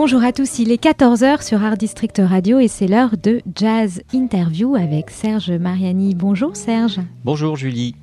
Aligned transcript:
Bonjour 0.00 0.22
à 0.22 0.32
tous, 0.32 0.60
il 0.60 0.70
est 0.70 0.80
14h 0.80 1.44
sur 1.44 1.64
Art 1.64 1.76
District 1.76 2.22
Radio 2.24 2.60
et 2.60 2.68
c'est 2.68 2.86
l'heure 2.86 3.16
de 3.20 3.40
Jazz 3.52 4.00
Interview 4.14 4.76
avec 4.76 5.10
Serge 5.10 5.50
Mariani. 5.50 6.14
Bonjour 6.14 6.54
Serge. 6.54 7.00
Bonjour 7.24 7.56
Julie. 7.56 7.96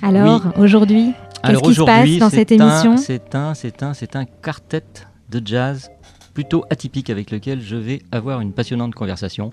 Alors, 0.00 0.52
aujourd'hui, 0.56 1.12
qu'est-ce 1.44 1.58
qui 1.58 1.74
se 1.74 1.82
passe 1.82 2.18
dans 2.18 2.30
cette 2.30 2.52
émission 2.52 2.96
C'est 2.98 3.34
un, 3.34 3.54
c'est 3.54 3.82
un, 3.82 3.94
c'est 3.94 4.14
un 4.14 4.26
quartet 4.26 4.84
de 5.28 5.42
jazz 5.44 5.90
plutôt 6.34 6.64
atypique 6.70 7.10
avec 7.10 7.32
lequel 7.32 7.60
je 7.60 7.74
vais 7.74 8.00
avoir 8.12 8.40
une 8.40 8.52
passionnante 8.52 8.94
conversation. 8.94 9.52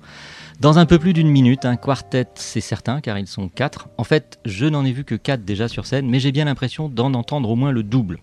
Dans 0.60 0.80
un 0.80 0.88
peu 0.88 0.98
plus 0.98 1.14
d'une 1.14 1.30
minute, 1.30 1.66
un 1.66 1.76
quartet, 1.76 2.26
c'est 2.34 2.62
certain, 2.62 3.00
car 3.00 3.20
ils 3.20 3.28
sont 3.28 3.48
quatre. 3.48 3.90
En 4.00 4.04
fait, 4.04 4.40
je 4.44 4.66
n'en 4.66 4.86
ai 4.86 4.92
vu 4.92 5.04
que 5.04 5.14
quatre 5.14 5.46
déjà 5.46 5.68
sur 5.68 5.86
scène, 5.86 6.10
mais 6.10 6.20
j'ai 6.20 6.32
bien 6.32 6.46
l'impression 6.46 6.90
d'en 6.90 7.14
entendre 7.14 7.52
au 7.52 7.56
moins 7.56 7.72
le 7.72 7.84
double. 7.84 8.18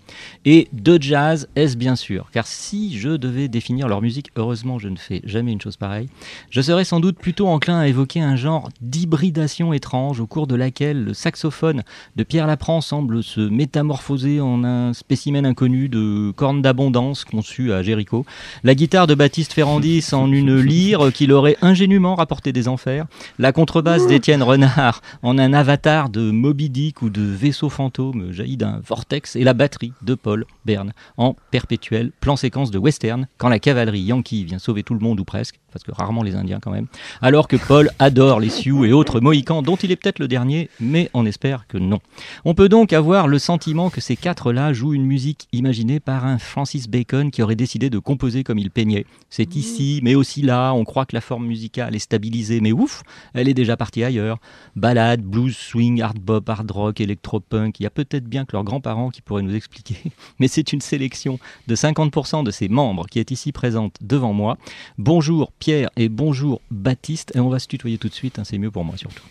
Et 0.44 0.66
de 0.72 1.00
jazz, 1.00 1.48
est-ce 1.54 1.76
bien 1.76 1.94
sûr? 1.94 2.30
Car 2.32 2.48
si 2.48 2.98
je 2.98 3.10
devais 3.10 3.46
définir 3.46 3.86
leur 3.86 4.02
musique, 4.02 4.32
heureusement 4.34 4.80
je 4.80 4.88
ne 4.88 4.96
fais 4.96 5.20
jamais 5.22 5.52
une 5.52 5.60
chose 5.60 5.76
pareille, 5.76 6.08
je 6.50 6.60
serais 6.60 6.82
sans 6.82 6.98
doute 6.98 7.20
plutôt 7.20 7.46
enclin 7.46 7.78
à 7.78 7.86
évoquer 7.86 8.20
un 8.20 8.34
genre 8.34 8.68
d'hybridation 8.80 9.72
étrange 9.72 10.18
au 10.18 10.26
cours 10.26 10.48
de 10.48 10.56
laquelle 10.56 11.04
le 11.04 11.14
saxophone 11.14 11.84
de 12.16 12.24
Pierre 12.24 12.48
Laprand 12.48 12.80
semble 12.80 13.22
se 13.22 13.42
métamorphoser 13.42 14.40
en 14.40 14.64
un 14.64 14.92
spécimen 14.92 15.46
inconnu 15.46 15.88
de 15.88 16.32
corne 16.32 16.62
d'abondance 16.62 17.24
conçu 17.24 17.72
à 17.72 17.84
Jéricho, 17.84 18.26
la 18.64 18.74
guitare 18.74 19.06
de 19.06 19.14
Baptiste 19.14 19.52
Ferrandis 19.52 20.08
en 20.10 20.32
une 20.32 20.58
lyre 20.58 21.12
qu'il 21.12 21.30
aurait 21.30 21.56
ingénument 21.62 22.16
rapporté 22.24 22.54
des 22.54 22.68
enfers, 22.68 23.04
la 23.38 23.52
contrebasse 23.52 24.06
d'Étienne 24.06 24.42
Renard 24.42 25.02
en 25.22 25.36
un 25.36 25.52
avatar 25.52 26.08
de 26.08 26.30
Moby 26.30 26.70
Dick 26.70 27.02
ou 27.02 27.10
de 27.10 27.20
vaisseau 27.20 27.68
fantôme 27.68 28.32
jailli 28.32 28.56
d'un 28.56 28.80
vortex, 28.82 29.36
et 29.36 29.44
la 29.44 29.52
batterie 29.52 29.92
de 30.00 30.14
Paul 30.14 30.46
Bern 30.64 30.94
en 31.18 31.36
perpétuel 31.50 32.12
plan 32.20 32.36
séquence 32.36 32.70
de 32.70 32.78
western 32.78 33.26
quand 33.36 33.50
la 33.50 33.58
cavalerie 33.58 34.00
yankee 34.00 34.44
vient 34.44 34.58
sauver 34.58 34.82
tout 34.82 34.94
le 34.94 35.00
monde 35.00 35.20
ou 35.20 35.24
presque, 35.24 35.60
parce 35.70 35.84
que 35.84 35.92
rarement 35.92 36.22
les 36.22 36.34
Indiens 36.34 36.60
quand 36.62 36.70
même, 36.70 36.86
alors 37.20 37.46
que 37.46 37.56
Paul 37.56 37.90
adore 37.98 38.40
les 38.40 38.48
Sioux 38.48 38.86
et 38.86 38.94
autres 38.94 39.20
Mohicans 39.20 39.60
dont 39.60 39.76
il 39.76 39.90
est 39.90 39.96
peut-être 39.96 40.18
le 40.18 40.28
dernier, 40.28 40.70
mais 40.80 41.10
on 41.12 41.26
espère 41.26 41.66
que 41.66 41.76
non. 41.76 41.98
On 42.46 42.54
peut 42.54 42.70
donc 42.70 42.94
avoir 42.94 43.28
le 43.28 43.38
sentiment 43.38 43.90
que 43.90 44.00
ces 44.00 44.16
quatre-là 44.16 44.72
jouent 44.72 44.94
une 44.94 45.04
musique 45.04 45.46
imaginée 45.52 46.00
par 46.00 46.24
un 46.24 46.38
Francis 46.38 46.88
Bacon 46.88 47.30
qui 47.30 47.42
aurait 47.42 47.54
décidé 47.54 47.90
de 47.90 47.98
composer 47.98 48.44
comme 48.44 48.58
il 48.58 48.70
peignait. 48.70 49.04
C'est 49.28 49.56
ici, 49.56 50.00
mais 50.02 50.14
aussi 50.14 50.40
là, 50.40 50.72
on 50.72 50.84
croit 50.84 51.04
que 51.04 51.14
la 51.14 51.20
forme 51.20 51.44
musicale 51.46 51.94
est 51.94 52.13
stabilisée, 52.14 52.60
mais 52.60 52.70
ouf, 52.70 53.02
elle 53.34 53.48
est 53.48 53.54
déjà 53.54 53.76
partie 53.76 54.04
ailleurs. 54.04 54.38
Ballade, 54.76 55.20
blues, 55.20 55.56
swing, 55.56 56.00
hard 56.00 56.18
bop, 56.18 56.48
hard 56.48 56.70
rock, 56.70 57.00
électropunk, 57.00 57.80
il 57.80 57.82
y 57.82 57.86
a 57.86 57.90
peut-être 57.90 58.24
bien 58.24 58.44
que 58.44 58.52
leurs 58.52 58.62
grands-parents 58.62 59.10
qui 59.10 59.20
pourraient 59.20 59.42
nous 59.42 59.54
expliquer, 59.54 59.96
mais 60.38 60.46
c'est 60.46 60.72
une 60.72 60.80
sélection 60.80 61.40
de 61.66 61.74
50% 61.74 62.44
de 62.44 62.52
ses 62.52 62.68
membres 62.68 63.06
qui 63.06 63.18
est 63.18 63.32
ici 63.32 63.50
présente 63.50 63.96
devant 64.00 64.32
moi. 64.32 64.58
Bonjour 64.96 65.50
Pierre 65.58 65.90
et 65.96 66.08
bonjour 66.08 66.60
Baptiste, 66.70 67.32
et 67.34 67.40
on 67.40 67.48
va 67.48 67.58
se 67.58 67.66
tutoyer 67.66 67.98
tout 67.98 68.08
de 68.08 68.14
suite, 68.14 68.38
hein, 68.38 68.44
c'est 68.44 68.58
mieux 68.58 68.70
pour 68.70 68.84
moi 68.84 68.96
surtout. 68.96 69.24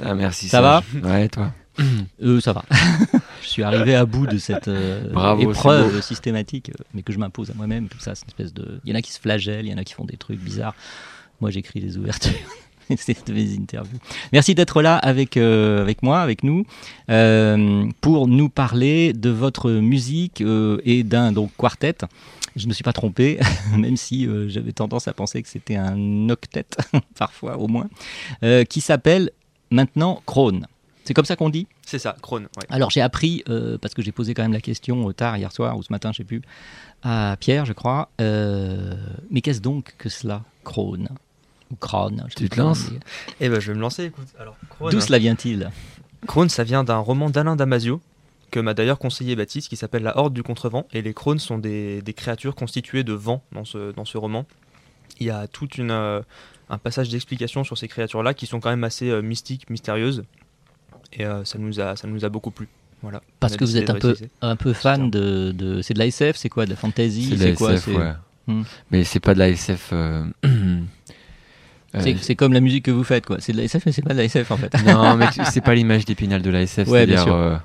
Ah, 0.00 0.14
merci. 0.14 0.48
Ça 0.48 0.60
va. 0.62 0.82
Ouais, 1.04 1.28
toi. 1.28 1.52
Euh, 2.22 2.40
ça 2.40 2.52
va. 2.52 2.64
je 3.42 3.48
suis 3.48 3.62
arrivé 3.62 3.94
à 3.96 4.04
bout 4.04 4.26
de 4.26 4.38
cette 4.38 4.68
euh, 4.68 5.08
Bravo, 5.10 5.50
épreuve 5.50 6.00
systématique, 6.00 6.68
euh, 6.68 6.84
mais 6.94 7.02
que 7.02 7.12
je 7.12 7.18
m'impose 7.18 7.50
à 7.50 7.54
moi-même. 7.54 7.88
Tout 7.88 7.98
ça, 7.98 8.14
c'est 8.14 8.24
une 8.24 8.28
espèce 8.28 8.54
de. 8.54 8.80
Il 8.84 8.90
y 8.90 8.92
en 8.92 8.98
a 8.98 9.02
qui 9.02 9.10
se 9.10 9.18
flagellent, 9.18 9.66
il 9.66 9.70
y 9.70 9.74
en 9.74 9.78
a 9.78 9.84
qui 9.84 9.94
font 9.94 10.04
des 10.04 10.16
trucs 10.16 10.38
bizarres. 10.38 10.74
Moi, 11.42 11.50
j'écris 11.50 11.80
des 11.80 11.98
ouvertures. 11.98 12.30
C'est 12.96 13.26
de 13.26 13.32
mes 13.32 13.56
interviews. 13.56 13.98
Merci 14.32 14.54
d'être 14.54 14.80
là 14.80 14.96
avec, 14.96 15.36
euh, 15.36 15.82
avec 15.82 16.04
moi, 16.04 16.20
avec 16.20 16.44
nous, 16.44 16.64
euh, 17.10 17.84
pour 18.00 18.28
nous 18.28 18.48
parler 18.48 19.12
de 19.12 19.28
votre 19.28 19.72
musique 19.72 20.40
euh, 20.40 20.80
et 20.84 21.02
d'un 21.02 21.32
donc 21.32 21.50
quartet. 21.58 21.96
Je 22.54 22.66
ne 22.66 22.68
me 22.68 22.74
suis 22.74 22.84
pas 22.84 22.92
trompé, 22.92 23.40
même 23.76 23.96
si 23.96 24.28
j'avais 24.46 24.70
tendance 24.70 25.08
à 25.08 25.14
penser 25.14 25.42
que 25.42 25.48
c'était 25.48 25.74
un 25.74 26.28
octet, 26.28 26.66
parfois 27.18 27.58
au 27.58 27.66
moins, 27.66 27.88
qui 28.68 28.80
s'appelle 28.80 29.30
maintenant 29.72 30.22
Krone. 30.24 30.68
C'est 31.02 31.14
comme 31.14 31.24
ça 31.24 31.34
qu'on 31.34 31.50
dit? 31.50 31.66
C'est 31.84 31.98
ça, 31.98 32.14
Krone. 32.22 32.44
Ouais. 32.56 32.66
alors 32.70 32.90
j'ai 32.90 33.00
appris, 33.00 33.42
parce 33.80 33.94
que 33.94 34.02
j'ai 34.02 34.12
posé 34.12 34.32
quand 34.32 34.42
même 34.42 34.52
la 34.52 34.60
question 34.60 35.10
tard 35.12 35.36
hier 35.38 35.50
soir 35.50 35.76
ou 35.76 35.82
ce 35.82 35.92
matin, 35.92 36.12
je 36.12 36.18
sais 36.18 36.24
plus, 36.24 36.42
à 37.02 37.36
Pierre, 37.40 37.64
je 37.64 37.72
crois. 37.72 38.10
mais 38.18 39.40
qu'est-ce 39.42 39.60
donc 39.60 39.94
que 39.98 40.08
cela, 40.08 40.44
Krone? 40.62 41.08
Ou 41.72 42.28
sais 42.28 42.34
Tu 42.36 42.48
te 42.48 42.58
lances. 42.60 42.90
Eh 43.40 43.48
ben, 43.48 43.60
je 43.60 43.72
vais 43.72 43.76
me 43.76 43.80
lancer, 43.82 44.04
écoute. 44.04 44.26
Alors, 44.38 44.56
Krone, 44.68 44.90
D'où 44.92 45.00
cela 45.00 45.18
vient-il? 45.18 45.70
Krone, 46.26 46.48
ça 46.48 46.64
vient 46.64 46.84
d'un 46.84 46.98
roman 46.98 47.30
d'Alain 47.30 47.56
Damasio, 47.56 48.00
que 48.50 48.60
m'a 48.60 48.74
d'ailleurs 48.74 48.98
conseillé 48.98 49.34
Baptiste, 49.34 49.68
qui 49.68 49.76
s'appelle 49.76 50.02
La 50.02 50.16
Horde 50.18 50.34
du 50.34 50.42
Contrevent. 50.42 50.86
Et 50.92 51.02
les 51.02 51.14
Krones 51.14 51.38
sont 51.38 51.58
des, 51.58 52.02
des 52.02 52.12
créatures 52.12 52.54
constituées 52.54 53.02
de 53.04 53.12
vent 53.12 53.42
dans 53.52 53.64
ce, 53.64 53.92
dans 53.92 54.04
ce 54.04 54.18
roman. 54.18 54.46
Il 55.20 55.26
y 55.26 55.30
a 55.30 55.46
tout 55.46 55.68
une, 55.78 55.90
euh, 55.90 56.20
un 56.70 56.78
passage 56.78 57.08
d'explication 57.08 57.64
sur 57.64 57.76
ces 57.78 57.88
créatures-là 57.88 58.34
qui 58.34 58.46
sont 58.46 58.60
quand 58.60 58.70
même 58.70 58.84
assez 58.84 59.10
euh, 59.10 59.22
mystiques, 59.22 59.68
mystérieuses. 59.70 60.24
Et 61.12 61.24
euh, 61.26 61.44
ça, 61.44 61.58
nous 61.58 61.80
a, 61.80 61.96
ça 61.96 62.06
nous 62.08 62.24
a 62.24 62.28
beaucoup 62.28 62.50
plu. 62.50 62.68
Voilà. 63.02 63.20
Parce 63.40 63.56
que 63.56 63.64
vous 63.64 63.76
êtes 63.76 63.90
un 63.90 63.94
peu, 63.96 64.16
un 64.42 64.56
peu 64.56 64.72
fan 64.72 65.10
de, 65.10 65.50
de- 65.52 65.82
C'est 65.82 65.92
de 65.94 65.98
la 65.98 66.06
SF, 66.06 66.36
c'est 66.36 66.48
quoi 66.48 66.64
De 66.66 66.70
la 66.70 66.76
fantasy 66.76 67.30
C'est 67.30 67.36
de 67.36 67.44
la 67.50 67.52
quoi 67.56 67.72
SF, 67.74 67.84
c'est- 67.84 67.96
ouais. 67.96 68.12
Hmm. 68.46 68.62
Mais 68.90 69.04
c'est 69.04 69.20
pas 69.20 69.34
de 69.34 69.38
la 69.40 69.48
SF. 69.50 69.92
c'est- 72.00 72.34
comme 72.36 72.52
la 72.52 72.60
musique 72.60 72.84
que 72.86 72.90
vous 72.90 73.04
faites, 73.04 73.26
quoi. 73.26 73.36
C'est 73.40 73.52
de 73.52 73.58
la 73.58 73.64
SF, 73.64 73.86
mais 73.86 73.92
c'est 73.92 74.02
pas 74.02 74.12
de 74.14 74.18
la 74.18 74.24
SF 74.24 74.50
en 74.50 74.56
fait. 74.56 74.74
non, 74.86 75.16
mais 75.16 75.26
c'est 75.50 75.60
pas 75.60 75.74
l'image 75.74 76.04
d'épinal 76.04 76.42
de 76.42 76.50
la 76.50 76.62
SF. 76.62 76.88
Ouais, 76.88 77.06
bien 77.06 77.16
c'est-à-dire, 77.16 77.32
sûr. 77.34 77.34
euh, 77.34 77.56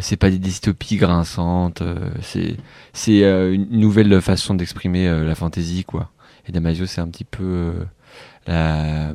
c'est 0.00 0.16
pas 0.16 0.30
des 0.30 0.38
dystopies 0.38 0.96
grinçantes. 0.96 1.82
euh, 1.82 2.10
c'est 2.22 2.56
c'est 2.92 3.24
euh, 3.24 3.52
une 3.54 3.68
nouvelle 3.78 4.20
façon 4.20 4.54
d'exprimer 4.54 5.08
euh, 5.08 5.24
la 5.24 5.34
fantaisie, 5.34 5.84
quoi. 5.84 6.10
Et 6.48 6.52
Damasio, 6.52 6.86
c'est 6.86 7.00
un 7.00 7.08
petit 7.08 7.24
peu 7.24 7.72
la 8.46 9.12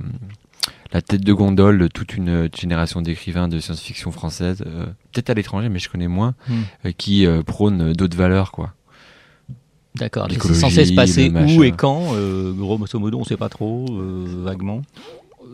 la 0.91 1.01
tête 1.03 1.21
de 1.23 1.33
gondole 1.33 1.77
de 1.77 1.87
toute 1.87 2.15
une 2.15 2.49
génération 2.59 3.01
d'écrivains 3.03 3.47
de 3.47 3.59
science-fiction 3.59 4.11
française, 4.11 4.63
peut-être 5.11 5.29
à 5.29 5.35
l'étranger, 5.35 5.69
mais 5.69 5.77
je 5.77 5.87
connais 5.87 6.07
moins, 6.07 6.33
Hmm. 6.47 6.89
qui 6.97 7.27
prônent 7.45 7.93
d'autres 7.93 8.17
valeurs, 8.17 8.51
quoi. 8.51 8.73
D'accord. 9.95 10.27
C'est 10.31 10.53
censé 10.53 10.85
se 10.85 10.93
passer 10.93 11.29
où 11.31 11.63
et 11.63 11.71
quand 11.71 12.13
euh, 12.13 12.53
Grosso 12.53 12.99
modo, 12.99 13.19
on 13.19 13.23
sait 13.23 13.37
pas 13.37 13.49
trop, 13.49 13.85
euh, 13.89 14.25
vaguement. 14.43 14.81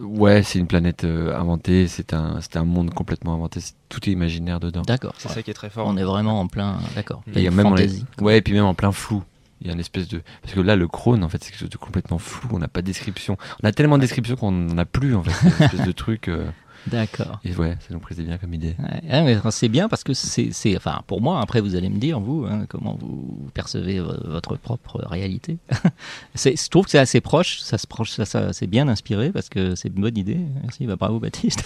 Ouais, 0.02 0.44
c'est 0.44 0.60
une 0.60 0.68
planète 0.68 1.06
euh, 1.06 1.34
inventée, 1.38 1.88
c'est 1.88 2.14
un, 2.14 2.40
c'est 2.42 2.58
un 2.58 2.66
monde 2.66 2.94
complètement 2.94 3.34
inventé, 3.34 3.62
tout 3.88 4.10
est 4.10 4.12
imaginaire 4.12 4.60
dedans. 4.60 4.82
D'accord. 4.82 5.14
C'est 5.18 5.30
ouais. 5.30 5.36
ça 5.36 5.42
qui 5.44 5.52
est 5.52 5.54
très 5.54 5.70
fort. 5.70 5.88
On 5.88 5.96
est 5.96 6.04
vraiment 6.04 6.42
en 6.42 6.48
plein. 6.48 6.80
D'accord. 6.96 7.24
Il 7.34 7.42
y 7.42 7.48
a 7.48 7.52
même 7.52 7.68
en- 7.68 7.70
fantasy. 7.70 8.04
ouais, 8.20 8.38
et 8.40 8.42
puis 8.42 8.54
même 8.54 8.66
en 8.66 8.74
plein 8.74 8.92
flou. 8.92 9.24
Il 9.62 9.68
y 9.68 9.70
a 9.70 9.74
une 9.74 9.80
espèce 9.80 10.10
de. 10.10 10.22
Parce 10.42 10.54
que 10.54 10.60
là, 10.60 10.76
le 10.76 10.88
crône, 10.90 11.24
en 11.24 11.30
fait, 11.30 11.42
c'est 11.42 11.52
quelque 11.52 11.62
chose 11.62 11.70
de 11.70 11.78
complètement 11.78 12.18
flou, 12.18 12.50
on 12.52 12.60
n'a 12.60 12.68
pas 12.68 12.82
de 12.82 12.88
description. 12.88 13.38
On 13.64 13.68
a 13.68 13.72
tellement 13.72 13.96
de 13.98 14.02
descriptions 14.02 14.36
qu'on 14.36 14.52
n'en 14.52 14.78
a 14.78 14.86
plus, 14.86 15.16
en 15.16 15.24
fait. 15.24 15.32
C'est 15.32 15.58
une 15.60 15.64
espèce 15.64 15.86
de 15.88 15.92
truc. 15.94 16.28
euh, 16.28 16.46
D'accord. 16.88 17.40
Et 17.44 17.54
ouais, 17.56 17.78
ça 17.80 17.94
nous 17.94 18.00
plaisait 18.00 18.24
bien 18.24 18.38
comme 18.38 18.54
idée. 18.54 18.76
Ouais, 18.80 19.24
mais 19.24 19.38
c'est 19.52 19.70
bien 19.70 19.90
parce 19.90 20.04
que 20.04 20.14
c'est, 20.14 20.52
c'est- 20.52 20.76
enfin, 20.78 21.02
pour 21.08 21.22
moi, 21.22 21.40
après 21.42 21.60
vous 21.62 21.76
allez 21.76 21.90
me 21.90 21.98
dire, 21.98 22.20
vous, 22.20 22.46
hein, 22.50 22.66
comment 22.70 22.98
vous 23.00 23.50
percevez 23.54 24.00
vo- 24.00 24.14
votre 24.26 24.56
propre 24.58 25.02
réalité. 25.06 25.58
c'est, 26.36 26.62
je 26.62 26.70
trouve 26.70 26.86
que 26.86 26.92
c'est 26.92 27.00
assez 27.00 27.22
proche, 27.22 27.60
ça 27.60 27.78
se 27.78 27.88
proche, 27.88 28.12
ça, 28.12 28.26
ça- 28.26 28.54
c'est 28.54 28.68
bien 28.68 28.88
inspiré 28.88 29.32
parce 29.32 29.50
que 29.50 29.74
c'est 29.76 29.88
une 29.90 30.02
bonne 30.02 30.18
idée. 30.18 30.38
Merci, 30.62 30.86
bah, 30.86 30.96
bravo 30.96 31.20
Baptiste. 31.20 31.64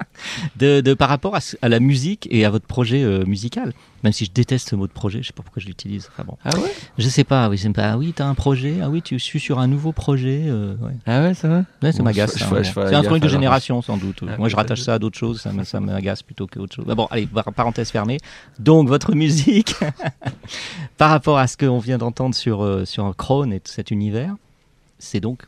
de, 0.56 0.80
de- 0.80 0.94
par 0.94 1.08
rapport 1.08 1.36
à, 1.62 1.68
la 1.68 1.80
musique 1.80 2.28
et 2.30 2.44
à 2.44 2.50
votre 2.50 2.66
projet 2.66 3.02
euh, 3.02 3.24
musical, 3.24 3.72
même 4.02 4.12
si 4.12 4.24
je 4.24 4.30
déteste 4.30 4.68
ce 4.70 4.76
mot 4.76 4.86
de 4.86 4.92
projet, 4.92 5.22
je 5.22 5.28
sais 5.28 5.32
pas 5.32 5.42
pourquoi 5.42 5.60
je 5.62 5.66
l'utilise. 5.66 6.08
Enfin 6.12 6.24
bon, 6.26 6.36
Ah 6.44 6.56
ouais? 6.58 6.72
Je 6.98 7.08
sais 7.08 7.24
pas, 7.24 7.48
oui, 7.48 7.56
j'aime 7.56 7.72
pas. 7.72 7.92
Ah 7.92 7.98
oui, 7.98 8.12
t'as 8.14 8.26
un 8.26 8.34
projet, 8.34 8.78
ah 8.82 8.88
oui, 8.90 9.02
tu 9.02 9.18
suis 9.18 9.40
sur 9.40 9.58
un 9.58 9.66
nouveau 9.66 9.92
projet. 9.92 10.44
euh, 10.46 10.74
ouais. 10.76 10.92
Ah 11.06 11.22
ouais, 11.22 11.34
ça 11.34 11.48
va? 11.48 11.64
Ouais, 11.82 11.92
ça 11.92 12.02
m'agace. 12.02 12.36
ferai 12.38 12.64
C'est 12.64 12.94
un 12.94 13.02
truc 13.02 13.22
de 13.22 13.28
génération 13.28 13.82
sans 13.82 13.96
doute. 13.96 14.20
Ah, 14.28 14.36
Moi, 14.38 14.48
je 14.50 14.56
rattache 14.56 14.80
ça 14.82 14.94
à 14.94 14.98
d'autres 14.98 15.18
choses. 15.18 15.40
Ça 15.40 15.52
me- 15.52 15.64
ça 15.64 15.80
m'agace 15.80 16.22
plutôt 16.22 16.46
qu'autre 16.46 16.74
chose. 16.74 16.84
Bah 16.84 16.94
bon, 16.94 17.06
allez, 17.10 17.26
par- 17.26 17.52
parenthèse 17.52 17.90
fermée. 17.90 18.18
Donc, 18.58 18.88
votre 18.88 19.14
musique, 19.14 19.74
par 20.98 21.10
rapport 21.10 21.38
à 21.38 21.46
ce 21.46 21.56
qu'on 21.56 21.78
vient 21.78 21.98
d'entendre 21.98 22.34
sur 22.34 22.62
euh, 22.62 22.84
sur 22.84 23.14
Krone 23.16 23.52
et 23.52 23.60
tout 23.60 23.72
cet 23.72 23.90
univers, 23.90 24.34
c'est 24.98 25.20
donc 25.20 25.46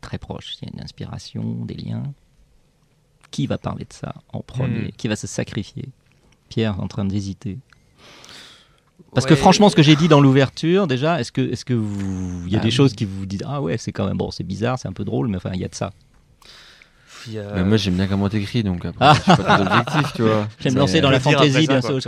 très 0.00 0.18
proche. 0.18 0.54
Il 0.62 0.68
y 0.68 0.70
a 0.70 0.74
une 0.74 0.82
inspiration, 0.82 1.42
des 1.64 1.74
liens. 1.74 2.02
Qui 3.30 3.48
va 3.48 3.58
parler 3.58 3.84
de 3.84 3.92
ça 3.92 4.14
en 4.32 4.40
premier 4.42 4.88
Hmm. 4.88 4.90
Qui 4.96 5.08
va 5.08 5.16
se 5.16 5.26
sacrifier 5.26 5.88
Pierre 6.48 6.80
en 6.80 6.86
train 6.86 7.04
d'hésiter. 7.04 7.58
Parce 9.12 9.26
que 9.26 9.34
franchement, 9.34 9.68
ce 9.68 9.74
que 9.76 9.82
j'ai 9.82 9.96
dit 9.96 10.06
dans 10.08 10.20
l'ouverture, 10.20 10.86
déjà, 10.86 11.20
est-ce 11.20 11.32
que, 11.32 11.40
est-ce 11.40 11.64
que 11.64 11.74
vous, 11.74 12.46
il 12.46 12.52
y 12.52 12.56
a 12.56 12.58
Ah 12.58 12.62
des 12.62 12.68
oui. 12.68 12.72
choses 12.72 12.94
qui 12.94 13.04
vous 13.04 13.26
disent 13.26 13.42
ah 13.46 13.60
ouais, 13.60 13.76
c'est 13.76 13.90
quand 13.92 14.06
même 14.06 14.16
bon, 14.16 14.30
c'est 14.30 14.44
bizarre, 14.44 14.78
c'est 14.78 14.86
un 14.88 14.92
peu 14.92 15.04
drôle, 15.04 15.28
mais 15.28 15.36
enfin, 15.36 15.50
il 15.54 15.60
y 15.60 15.64
a 15.64 15.68
de 15.68 15.74
ça. 15.74 15.92
Mais 17.54 17.64
moi 17.64 17.76
j'aime 17.76 17.94
bien 17.94 18.06
comment 18.06 18.28
t'écris 18.28 18.62
donc 18.62 18.84
après 18.84 19.04
Ah. 19.06 19.14
je 19.14 19.32
suis 19.32 19.42
pas 19.42 19.60
objectif 19.60 20.12
tu 20.14 20.22
vois. 20.22 20.48
J'aime 20.60 20.74
lancer 20.76 21.00
dans 21.00 21.10
la 21.10 21.20
fantaisie, 21.20 21.66
bien 21.66 21.80
sûr. 21.80 21.98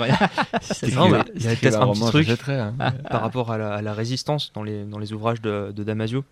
mais 1.10 1.18
il 1.36 1.42
y 1.42 1.46
a 1.48 1.54
si 1.54 1.56
peut-être 1.60 1.80
un 1.80 1.84
roman, 1.84 2.10
petit 2.10 2.24
truc. 2.36 2.48
hein. 2.48 2.74
par 3.10 3.20
rapport 3.22 3.50
à 3.52 3.58
la, 3.58 3.74
à 3.74 3.82
la 3.82 3.94
résistance 3.94 4.52
dans 4.54 4.62
les, 4.62 4.84
dans 4.84 4.98
les 4.98 5.12
ouvrages 5.12 5.40
de, 5.40 5.72
de 5.74 5.84
Damasio. 5.84 6.24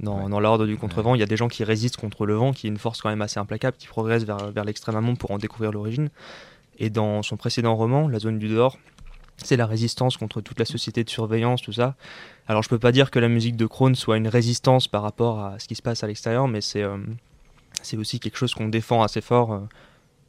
Dans, 0.00 0.28
dans 0.28 0.40
l'ordre 0.40 0.66
du 0.66 0.76
contrevent, 0.76 1.14
il 1.14 1.20
y 1.20 1.22
a 1.22 1.26
des 1.26 1.36
gens 1.36 1.46
qui 1.46 1.62
résistent 1.62 1.98
contre 1.98 2.26
le 2.26 2.34
vent, 2.34 2.52
qui 2.52 2.66
est 2.66 2.70
une 2.70 2.78
force 2.78 3.00
quand 3.00 3.10
même 3.10 3.22
assez 3.22 3.38
implacable, 3.38 3.76
qui 3.78 3.86
progresse 3.86 4.24
vers, 4.24 4.50
vers 4.50 4.64
l'extrême 4.64 4.96
amont 4.96 5.14
pour 5.14 5.30
en 5.30 5.38
découvrir 5.38 5.70
l'origine. 5.70 6.08
Et 6.80 6.90
dans 6.90 7.22
son 7.22 7.36
précédent 7.36 7.76
roman, 7.76 8.08
La 8.08 8.18
zone 8.18 8.40
du 8.40 8.48
dehors, 8.48 8.76
c'est 9.36 9.56
la 9.56 9.66
résistance 9.66 10.16
contre 10.16 10.40
toute 10.40 10.58
la 10.58 10.64
société 10.64 11.04
de 11.04 11.10
surveillance, 11.10 11.62
tout 11.62 11.72
ça. 11.72 11.94
Alors 12.48 12.64
je 12.64 12.68
peux 12.68 12.78
pas 12.80 12.90
dire 12.90 13.12
que 13.12 13.20
la 13.20 13.28
musique 13.28 13.56
de 13.56 13.66
Krone 13.66 13.94
soit 13.94 14.16
une 14.16 14.26
résistance 14.26 14.88
par 14.88 15.02
rapport 15.02 15.38
à 15.38 15.60
ce 15.60 15.68
qui 15.68 15.76
se 15.76 15.82
passe 15.82 16.02
à 16.02 16.08
l'extérieur, 16.08 16.48
mais 16.48 16.60
c'est 16.60 16.82
euh, 16.82 16.96
c'est 17.82 17.96
aussi 17.96 18.20
quelque 18.20 18.36
chose 18.38 18.54
qu'on 18.54 18.68
défend 18.68 19.02
assez 19.02 19.20
fort. 19.20 19.52
euh, 19.52 19.60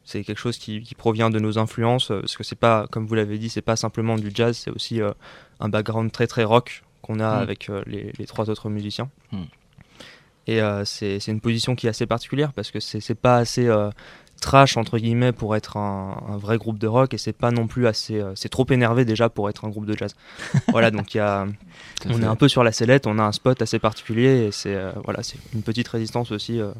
C'est 0.03 0.24
quelque 0.24 0.38
chose 0.39 0.57
qui, 0.57 0.81
qui 0.81 0.94
provient 0.95 1.30
de 1.31 1.39
nos 1.39 1.57
influences, 1.57 2.12
euh, 2.12 2.19
parce 2.21 2.38
que 2.38 2.44
c'est 2.44 2.56
pas, 2.59 2.86
comme 2.92 3.07
vous 3.07 3.15
l'avez 3.15 3.38
dit, 3.38 3.50
c'est 3.50 3.62
pas 3.63 3.75
simplement 3.75 4.18
du 4.18 4.30
jazz, 4.33 4.56
c'est 4.57 4.71
aussi 4.71 5.01
euh, 5.01 5.12
un 5.59 5.69
background 5.69 6.12
très 6.12 6.27
très 6.27 6.44
rock 6.44 6.83
qu'on 7.01 7.19
a 7.19 7.38
Mm. 7.38 7.42
avec 7.42 7.69
euh, 7.69 7.83
les, 7.88 8.12
les 8.18 8.25
trois 8.25 8.50
autres 8.50 8.69
musiciens. 8.69 9.09
Mm. 9.31 9.44
Et 10.47 10.62
euh, 10.62 10.86
c'est 10.86 11.18
une 11.27 11.42
position 11.42 11.75
qui 11.75 11.88
est 11.88 11.89
assez 11.89 12.06
particulière 12.06 12.53
parce 12.53 12.69
que 12.69 12.80
c'est 12.80 13.15
pas 13.15 13.38
assez 13.38 13.68
trash 14.42 14.77
entre 14.77 15.00
guillemets 15.00 15.31
pour 15.31 15.56
être 15.56 15.75
un, 15.77 16.21
un 16.27 16.38
vrai 16.38 16.57
groupe 16.59 16.77
de 16.77 16.86
rock 16.88 17.13
et 17.15 17.18
c'est 17.18 17.33
pas 17.33 17.50
non 17.50 17.65
plus 17.68 17.88
assez. 17.88 18.19
euh, 18.21 18.33
c'est 18.36 18.50
trop 18.50 18.65
énervé 18.69 19.06
déjà 19.06 19.27
pour 19.30 19.50
être 19.50 19.65
un 19.65 19.69
groupe 19.69 19.88
de 19.88 19.97
jazz. 19.97 20.13
voilà, 20.68 20.92
donc 20.92 21.15
il 21.15 21.18
y 21.18 21.21
a, 21.21 21.47
on 22.07 22.21
est 22.21 22.25
un 22.25 22.36
peu 22.36 22.47
sur 22.47 22.63
la 22.63 22.71
sellette, 22.71 23.07
on 23.07 23.18
a 23.18 23.24
un 23.24 23.31
spot 23.31 23.59
assez 23.63 23.80
particulier 23.80 24.45
et 24.47 24.51
c'est 24.51 24.75
euh, 24.75 24.92
voilà, 25.03 25.24
c'est 25.24 25.38
une 25.56 25.63
petite 25.63 25.88
résistance 25.88 26.31
aussi 26.31 26.59
euh, 26.59 26.71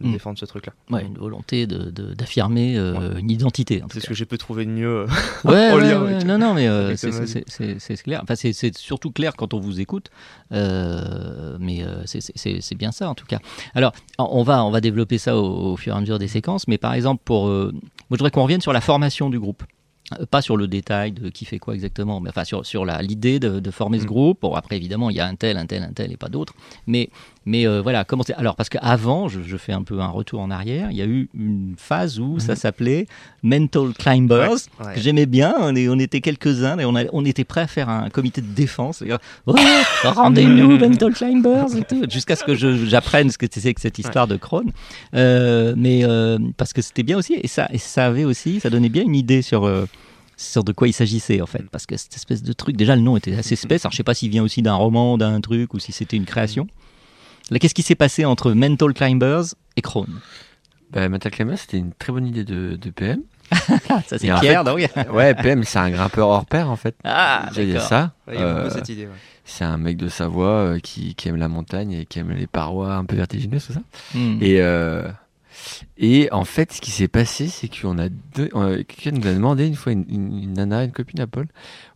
de 0.00 0.08
Mm. 0.08 0.12
défendre 0.12 0.38
ce 0.38 0.44
truc-là. 0.44 0.72
Ouais, 0.90 1.04
une 1.04 1.16
volonté 1.18 1.66
de- 1.66 1.90
de- 1.90 2.14
d'affirmer 2.14 2.76
euh, 2.76 3.16
une 3.18 3.30
identité. 3.30 3.82
C'est 3.92 4.00
ce 4.00 4.06
que 4.08 4.14
j'ai 4.14 4.24
pu 4.26 4.38
trouver 4.38 4.64
de 4.64 4.70
mieux. 4.70 5.00
euh, 5.02 5.06
Ouais, 5.44 5.70
en 5.72 5.76
ouais, 5.76 5.80
lien 5.82 6.02
ouais, 6.02 6.14
avec- 6.14 6.26
non, 6.26 6.38
non, 6.38 6.52
mais 6.54 6.66
euh, 6.68 6.96
c'est- 6.96 8.02
clair. 8.02 8.20
Enfin, 8.22 8.34
c'est- 8.34 8.76
surtout 8.76 9.10
clair 9.12 9.34
quand 9.36 9.54
on 9.54 9.60
vous 9.60 9.80
écoute, 9.80 10.10
Euh, 10.52 11.56
mais 11.60 11.84
c'est- 12.06 12.74
bien 12.74 12.92
ça 12.92 13.08
en 13.08 13.14
tout 13.14 13.26
cas. 13.26 13.38
Alors, 13.74 13.92
on 14.18 14.42
va, 14.42 14.64
on 14.64 14.70
va 14.70 14.80
développer 14.80 15.18
ça 15.18 15.36
au, 15.36 15.72
au 15.72 15.76
fur 15.76 15.94
et 15.94 15.96
à 15.96 16.00
mesure 16.00 16.18
des 16.18 16.28
séquences, 16.28 16.66
mais 16.68 16.78
par 16.78 16.94
exemple, 16.94 17.22
pour, 17.24 17.46
moi, 17.46 17.70
je 17.72 18.16
voudrais 18.16 18.30
qu'on 18.30 18.42
revienne 18.42 18.60
sur 18.60 18.72
la 18.72 18.80
formation 18.80 19.30
du 19.30 19.38
groupe. 19.38 19.62
Pas 20.30 20.42
sur 20.42 20.58
le 20.58 20.68
détail 20.68 21.12
de 21.12 21.30
qui 21.30 21.46
fait 21.46 21.58
quoi 21.58 21.74
exactement, 21.74 22.20
mais 22.20 22.28
enfin 22.28 22.44
sur, 22.44 22.66
sur 22.66 22.84
l'idée 22.84 23.40
de, 23.40 23.58
de 23.58 23.70
former 23.70 23.98
ce 23.98 24.04
Mm. 24.04 24.08
groupe. 24.08 24.38
Bon, 24.42 24.52
après, 24.54 24.76
évidemment, 24.76 25.08
il 25.08 25.16
y 25.16 25.20
a 25.20 25.26
un 25.26 25.34
tel, 25.34 25.56
un 25.56 25.64
tel, 25.64 25.82
un 25.82 25.92
tel 25.94 26.12
et 26.12 26.18
pas 26.18 26.28
d'autres. 26.28 26.52
Mais, 26.86 27.08
mais 27.46 27.66
euh, 27.66 27.80
voilà, 27.82 28.04
comment 28.04 28.22
c'est- 28.22 28.34
Alors, 28.34 28.56
parce 28.56 28.68
qu'avant, 28.68 29.28
je, 29.28 29.40
je 29.42 29.56
fais 29.56 29.72
un 29.72 29.82
peu 29.82 30.00
un 30.00 30.08
retour 30.08 30.40
en 30.40 30.50
arrière, 30.50 30.90
il 30.90 30.96
y 30.96 31.02
a 31.02 31.06
eu 31.06 31.28
une 31.34 31.74
phase 31.76 32.18
où 32.20 32.38
ça 32.38 32.56
s'appelait 32.56 33.06
Mental 33.42 33.92
Climbers. 33.98 34.48
Ouais, 34.80 34.86
ouais. 34.86 34.94
que 34.94 35.00
J'aimais 35.00 35.26
bien, 35.26 35.54
on, 35.60 35.74
est- 35.76 35.88
on 35.88 35.98
était 35.98 36.20
quelques-uns 36.20 36.78
et 36.78 36.84
on, 36.84 36.94
a- 36.96 37.04
on 37.12 37.24
était 37.24 37.44
prêts 37.44 37.60
à 37.62 37.66
faire 37.66 37.88
un 37.88 38.08
comité 38.10 38.40
de 38.40 38.46
défense. 38.54 39.02
Ouais, 39.02 39.16
Rendez-nous, 40.04 40.78
Mental 40.78 41.12
Climbers 41.12 41.76
et 41.76 41.82
tout, 41.84 42.04
jusqu'à 42.10 42.36
ce 42.36 42.44
que 42.44 42.54
j'apprenne 42.54 43.30
ce 43.30 43.38
que 43.38 43.46
c'est 43.50 43.74
que 43.74 43.80
cette 43.80 43.98
histoire 43.98 44.26
de 44.26 44.36
Krone. 44.36 44.70
Euh, 45.14 45.74
mais 45.76 46.04
euh, 46.04 46.38
parce 46.56 46.72
que 46.72 46.82
c'était 46.82 47.02
bien 47.02 47.16
aussi, 47.18 47.34
et 47.42 47.48
ça, 47.48 47.68
et 47.72 47.78
ça 47.78 48.06
avait 48.06 48.24
aussi, 48.24 48.60
ça 48.60 48.70
donnait 48.70 48.88
bien 48.88 49.02
une 49.02 49.14
idée 49.14 49.42
sur. 49.42 49.64
euh, 49.64 49.86
sur 50.36 50.64
de 50.64 50.72
quoi 50.72 50.88
il 50.88 50.92
s'agissait 50.92 51.40
en 51.40 51.46
fait 51.46 51.62
parce 51.70 51.86
que 51.86 51.96
cette 51.96 52.16
espèce 52.16 52.42
de 52.42 52.52
truc 52.52 52.76
déjà 52.76 52.96
le 52.96 53.02
nom 53.02 53.16
était 53.16 53.36
assez 53.36 53.52
espèce 53.52 53.84
alors 53.84 53.92
je 53.92 53.98
sais 53.98 54.02
pas 54.02 54.14
s'il 54.14 54.30
vient 54.32 54.42
aussi 54.42 54.62
d'un 54.62 54.74
roman 54.74 55.16
d'un 55.16 55.40
truc 55.40 55.72
ou 55.74 55.78
si 55.78 55.92
c'était 55.92 56.16
une 56.16 56.24
création 56.24 56.66
qu'est-ce 57.50 57.74
qui 57.74 57.82
s'est 57.82 57.94
passé 57.94 58.24
entre 58.24 58.52
Mental 58.52 58.92
Climbers 58.94 59.44
et 59.76 59.82
Krone 59.82 60.20
Bah, 60.92 61.08
Metal 61.08 61.32
Climber, 61.32 61.56
c'était 61.56 61.78
une 61.78 61.92
très 61.92 62.12
bonne 62.12 62.26
idée 62.26 62.44
de, 62.44 62.76
de 62.76 62.90
PM. 62.90 63.20
Ah, 63.50 64.00
ça 64.06 64.18
c'est 64.18 64.26
Pierre 64.40 64.64
fait- 64.64 64.64
donc 64.64 64.80
Ouais, 65.14 65.34
PM, 65.34 65.64
c'est 65.64 65.78
un 65.78 65.90
grimpeur 65.90 66.28
hors 66.28 66.46
pair 66.46 66.70
en 66.70 66.76
fait. 66.76 66.96
ah 67.04 67.46
Déjà, 67.50 67.62
il 67.62 67.68
y 67.68 67.70
a 67.70 67.74
d'accord 67.74 67.88
ça. 67.88 68.12
Ouais, 68.26 68.38
Euh, 68.38 68.70
cette 68.70 68.88
idée. 68.88 69.06
ouais. 69.06 69.12
c'est 69.44 69.64
un 69.64 69.76
mec 69.76 69.96
de 69.98 70.08
Savoie 70.08 70.48
euh, 70.48 70.78
qui, 70.80 71.14
qui 71.14 71.28
aime 71.28 71.36
la 71.36 71.48
montagne 71.48 71.92
et 71.92 72.06
qui 72.06 72.18
aime 72.20 72.30
les 72.30 72.46
parois 72.46 72.94
un 72.94 73.04
peu 73.04 73.16
vertigineuses, 73.16 73.66
tout 73.66 73.72
ça. 73.74 73.82
Hmm. 74.14 74.38
Et, 74.40 74.60
euh, 74.60 75.06
et 75.96 76.28
en 76.32 76.44
fait, 76.44 76.72
ce 76.72 76.80
qui 76.80 76.90
s'est 76.90 77.08
passé, 77.08 77.48
c'est 77.48 77.68
qu'on 77.68 77.98
a 77.98 78.08
deux. 78.08 78.48
euh, 78.54 78.82
Quelqu'un 78.86 79.18
nous 79.18 79.26
a 79.26 79.32
demandé 79.32 79.66
une 79.66 79.76
fois, 79.76 79.92
une, 79.92 80.04
une- 80.08 80.42
une 80.42 80.52
nana, 80.54 80.84
une 80.84 80.92
copine 80.92 81.20
à 81.20 81.26
Paul, 81.26 81.46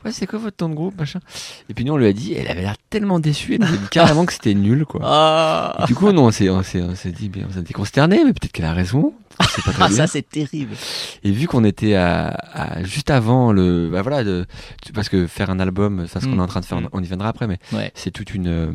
ouais, 0.04 0.12
c'est 0.12 0.26
quoi 0.26 0.38
votre 0.38 0.56
temps 0.56 0.68
de 0.68 0.74
groupe, 0.74 0.98
machin? 0.98 1.20
Et 1.68 1.74
puis 1.74 1.84
nous, 1.84 1.92
on 1.92 1.96
lui 1.96 2.06
a 2.06 2.12
dit, 2.12 2.32
elle 2.34 2.48
avait 2.48 2.62
l'air 2.62 2.76
tellement 2.90 3.18
déçue, 3.20 3.54
elle 3.54 3.60
nous 3.60 3.66
a 3.74 3.76
dit 3.76 3.88
carrément 3.90 4.24
que 4.26 4.32
c'était 4.32 4.54
nul, 4.54 4.84
quoi. 4.86 5.00
Ah, 5.04 5.76
Et 5.82 5.86
du 5.86 5.94
coup, 5.94 6.10
non, 6.12 6.26
on 6.26 6.30
s'est, 6.30 6.48
on 6.50 6.62
s'est, 6.62 6.80
on 6.82 6.94
s'est 6.94 7.12
dit, 7.12 7.30
on 7.48 7.52
s'est 7.52 7.72
consterné, 7.72 8.24
mais 8.24 8.32
peut-être 8.32 8.52
qu'elle 8.52 8.64
a 8.66 8.72
raison. 8.74 9.12
C'est 9.50 9.64
pas 9.64 9.72
très 9.72 9.82
Ah, 9.84 9.88
bien. 9.88 9.96
ça 9.96 10.06
c'est 10.06 10.28
terrible. 10.28 10.74
Et 11.22 11.30
vu 11.30 11.46
qu'on 11.46 11.62
était 11.64 11.94
à, 11.94 12.28
à- 12.52 12.82
juste 12.84 13.10
avant 13.10 13.52
le, 13.52 13.88
bah 13.90 14.02
voilà, 14.02 14.24
de, 14.24 14.46
parce 14.94 15.08
que 15.08 15.26
faire 15.26 15.50
un 15.50 15.60
album, 15.60 16.00
enfin 16.04 16.20
ce 16.20 16.26
qu'on 16.26 16.32
Mm. 16.36 16.38
est 16.40 16.42
en 16.42 16.46
train 16.48 16.60
de 16.60 16.64
faire, 16.64 16.80
Mm. 16.80 16.88
on 16.92 17.02
y 17.02 17.06
viendra 17.06 17.28
après, 17.28 17.46
mais 17.46 17.58
Ouais. 17.72 17.92
c'est 17.94 18.10
toute 18.10 18.34
une, 18.34 18.48
euh, 18.48 18.72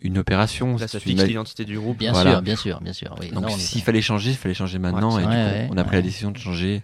une 0.00 0.18
opération. 0.18 0.76
Là, 0.76 0.88
ça 0.88 1.00
fixe 1.00 1.22
l'identité 1.24 1.64
du 1.64 1.78
groupe. 1.78 1.98
Bien 1.98 2.12
Voilà. 2.12 2.32
sûr, 2.32 2.42
bien 2.42 2.56
sûr, 2.56 2.80
bien 2.80 2.92
sûr. 2.92 3.14
Oui. 3.20 3.30
Donc 3.30 3.50
s'il 3.50 3.82
fallait 3.82 4.02
changer, 4.02 4.30
il 4.30 4.36
fallait 4.36 4.54
changer 4.54 4.78
maintenant. 4.78 5.16
Ouais, 5.16 5.22
et 5.22 5.26
du 5.26 5.30
ouais, 5.32 5.36
coup, 5.36 5.50
ouais, 5.50 5.68
on 5.70 5.76
a 5.76 5.84
pris 5.84 5.96
la 5.96 6.02
décision 6.02 6.30
de 6.30 6.38
changer. 6.38 6.82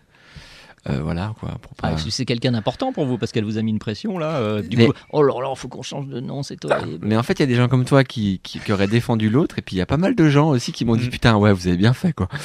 Euh, 0.89 1.01
voilà 1.03 1.35
quoi. 1.41 1.51
Pour 1.63 1.73
Ah, 1.83 1.93
pas... 1.93 1.97
c'est 1.99 2.25
quelqu'un 2.27 2.53
d'important 2.53 2.93
pour 2.93 3.07
vous 3.07 3.17
parce 3.17 3.33
qu'elle 3.33 3.45
vous 3.45 3.57
a 3.59 3.63
mis 3.63 3.71
une 3.71 3.79
pression 3.79 4.19
là. 4.19 4.37
euh, 4.37 4.61
du 4.63 4.77
Mais- 4.77 4.87
coup, 4.87 4.93
oh 5.13 5.23
là 5.23 5.33
là, 5.41 5.55
faut 5.55 5.69
qu'on 5.69 5.83
change 5.83 6.07
de 6.09 6.21
nom, 6.21 6.43
c'est 6.43 6.63
horrible. 6.65 7.07
Mais 7.07 7.17
en 7.17 7.23
fait, 7.23 7.35
il 7.35 7.41
y 7.41 7.43
a 7.45 7.47
des 7.47 7.55
gens 7.55 7.69
comme 7.69 7.85
toi 7.87 8.05
qui, 8.05 8.41
qui, 8.43 8.59
qui 8.61 8.73
auraient 8.73 8.87
défendu 8.87 9.31
l'autre, 9.31 9.59
et 9.59 9.63
puis 9.63 9.77
il 9.77 9.79
y 9.79 9.83
a 9.83 9.87
pas 9.87 9.97
mal 9.97 10.15
de 10.15 10.29
gens 10.29 10.51
aussi 10.51 10.73
qui 10.73 10.85
m'ont 10.85 10.97
dit 10.97 11.07
Mm. 11.07 11.11
putain 11.11 11.37
ouais, 11.37 11.53
vous 11.53 11.67
avez 11.69 11.77
bien 11.77 11.93
fait 11.95 12.13
quoi. 12.13 12.29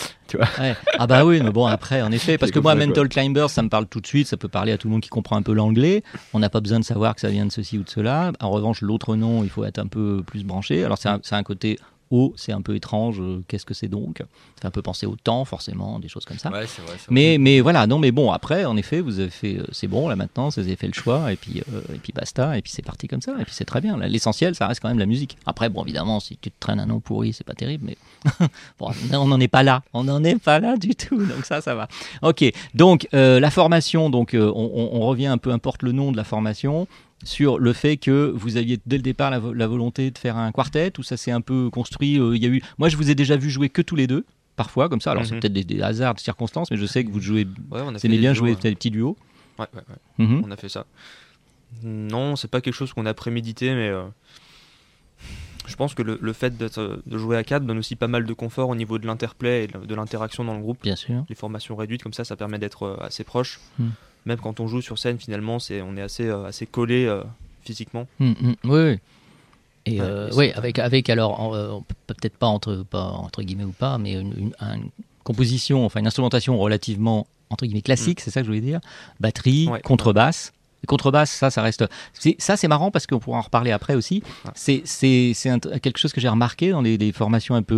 Ouais. 0.59 0.75
Ah 0.99 1.07
bah 1.07 1.25
oui, 1.25 1.41
mais 1.43 1.49
bon 1.49 1.65
après, 1.65 2.03
en 2.03 2.11
effet, 2.11 2.37
parce 2.39 2.51
que 2.51 2.59
moi, 2.59 2.75
quoi. 2.75 2.85
Mental 2.85 3.09
Climbers, 3.09 3.49
ça 3.49 3.63
me 3.63 3.67
parle 3.69 3.87
tout 3.87 3.99
de 3.99 4.05
suite, 4.05 4.27
ça 4.27 4.37
peut 4.37 4.47
parler 4.47 4.71
à 4.71 4.77
tout 4.77 4.87
le 4.87 4.91
monde 4.91 5.01
qui 5.01 5.09
comprend 5.09 5.35
un 5.37 5.41
peu 5.41 5.53
l'anglais. 5.53 6.03
On 6.35 6.39
n'a 6.39 6.49
pas 6.51 6.59
besoin 6.61 6.79
de 6.79 6.85
savoir 6.85 7.15
que 7.15 7.21
ça 7.21 7.29
vient 7.29 7.47
de 7.47 7.51
ceci 7.51 7.79
ou 7.79 7.83
de 7.83 7.89
cela. 7.89 8.31
En 8.39 8.51
revanche, 8.51 8.81
l'autre 8.81 9.15
nom, 9.15 9.43
il 9.43 9.49
faut 9.49 9.65
être 9.65 9.79
un 9.79 9.87
peu 9.87 10.21
plus 10.23 10.43
branché. 10.45 10.83
Alors 10.85 10.99
c'est 10.99 11.09
un, 11.09 11.19
c'est 11.23 11.33
un 11.33 11.41
côté 11.41 11.79
haut, 12.11 12.33
c'est 12.37 12.51
un 12.51 12.61
peu 12.61 12.75
étrange. 12.75 13.19
euh, 13.19 13.41
Qu'est-ce 13.47 13.65
que 13.65 13.73
c'est 13.73 13.87
donc? 13.87 14.17
Ça 14.19 14.25
fait 14.61 14.67
un 14.67 14.71
peu 14.71 14.81
penser 14.81 15.05
au 15.05 15.15
temps, 15.15 15.45
forcément, 15.45 15.99
des 15.99 16.07
choses 16.07 16.25
comme 16.25 16.37
ça. 16.37 16.49
Ouais, 16.51 16.65
c'est 16.67 16.81
vrai. 16.81 16.95
Mais, 17.09 17.37
mais 17.37 17.59
voilà, 17.61 17.87
non, 17.87 17.99
mais 17.99 18.11
bon, 18.11 18.31
après, 18.31 18.65
en 18.65 18.75
effet, 18.77 19.01
vous 19.01 19.19
avez 19.19 19.29
fait, 19.29 19.57
euh, 19.59 19.65
c'est 19.71 19.87
bon, 19.87 20.07
là 20.09 20.15
maintenant, 20.15 20.49
vous 20.49 20.59
avez 20.59 20.75
fait 20.75 20.87
le 20.87 20.93
choix, 20.93 21.31
et 21.31 21.35
puis, 21.35 21.61
euh, 21.73 21.81
et 21.93 21.97
puis 21.99 22.11
basta, 22.13 22.57
et 22.57 22.61
puis 22.61 22.71
c'est 22.71 22.81
parti 22.85 23.07
comme 23.07 23.21
ça, 23.21 23.33
et 23.39 23.45
puis 23.45 23.53
c'est 23.53 23.65
très 23.65 23.81
bien. 23.81 23.97
Là, 23.97 24.07
L'essentiel, 24.07 24.55
ça 24.55 24.67
reste 24.67 24.81
quand 24.81 24.89
même 24.89 24.99
la 24.99 25.05
musique. 25.05 25.37
Après, 25.45 25.69
bon, 25.69 25.83
évidemment, 25.83 26.19
si 26.19 26.37
tu 26.37 26.51
te 26.51 26.55
traînes 26.59 26.79
un 26.79 26.85
nom 26.87 26.99
pourri, 26.99 27.33
c'est 27.33 27.43
pas 27.45 27.53
terrible, 27.53 27.85
mais 27.87 27.97
bon, 28.79 28.91
on 29.13 29.27
n'en 29.27 29.39
est 29.39 29.47
pas 29.47 29.63
là, 29.63 29.83
on 29.93 30.03
n'en 30.03 30.23
est 30.23 30.37
pas 30.41 30.59
là 30.59 30.77
du 30.77 30.95
tout, 30.95 31.17
donc 31.25 31.45
ça, 31.45 31.61
ça 31.61 31.75
va. 31.75 31.87
Ok, 32.21 32.43
donc 32.73 33.07
euh, 33.13 33.39
la 33.39 33.51
formation, 33.51 34.09
donc 34.09 34.33
euh, 34.33 34.51
on, 34.55 34.71
on- 34.73 34.89
on 35.01 35.07
revient 35.07 35.27
un 35.27 35.37
peu, 35.37 35.51
importe 35.51 35.83
le 35.83 35.91
nom 35.91 36.11
de 36.11 36.17
la 36.17 36.23
formation, 36.23 36.87
sur 37.23 37.59
le 37.59 37.73
fait 37.73 37.97
que 37.97 38.31
vous 38.35 38.57
aviez 38.57 38.79
dès 38.85 38.97
le 38.97 39.03
départ 39.03 39.29
la, 39.31 39.39
vo- 39.39 39.53
la 39.53 39.67
volonté 39.67 40.09
de 40.11 40.17
faire 40.17 40.37
un 40.37 40.51
quartet, 40.51 40.93
ou 40.99 41.03
ça 41.03 41.17
s'est 41.17 41.31
un 41.31 41.41
peu 41.41 41.69
construit. 41.69 42.17
euh, 42.19 42.35
Il 42.35 42.41
y 42.41 42.45
a 42.45 42.49
eu, 42.49 42.61
moi, 42.77 42.89
je 42.89 42.95
vous 42.97 43.09
ai 43.09 43.15
déjà 43.15 43.35
vu 43.35 43.49
jouer 43.49 43.69
que 43.69 43.81
tous 43.81 43.95
les 43.95 44.07
deux. 44.07 44.25
Parfois, 44.55 44.89
comme 44.89 44.99
ça. 45.01 45.11
Alors, 45.11 45.25
c'est 45.25 45.35
Mhm. 45.35 45.39
peut-être 45.39 45.53
des, 45.53 45.63
des 45.63 45.81
hasards, 45.81 46.15
des 46.15 46.21
circonstances, 46.21 46.69
mais 46.71 46.75
je 46.77 46.85
sais 46.85 47.03
que 47.05 47.09
vous 47.11 47.21
jouez 47.21 47.47
Ouais, 47.71 47.81
on 47.83 47.95
a 47.95 47.97
aimez 48.03 48.17
bien 48.17 48.31
duos, 48.33 48.39
jouer 48.39 48.51
hein. 48.53 48.59
des 48.61 48.75
petits 48.75 48.91
duos 48.91 49.15
Ouais, 49.57 49.65
ouais, 49.73 49.81
ouais. 49.89 50.25
Mhm. 50.25 50.43
On 50.45 50.51
a 50.51 50.57
fait 50.57 50.67
ça. 50.69 50.85
Non, 51.83 52.35
c'est 52.35 52.49
pas 52.49 52.59
quelque 52.61 52.73
chose 52.73 52.91
qu'on 52.93 53.05
a 53.05 53.13
prémédité, 53.13 53.73
mais 53.73 53.87
euh, 53.89 54.03
je 55.67 55.75
pense 55.75 55.93
que 55.93 56.01
le, 56.01 56.17
le 56.21 56.33
fait 56.33 56.57
de 56.57 57.17
jouer 57.17 57.37
à 57.37 57.43
4 57.43 57.63
donne 57.65 57.77
aussi 57.77 57.95
pas 57.95 58.07
mal 58.07 58.25
de 58.25 58.33
confort 58.33 58.69
au 58.69 58.75
niveau 58.75 58.97
de 58.97 59.05
l'interplay 59.05 59.65
et 59.65 59.67
de 59.67 59.85
de 59.85 59.95
l'interaction 59.95 60.43
dans 60.43 60.55
le 60.55 60.61
groupe. 60.61 60.79
Bien 60.81 60.95
sûr. 60.95 61.25
Les 61.29 61.35
formations 61.35 61.75
réduites 61.75 62.01
comme 62.03 62.13
ça, 62.13 62.23
ça 62.25 62.35
permet 62.35 62.57
d'être 62.59 62.83
euh, 62.83 62.97
assez 63.01 63.23
proche. 63.23 63.59
Mm. 63.77 63.87
Même 64.29 64.37
quand 64.39 64.59
on 64.61 64.67
joue 64.67 64.81
sur 64.81 64.97
scène, 64.97 65.17
finalement, 65.19 65.59
c'est 65.59 65.81
on 65.81 65.97
est 65.97 66.01
assez 66.01 66.27
euh, 66.27 66.45
assez 66.45 66.65
collé 66.65 67.05
euh, 67.05 67.21
physiquement. 67.63 68.07
Mhm, 68.19 68.35
mhm. 68.41 68.55
Oui, 68.65 68.79
oui. 68.91 68.97
Et 69.85 69.99
Ouais, 69.99 70.07
euh, 70.07 70.29
oui, 70.35 70.51
avec, 70.55 70.77
avec 70.79 71.09
alors, 71.09 71.83
peut-être 72.07 72.37
pas 72.37 72.47
entre, 72.47 72.85
pas 72.89 73.05
entre 73.09 73.41
guillemets 73.41 73.63
ou 73.63 73.71
pas, 73.71 73.97
mais 73.97 74.13
une, 74.13 74.33
une- 74.37 74.53
une 74.61 74.89
composition, 75.23 75.85
enfin 75.85 75.99
une 75.99 76.07
instrumentation 76.07 76.57
relativement 76.57 77.27
entre 77.49 77.65
guillemets 77.65 77.81
classique, 77.81 78.19
c'est 78.19 78.29
ça 78.29 78.41
que 78.41 78.45
je 78.45 78.51
voulais 78.51 78.61
dire. 78.61 78.79
Batterie, 79.19 79.67
Ouais. 79.67 79.81
contrebasse. 79.81 80.53
Contrebasse, 80.87 81.31
ça, 81.31 81.49
ça 81.49 81.61
reste. 81.61 81.83
Ça, 82.37 82.55
c'est 82.55 82.67
marrant 82.69 82.89
parce 82.91 83.05
qu'on 83.05 83.19
pourra 83.19 83.39
en 83.39 83.41
reparler 83.41 83.71
après 83.71 83.95
aussi. 83.95 84.23
C'est, 84.55 84.83
quelque 85.81 85.97
chose 85.97 86.13
que 86.13 86.21
j'ai 86.21 86.29
remarqué 86.29 86.71
dans 86.71 86.81
les, 86.81 86.97
les 86.97 87.11
formations 87.11 87.55
un 87.55 87.63
peu 87.63 87.75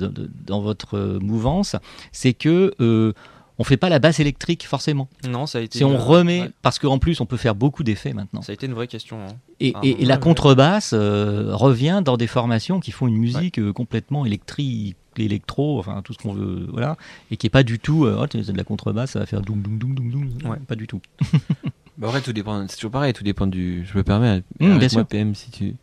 euh, 0.00 0.08
dans, 0.46 0.60
votre 0.60 0.96
euh, 0.96 1.18
mouvance, 1.20 1.76
c'est 2.10 2.32
que 2.34 2.74
euh, 2.80 3.12
on 3.60 3.64
fait 3.64 3.76
pas 3.76 3.90
la 3.90 3.98
basse 3.98 4.18
électrique 4.20 4.66
forcément. 4.66 5.08
Non, 5.28 5.46
ça 5.46 5.58
a 5.58 5.60
été. 5.60 5.78
Si 5.78 5.84
on 5.84 5.96
remet, 5.98 6.40
ouais, 6.40 6.50
parce 6.62 6.78
qu'en 6.78 6.98
plus 6.98 7.20
on 7.20 7.26
peut 7.26 7.36
faire 7.36 7.54
beaucoup 7.54 7.82
d'effets 7.84 8.14
maintenant. 8.14 8.40
ça 8.42 8.52
a 8.52 8.54
été 8.54 8.64
une 8.66 8.72
vraie 8.74 8.86
question. 8.88 9.18
hein. 9.20 9.34
Et, 9.60 9.72
Ah, 9.74 9.80
et- 9.82 10.02
et 10.02 10.04
la 10.06 10.14
ouais, 10.14 10.20
contrebasse 10.20 10.92
euh, 10.94 11.50
revient 11.54 12.00
dans 12.04 12.16
des 12.16 12.26
formations 12.26 12.80
qui 12.80 12.90
font 12.90 13.06
une 13.06 13.18
musique 13.18 13.58
euh, 13.58 13.72
complètement 13.72 14.24
électrique, 14.24 14.96
l'électro, 15.16 15.78
enfin 15.78 16.00
tout 16.02 16.12
ce 16.14 16.18
qu'on 16.18 16.32
veut, 16.32 16.66
voilà, 16.72 16.96
et 17.30 17.36
qui 17.36 17.46
est 17.46 17.50
pas 17.50 17.62
du 17.62 17.78
tout, 17.78 18.06
euh, 18.06 18.16
oh, 18.20 18.26
c'est 18.30 18.52
de 18.52 18.56
la 18.56 18.64
contrebasse, 18.64 19.10
ça 19.10 19.18
va 19.18 19.26
faire 19.26 19.42
doum 19.42 19.60
doum 19.60 19.78
doum 19.78 19.94
doum 19.94 20.10
doum, 20.10 20.50
Ouais. 20.50 20.56
pas 20.66 20.76
du 20.76 20.86
tout. 20.86 21.00
Bah, 21.98 22.08
en 22.08 22.10
vrai, 22.12 22.22
tout 22.22 22.32
dépend. 22.32 22.66
C'est 22.68 22.76
toujours 22.76 22.92
pareil, 22.92 23.12
tout 23.12 23.24
dépend 23.24 23.46
du. 23.46 23.84
Je 23.84 23.94
me 23.98 24.02
permets. 24.02 24.42
Mmh, 24.58 24.78
bien 24.78 24.88
sûr. 24.88 25.04
PM 25.06 25.34
si 25.34 25.50
tu. 25.50 25.74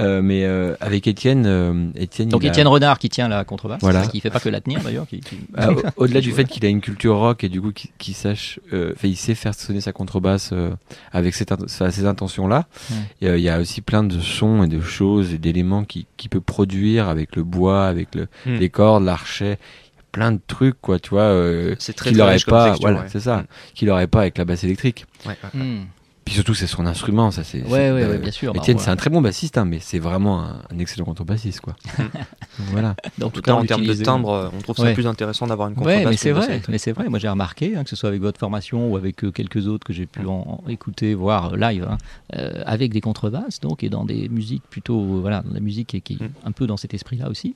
Euh, 0.00 0.22
mais 0.22 0.44
euh, 0.44 0.74
avec 0.80 1.06
Étienne, 1.06 1.44
euh, 1.46 1.86
Étienne. 1.94 2.28
Donc 2.28 2.44
a- 2.44 2.48
Étienne 2.48 2.66
Renard 2.66 2.98
qui 2.98 3.08
tient 3.08 3.28
la 3.28 3.44
contrebasse, 3.44 3.78
Voilà. 3.80 4.04
qui 4.08 4.18
fait 4.18 4.28
pas 4.30 4.40
que 4.40 4.48
la 4.48 4.60
tenir 4.60 4.80
d'ailleurs, 4.82 5.06
qui, 5.06 5.20
qui- 5.20 5.38
Ah, 5.56 5.70
au- 5.70 5.82
Au-delà 6.04 6.20
du 6.20 6.32
fait 6.32 6.44
qu'il 6.46 6.66
a 6.66 6.68
une 6.68 6.80
culture 6.80 7.16
rock 7.16 7.44
et 7.44 7.48
du 7.48 7.60
coup 7.60 7.70
qu'il 7.72 7.90
qu'il 7.98 8.14
sache, 8.14 8.58
euh, 8.72 8.92
enfin, 8.96 9.06
il 9.06 9.16
sait 9.16 9.36
faire 9.36 9.54
sonner 9.54 9.80
sa 9.80 9.92
contrebasse 9.92 10.50
euh, 10.52 10.70
avec 11.12 11.34
cette, 11.34 11.52
ces. 11.68 11.84
Ouais. 11.84 12.64
Et, 13.20 13.28
euh, 13.28 13.38
Il 13.38 13.42
y 13.44 13.48
a 13.48 13.60
aussi 13.60 13.82
plein 13.82 14.02
de 14.02 14.18
sons 14.18 14.64
et 14.64 14.68
de 14.68 14.80
choses 14.80 15.32
et 15.32 15.38
d'éléments 15.38 15.84
qu'il 15.84 16.06
qui 16.16 16.28
peut 16.28 16.40
produire 16.40 17.08
avec 17.08 17.36
le 17.36 17.44
bois, 17.44 17.86
avec 17.86 18.14
le, 18.16 18.26
Hmm. 18.46 18.54
les 18.56 18.70
cordes, 18.70 19.04
l'archet. 19.04 19.58
Plein 20.10 20.32
de 20.32 20.40
trucs, 20.46 20.80
quoi, 20.80 20.98
tu 21.00 21.10
vois, 21.10 21.22
euh, 21.22 21.74
C'est 21.78 21.92
très 21.92 22.10
qu'il 22.10 22.18
comme 22.44 22.52
pas, 22.52 22.74
voilà, 22.80 23.00
ouais. 23.00 23.06
c'est 23.08 23.20
ça, 23.20 23.38
Mm. 23.38 23.46
qu'il 23.74 23.88
n'aurait 23.88 24.06
pas 24.06 24.20
avec 24.20 24.38
la 24.38 24.44
basse 24.44 24.62
électrique. 24.64 25.06
Ouais, 25.26 25.36
ouais. 25.54 25.60
Puis 26.24 26.34
surtout, 26.34 26.54
c'est 26.54 26.66
son 26.66 26.86
instrument, 26.86 27.30
ça, 27.30 27.44
c'est. 27.44 27.62
Ouais, 27.64 27.90
ouais, 27.92 28.06
ouais, 28.06 28.18
bien 28.18 28.30
sûr. 28.30 28.54
bah, 28.54 28.60
Étienne, 28.62 28.78
c'est 28.78 28.90
un 28.90 28.96
très 28.96 29.10
bon 29.10 29.20
bassiste, 29.20 29.58
hein, 29.58 29.66
mais 29.66 29.78
c'est 29.78 29.98
vraiment 29.98 30.40
un, 30.42 30.62
un 30.70 30.78
excellent 30.78 31.04
contrebassiste, 31.04 31.60
quoi. 31.60 31.76
voilà. 32.58 32.96
Donc, 33.18 33.28
En 33.28 33.30
tout 33.30 33.42
cas, 33.42 33.52
en 33.54 33.64
termes 33.66 33.84
de 33.84 33.92
timbre, 33.94 34.30
euh, 34.30 34.48
on 34.54 34.58
trouve 34.62 34.76
ça 34.76 34.92
plus 34.92 35.06
intéressant 35.06 35.46
d'avoir 35.46 35.68
une 35.68 35.74
contrebasse. 35.74 36.04
Ouais, 36.04 36.10
mais 36.10 36.16
c'est 36.16 36.32
vrai, 36.32 36.62
mais 36.68 36.78
c'est 36.78 36.92
vrai. 36.92 37.08
Moi, 37.10 37.18
j'ai 37.18 37.28
remarqué, 37.28 37.76
hein, 37.76 37.84
que 37.84 37.90
ce 37.90 37.96
soit 37.96 38.08
avec 38.08 38.22
votre 38.22 38.38
formation 38.40 38.90
ou 38.90 38.96
avec 38.96 39.22
euh, 39.24 39.30
quelques 39.32 39.66
autres 39.66 39.86
que 39.86 39.92
j'ai 39.92 40.06
pu 40.06 40.24
en, 40.26 40.62
en 40.64 40.68
écouter, 40.70 41.14
voir 41.14 41.52
euh, 41.52 41.56
live, 41.56 41.86
hein, 41.90 41.98
euh, 42.34 42.62
avec 42.64 42.92
des 42.92 43.00
contrebasses, 43.02 43.60
donc 43.60 43.84
et 43.84 43.90
dans 43.90 44.04
des 44.04 44.28
musiques 44.30 44.64
plutôt, 44.70 44.98
euh, 45.18 45.20
voilà, 45.20 45.42
dans 45.42 45.52
la 45.52 45.60
musique 45.60 45.88
qui, 45.88 46.00
qui 46.00 46.14
est 46.14 46.22
Mm. 46.24 46.28
un 46.46 46.52
peu 46.52 46.66
dans 46.66 46.76
cet 46.78 46.94
esprit-là 46.94 47.28
aussi, 47.28 47.54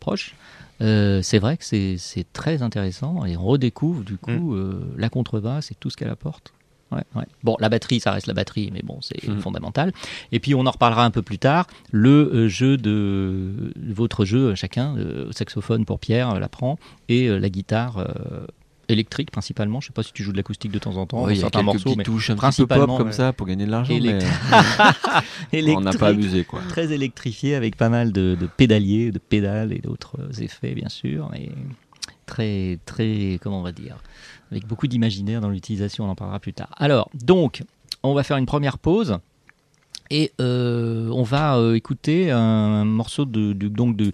proche. 0.00 0.34
euh, 0.82 1.22
c'est 1.22 1.38
vrai 1.38 1.56
que 1.56 1.64
c'est 1.64 2.26
très 2.34 2.60
intéressant 2.62 3.24
et 3.24 3.36
on 3.36 3.44
redécouvre 3.44 4.02
du 4.04 4.16
coup 4.18 4.54
euh, 4.54 4.82
la 4.98 5.08
contrebasse 5.08 5.70
et 5.70 5.74
tout 5.78 5.88
ce 5.90 5.96
qu'elle 5.96 6.10
apporte. 6.10 6.52
Ouais, 6.92 7.02
ouais. 7.14 7.24
Bon, 7.44 7.56
la 7.60 7.68
batterie, 7.68 8.00
ça 8.00 8.10
reste 8.12 8.26
la 8.26 8.34
batterie, 8.34 8.70
mais 8.72 8.82
bon, 8.82 8.98
c'est 9.00 9.26
Mhm. 9.28 9.40
fondamental. 9.40 9.92
Et 10.32 10.40
puis, 10.40 10.54
on 10.54 10.66
en 10.66 10.70
reparlera 10.70 11.04
un 11.04 11.10
peu 11.10 11.22
plus 11.22 11.38
tard. 11.38 11.66
Le 11.92 12.10
euh, 12.34 12.48
jeu 12.48 12.76
de 12.76 13.72
votre 13.92 14.24
jeu, 14.24 14.48
euh, 14.50 14.54
chacun, 14.54 14.96
euh, 14.96 15.30
saxophone 15.32 15.84
pour 15.84 16.00
Pierre, 16.00 16.38
l'apprend, 16.40 16.78
et 17.08 17.28
la 17.28 17.48
guitare 17.48 18.04
électrique 18.88 19.30
principalement. 19.30 19.80
Je 19.80 19.86
sais 19.86 19.92
pas 19.92 20.02
si 20.02 20.12
tu 20.12 20.24
joues 20.24 20.32
de 20.32 20.36
l'acoustique 20.36 20.72
de 20.72 20.78
temps 20.80 20.96
en 20.96 21.06
temps, 21.06 21.18
Ouais, 21.18 21.22
dans 21.26 21.30
il 21.30 21.36
y 21.36 21.38
a 21.38 21.40
certains 21.42 21.62
morceaux, 21.62 21.94
mais 21.96 22.02
touches 22.02 22.30
un 22.30 22.34
petit 22.34 22.38
peu 22.38 22.40
principalement, 22.66 22.86
pop 22.96 22.98
comme 22.98 23.12
ça 23.12 23.32
pour 23.32 23.46
gagner 23.46 23.64
de 23.66 23.70
l'argent, 23.70 23.94
mais 23.94 24.00
Élect- 24.00 24.24
euh, 24.24 25.76
on 25.76 25.80
n'a 25.82 25.92
pas 25.92 26.08
abusé, 26.08 26.44
quoi. 26.44 26.60
très 26.68 26.90
électrifié 26.92 27.54
avec 27.54 27.76
pas 27.76 27.88
mal 27.88 28.10
de, 28.10 28.36
de 28.38 28.46
pédaliers, 28.48 29.12
de 29.12 29.20
pédales 29.20 29.72
et 29.72 29.78
d'autres 29.78 30.18
effets, 30.42 30.74
bien 30.74 30.88
sûr. 30.88 31.30
Et 31.36 31.50
très, 32.30 32.78
très, 32.86 33.38
comment 33.42 33.58
on 33.60 33.62
va 33.62 33.72
dire, 33.72 33.96
avec 34.50 34.66
beaucoup 34.66 34.86
d'imaginaire 34.86 35.40
dans 35.40 35.50
l'utilisation, 35.50 36.04
on 36.04 36.08
en 36.08 36.14
parlera 36.14 36.38
plus 36.40 36.52
tard. 36.54 36.70
Alors, 36.78 37.10
donc, 37.14 37.62
on 38.02 38.14
va 38.14 38.22
faire 38.22 38.36
une 38.38 38.46
première 38.46 38.78
pause. 38.78 39.18
Et 40.12 40.32
euh, 40.40 41.08
on 41.12 41.22
va 41.22 41.56
euh, 41.56 41.74
écouter 41.74 42.30
un 42.32 42.84
morceau 42.84 43.24
de, 43.26 43.52
du- 43.52 43.70
donc 43.70 43.96
de, 43.96 44.10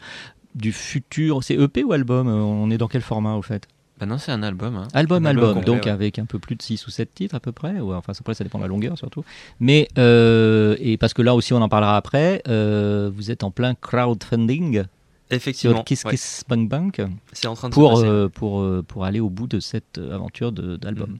du 0.54 0.72
futur. 0.72 1.42
C'est 1.42 1.54
EP 1.54 1.84
ou 1.84 1.92
album 1.92 2.28
On 2.28 2.70
est 2.70 2.76
dans 2.78 2.88
quel 2.88 3.00
format 3.02 3.34
au 3.34 3.40
fait? 3.42 3.66
Bah 3.98 4.04
non, 4.04 4.18
c'est 4.18 4.30
un 4.32 4.42
album. 4.42 4.76
Hein. 4.76 4.88
Album, 4.92 5.24
Un 5.24 5.30
album 5.30 5.44
album, 5.44 5.54
complet, 5.62 5.74
donc 5.74 5.84
ouais. 5.86 5.90
avec 5.90 6.18
un 6.18 6.26
peu 6.26 6.38
plus 6.38 6.54
de 6.54 6.60
6 6.60 6.86
ou 6.86 6.90
7 6.90 7.14
titres 7.14 7.34
à 7.34 7.40
peu 7.40 7.50
près, 7.52 7.80
ou 7.80 7.94
enfin 7.94 8.12
après 8.20 8.34
ça 8.34 8.44
dépend 8.44 8.58
de 8.58 8.64
la 8.64 8.68
longueur 8.68 8.98
surtout. 8.98 9.24
Mais, 9.58 9.88
euh, 9.96 10.76
et 10.80 10.98
parce 10.98 11.14
que 11.14 11.22
là 11.22 11.34
aussi 11.34 11.54
on 11.54 11.62
en 11.62 11.68
parlera 11.70 11.96
après, 11.96 12.42
euh, 12.46 13.10
vous 13.14 13.30
êtes 13.30 13.42
en 13.42 13.50
plein 13.50 13.74
crowdfunding 13.74 14.84
Effectivement, 15.30 15.76
sur 15.76 15.84
Kiss 15.84 16.04
ouais. 16.04 16.12
Kiss 16.12 16.44
Bank 16.48 17.00
c'est 17.32 17.48
en 17.48 17.54
train 17.54 17.68
de 17.68 17.74
pour, 17.74 17.96
se 17.98 18.02
passer. 18.02 18.06
euh, 18.12 18.28
pour, 18.28 18.60
euh, 18.60 18.82
pour 18.86 19.04
aller 19.04 19.20
au 19.20 19.28
bout 19.30 19.46
de 19.48 19.58
cette 19.60 19.98
aventure 19.98 20.52
d'album. 20.52 21.18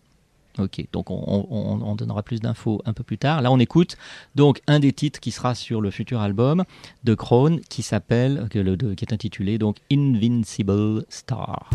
Ok, 0.58 0.86
donc 0.92 1.10
on, 1.10 1.22
on- 1.26 1.46
on- 1.50 1.82
on 1.82 1.94
donnera 1.96 2.22
plus 2.22 2.40
d'infos 2.40 2.80
un 2.86 2.94
peu 2.94 3.02
plus 3.04 3.18
tard. 3.18 3.42
Là, 3.42 3.52
on 3.52 3.58
écoute 3.58 3.98
donc 4.36 4.62
un 4.66 4.78
des 4.80 4.92
titres 4.92 5.20
qui 5.20 5.30
sera 5.30 5.54
sur 5.54 5.82
le 5.82 5.90
futur 5.90 6.20
album 6.20 6.64
de 7.04 7.14
Krone, 7.14 7.60
qui 7.68 7.82
s'appelle, 7.82 8.48
qui 8.50 8.58
est 8.58 9.12
intitulé 9.12 9.58
donc 9.58 9.76
Invincible 9.92 11.04
Star. 11.10 11.68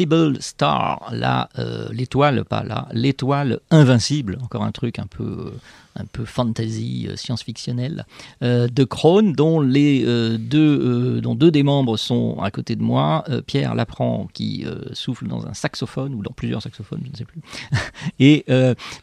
Invincible 0.00 0.40
Star, 0.40 1.10
là, 1.12 1.50
euh, 1.58 1.88
l'étoile, 1.92 2.44
pas 2.46 2.62
là, 2.62 2.88
l'étoile 2.92 3.60
invincible, 3.70 4.38
encore 4.42 4.62
un 4.62 4.72
truc 4.72 4.98
un 4.98 5.06
peu, 5.06 5.24
euh, 5.24 5.50
un 5.96 6.06
peu 6.06 6.24
fantasy, 6.24 7.06
euh, 7.06 7.16
science-fictionnel, 7.16 8.06
de 8.40 8.84
Krone, 8.84 9.34
dont, 9.34 9.60
les, 9.60 10.02
deux, 10.38 11.20
dont 11.20 11.34
deux 11.34 11.50
des 11.50 11.62
membres 11.62 11.98
sont 11.98 12.38
à 12.40 12.50
côté 12.50 12.76
de 12.76 12.82
moi, 12.82 13.24
Pierre 13.46 13.74
Laprand 13.74 14.28
qui 14.32 14.64
souffle 14.92 15.26
dans 15.26 15.46
un 15.46 15.52
saxophone, 15.52 16.14
ou 16.14 16.22
dans 16.22 16.32
plusieurs 16.32 16.62
saxophones, 16.62 17.02
je 17.04 17.10
ne 17.10 17.16
sais 17.16 17.24
plus, 17.24 17.42
et 18.18 18.46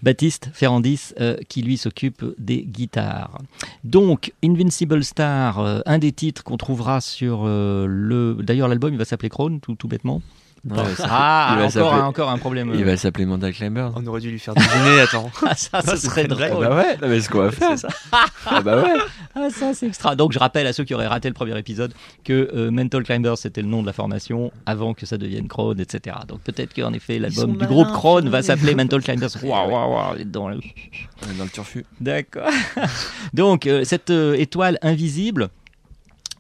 Baptiste 0.02 0.50
Ferrandis 0.54 1.14
qui 1.48 1.62
lui 1.62 1.78
s'occupe 1.78 2.26
des 2.40 2.64
guitares. 2.64 3.38
Donc, 3.84 4.34
Invincible 4.44 5.04
Star, 5.04 5.84
un 5.86 6.00
des 6.00 6.12
titres 6.12 6.44
qu'on 6.44 6.58
trouvera 6.58 7.02
sur 7.02 7.46
le. 7.46 8.38
D'ailleurs, 8.42 8.68
l'album 8.68 8.94
il 8.94 8.98
va 8.98 9.06
s'appeler 9.06 9.30
Krone, 9.30 9.60
tout, 9.60 9.76
tout 9.76 9.88
bêtement. 9.88 10.22
Ouais, 10.70 10.96
ça- 10.96 11.08
ah, 11.10 11.50
il 11.54 11.60
va 11.60 11.66
encore, 11.68 11.94
un, 11.94 12.06
encore 12.08 12.30
un 12.30 12.38
problème. 12.38 12.72
Il 12.76 12.84
va 12.86 12.98
s'appeler 12.98 13.26
Manda 13.26 13.52
Climber. 13.52 13.90
On 13.96 14.06
aurait 14.08 14.22
dû 14.22 14.32
lui 14.32 14.40
faire 14.40 14.54
deviner, 14.56 15.00
attends. 15.04 15.32
Ah, 15.46 15.56
ça, 15.56 15.82
ce 15.82 15.96
serait 15.98 16.24
une 16.26 16.34
blague. 16.36 16.52
drôle. 16.52 16.68
Bah 16.68 16.76
ouais, 16.76 16.98
non, 17.02 17.08
mais 17.08 17.22
ce 17.22 17.30
qu'on 17.30 17.40
va 17.40 17.52
faire. 17.52 17.70
C'est 17.72 17.88
ça. 17.88 17.90
Ah 18.50 18.62
bah 18.62 18.82
ouais. 18.82 18.94
Ah, 19.36 19.50
ça, 19.52 19.74
c'est 19.74 19.88
extra. 19.88 20.16
Donc, 20.16 20.32
je 20.32 20.40
rappelle 20.40 20.66
à 20.68 20.74
ceux 20.74 20.86
qui 20.86 20.94
auraient 20.94 21.08
raté 21.08 21.28
le 21.28 21.34
premier 21.34 21.58
épisode 21.60 21.94
que 22.24 22.50
euh, 22.56 22.72
Mental 22.72 23.04
Climbers, 23.04 23.38
c'était 23.38 23.62
le 23.62 23.68
nom 23.68 23.82
de 23.82 23.86
la 23.88 23.92
formation 23.94 24.52
avant 24.66 24.94
que 24.94 25.06
ça 25.06 25.18
devienne 25.18 25.48
Krone, 25.50 25.80
etc. 25.82 26.16
Donc, 26.28 26.40
peut-être 26.42 26.74
qu'en 26.74 26.94
effet, 26.94 27.20
l'album 27.20 27.52
du 27.52 27.58
malins, 27.58 27.68
groupe 27.70 27.92
Krone 27.92 28.30
va 28.30 28.42
s'appeler 28.42 28.74
Mental 28.74 29.02
Climbers. 29.02 29.28
Waouh, 29.44 29.70
waouh, 29.72 29.94
waouh, 29.94 30.14
on 30.14 30.18
est 30.18 30.24
dans 30.26 30.48
le- 30.48 30.60
dans 31.38 31.44
le 31.44 31.50
turfu. 31.50 31.86
D'accord. 32.00 32.48
Donc, 33.34 33.68
euh, 33.68 33.84
cette 33.84 34.10
euh, 34.12 34.34
étoile 34.38 34.78
invisible. 34.82 35.50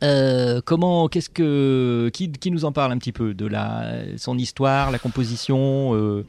Euh, 0.03 0.61
comment, 0.63 1.07
qu'est-ce 1.07 1.29
que, 1.29 2.09
qui, 2.13 2.31
qui 2.31 2.51
nous 2.51 2.65
en 2.65 2.71
parle 2.71 2.91
un 2.91 2.97
petit 2.97 3.11
peu 3.11 3.33
de 3.33 3.45
la, 3.47 3.93
son 4.17 4.37
histoire, 4.37 4.91
la 4.91 4.99
composition 4.99 5.95
euh, 5.95 6.25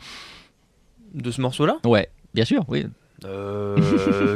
De 1.15 1.31
ce 1.31 1.41
morceau-là? 1.41 1.79
Ouais, 1.85 2.09
bien 2.35 2.45
sûr, 2.45 2.65
oui. 2.69 2.87
Euh, 3.25 3.77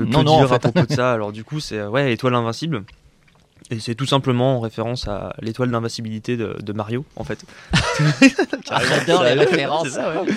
Non, 0.07 0.23
non, 0.25 0.33
en 0.33 0.39
dire 0.39 0.49
fait. 0.49 0.55
à 0.55 0.59
propos 0.59 0.87
de 0.87 0.93
ça? 0.93 1.13
Alors 1.15 1.33
du 1.33 1.45
coup, 1.45 1.61
c'est 1.61 1.85
ouais, 1.85 2.13
étoile 2.13 2.35
invincible. 2.35 2.85
Et 3.73 3.81
c'est 3.81 3.95
tout 3.95 4.05
simplement 4.07 4.59
en 4.59 4.61
référence 4.61 5.09
à 5.09 5.35
l'étoile 5.41 5.71
d'invincibilité 5.71 6.37
de, 6.37 6.57
de 6.63 6.73
Mario, 6.75 7.07
en 7.17 7.25
fait. 7.25 7.43
Ah, 8.71 8.81
J'adore 8.89 9.25
les 9.25 9.33
références. 9.33 9.85
C'est 9.89 9.95
ça, 9.95 10.13
ouais. 10.23 10.31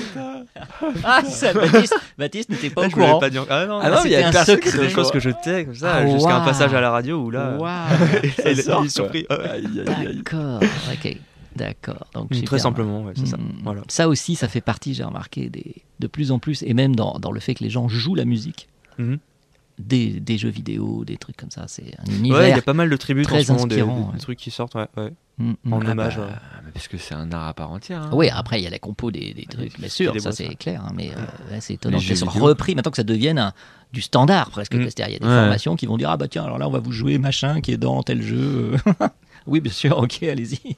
Ah, 1.03 1.21
ça, 1.25 1.51
Baptiste, 1.53 1.95
Baptiste 2.17 2.49
n'était 2.49 2.69
pas 2.69 2.85
au 2.85 2.89
Je 2.89 2.95
voulais 2.95 3.05
courant. 3.07 3.19
pas 3.19 3.29
dire. 3.29 3.45
Ah 3.49 3.65
non, 3.65 3.79
Ah 3.81 3.89
non, 3.89 3.97
il 4.05 4.11
y 4.11 4.15
a 4.15 4.31
personne 4.31 4.59
c'est 4.63 4.77
des 4.79 4.89
choses 4.89 5.11
que 5.11 5.19
je 5.19 5.31
tais 5.43 5.65
comme 5.65 5.75
ça, 5.75 5.95
Ah, 5.95 6.07
jusqu'à 6.07 6.37
un 6.37 6.45
passage 6.45 6.73
à 6.73 6.79
la 6.79 6.91
radio 6.91 7.17
où 7.23 7.29
là. 7.29 7.57
Waouh. 7.57 8.21
il, 8.45 8.61
sort, 8.63 8.85
est 8.85 8.89
surpris. 8.89 9.25
D'accord. 9.29 10.61
Ok. 10.93 11.17
D'accord. 11.57 12.07
Donc 12.13 12.31
Mm. 12.31 12.43
Très 12.43 12.59
simplement, 12.59 13.03
ouais, 13.03 13.13
c'est 13.17 13.27
ça. 13.27 13.37
Mm. 13.37 13.59
Voilà. 13.63 13.81
Ça 13.89 14.07
aussi, 14.07 14.35
ça 14.35 14.47
fait 14.47 14.61
partie, 14.61 14.93
j'ai 14.93 15.03
remarqué, 15.03 15.49
des, 15.49 15.75
de 15.99 16.07
plus 16.07 16.31
en 16.31 16.39
plus, 16.39 16.63
et 16.63 16.73
même 16.73 16.95
dans, 16.95 17.17
dans 17.19 17.31
le 17.31 17.39
fait 17.39 17.53
que 17.55 17.63
les 17.63 17.69
gens 17.69 17.87
jouent 17.89 18.15
la 18.15 18.25
musique, 18.25 18.67
Mhm. 18.97 19.17
Des, 19.77 20.19
des 20.19 20.37
jeux 20.37 20.49
vidéo, 20.49 21.03
des 21.05 21.17
trucs 21.17 21.35
comme 21.37 21.51
ça. 21.51 21.65
C'est 21.67 21.83
un 21.99 22.03
Ouais, 22.05 22.13
il 22.13 22.15
univers. 22.19 22.47
y 22.47 22.53
a 22.53 22.61
pas 22.61 22.73
mal 22.73 22.89
de 22.89 22.95
tributes 22.97 23.25
très 23.25 23.41
en 23.51 23.57
ce 23.57 23.75
moment, 23.79 24.11
des, 24.13 24.19
trucs 24.19 24.37
qui 24.39 24.51
sortent, 24.51 24.75
ouais, 24.75 24.87
ouais, 24.97 25.11
Mm, 25.37 25.51
mm. 25.65 25.73
en 25.73 25.81
Ah 25.85 25.91
hommage. 25.91 26.15
bah, 26.17 26.23
ouais. 26.27 26.71
parce 26.73 26.87
que 26.87 26.97
c'est 26.97 27.13
un 27.13 27.29
art 27.33 27.47
à 27.49 27.53
part 27.53 27.69
entière. 27.71 28.03
hein. 28.03 28.09
Oui, 28.13 28.29
après, 28.29 28.61
il 28.61 28.63
y 28.63 28.67
a 28.67 28.69
la 28.69 28.79
compo 28.79 29.11
des, 29.11 29.33
des 29.33 29.45
trucs, 29.45 29.77
bien 29.77 29.89
sûr, 29.89 30.17
ça 30.21 30.31
c'est 30.31 30.55
clair, 30.55 30.81
hein, 30.85 30.93
mais 30.95 31.11
euh, 31.11 31.57
c'est 31.59 31.73
étonnant 31.73 31.99
soit 31.99 32.13
vidéo. 32.15 32.45
repris 32.45 32.73
maintenant 32.73 32.91
que 32.91 32.95
ça 32.97 33.03
devienne 33.03 33.37
un- 33.37 33.53
du 33.91 33.99
standard 34.01 34.49
presque. 34.49 34.73
Mm. 34.75 34.83
C'est-à-dire, 34.83 35.07
il 35.09 35.13
y 35.13 35.15
a 35.17 35.19
des 35.19 35.25
Ouais. 35.25 35.41
formations 35.41 35.75
qui 35.75 35.87
vont 35.87 35.97
dire 35.97 36.09
Ah 36.09 36.15
bah 36.17 36.29
tiens, 36.29 36.45
alors 36.45 36.57
là, 36.57 36.67
on 36.69 36.71
va 36.71 36.79
vous 36.79 36.93
jouer 36.93 37.17
machin 37.17 37.59
qui 37.59 37.71
est 37.73 37.77
dans 37.77 38.01
tel 38.01 38.21
jeu. 38.21 38.75
oui, 39.45 39.59
bien 39.59 39.73
sûr, 39.73 39.97
ok, 39.97 40.23
allez-y. 40.23 40.77